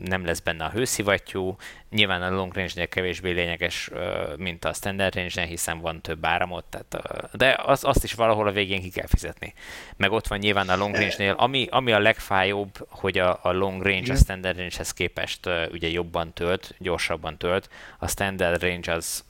[0.00, 1.56] nem lesz benne a hőszivattyú,
[1.90, 3.90] nyilván a long range-nél kevésbé lényeges,
[4.36, 8.52] mint a standard range hiszen van több áramot, tehát, de az, azt is valahol a
[8.52, 9.54] végén ki kell fizetni.
[9.96, 13.82] Meg ott van nyilván a long range-nél, ami, ami a legfájóbb, hogy a, a long
[13.82, 19.24] range a standard range-hez képest ugye jobban tölt, gyorsabban tölt, a standard range az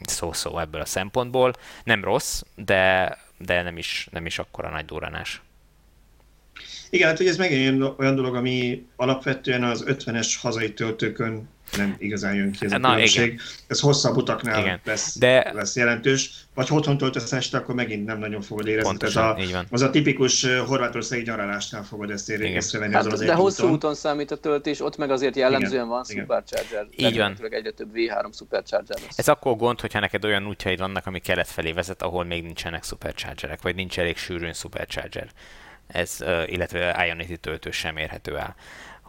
[0.00, 1.52] szó-szó ebből a szempontból.
[1.84, 5.42] Nem rossz, de, de nem is, nem is akkora nagy duranás.
[6.90, 12.34] Igen, hát hogy ez megint olyan dolog, ami alapvetően az 50-es hazai töltőkön nem igazán
[12.34, 13.26] jön ki ez a Na, különbség.
[13.26, 13.40] Igen.
[13.66, 14.80] Ez hosszabb utaknál igen.
[14.84, 15.50] Lesz, De...
[15.54, 16.46] lesz jelentős.
[16.54, 18.88] Vagy ha otthon töltesz este, akkor megint nem nagyon fogod érezni.
[18.88, 22.94] Pontosan, ez a, az a tipikus horvátországi nyaralásnál fogod ezt észrevenni.
[22.94, 23.74] Hát, az de hosszú úton.
[23.74, 26.22] úton számít a töltés, ott meg azért jellemzően igen, van igen.
[26.22, 26.86] supercharger.
[26.96, 27.36] Így van.
[27.50, 29.18] Egyre több V3 supercharger lesz.
[29.18, 32.84] Ez akkor gond, hogyha neked olyan útjaid vannak, ami kelet felé vezet, ahol még nincsenek
[32.84, 35.28] superchargerek, vagy nincs elég sűrűn supercharger.
[35.86, 38.54] Ez, illetve Ionity töltő sem érhető el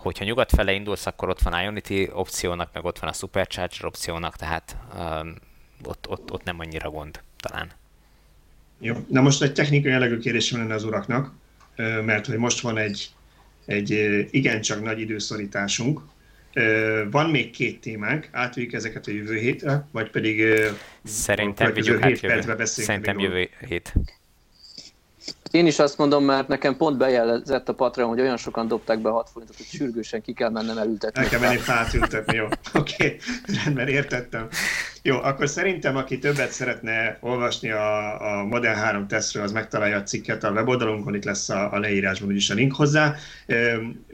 [0.06, 4.36] hogyha nyugat fele indulsz, akkor ott van Ionity opciónak, meg ott van a Supercharger opciónak,
[4.36, 5.36] tehát um,
[5.84, 7.72] ott, ott, ott nem annyira gond talán.
[8.80, 11.32] Jó, na most egy technikai jellegű kérdésem lenne az uraknak,
[12.06, 13.10] mert hogy most van egy,
[13.66, 13.90] egy
[14.32, 16.02] igencsak nagy időszorításunk.
[17.12, 20.44] Van még két témánk, átvigyük ezeket a jövő hétre, vagy pedig
[21.04, 23.94] Szerintem vigyük át jövő, Szerintem jövő hét.
[25.56, 29.10] Én is azt mondom, mert nekem pont bejelzett a Patreon, hogy olyan sokan dobták be
[29.10, 31.24] 6 forintot, hogy sürgősen ki kell mennem elültetni.
[31.24, 32.46] El kell menni fát ültetni, jó.
[32.74, 33.18] Oké, okay.
[33.64, 34.48] rendben, értettem.
[35.02, 40.04] Jó, akkor szerintem, aki többet szeretne olvasni a, a Model 3 tesztről, az megtalálja a
[40.04, 43.16] cikket a weboldalunkon, itt lesz a, a leírásban úgyis a link hozzá.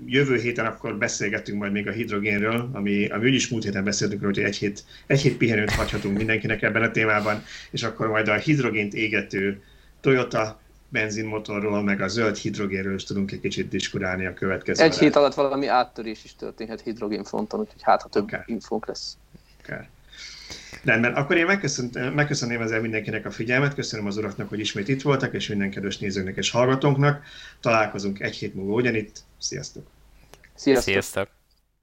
[0.06, 4.34] Jövő héten akkor beszélgetünk majd még a hidrogénről, ami, ami úgyis múlt héten beszéltünk róla,
[4.34, 8.34] hogy egy hét, egy hét pihenőt hagyhatunk mindenkinek ebben a témában, és akkor majd a
[8.34, 9.62] hidrogént égető
[10.02, 10.61] Toyota
[10.92, 14.84] benzinmotorról, meg a zöld hidrogénről is tudunk egy kicsit diskurálni a következő.
[14.84, 18.40] Egy hét alatt valami áttörés is történhet hidrogénfronton, úgyhogy hát ha több okay.
[18.46, 19.18] infónk lesz.
[19.64, 19.86] Okay.
[20.84, 21.46] Rendben, akkor én
[22.16, 25.98] megköszönném ezzel mindenkinek a figyelmet, köszönöm az uraknak, hogy ismét itt voltak, és minden kedves
[25.98, 27.24] nézőknek és hallgatónknak.
[27.60, 29.20] Találkozunk egy hét múlva ugyanitt.
[29.38, 29.88] Sziasztok!
[30.56, 30.92] Sziasztok!
[30.92, 31.41] Sziasztok.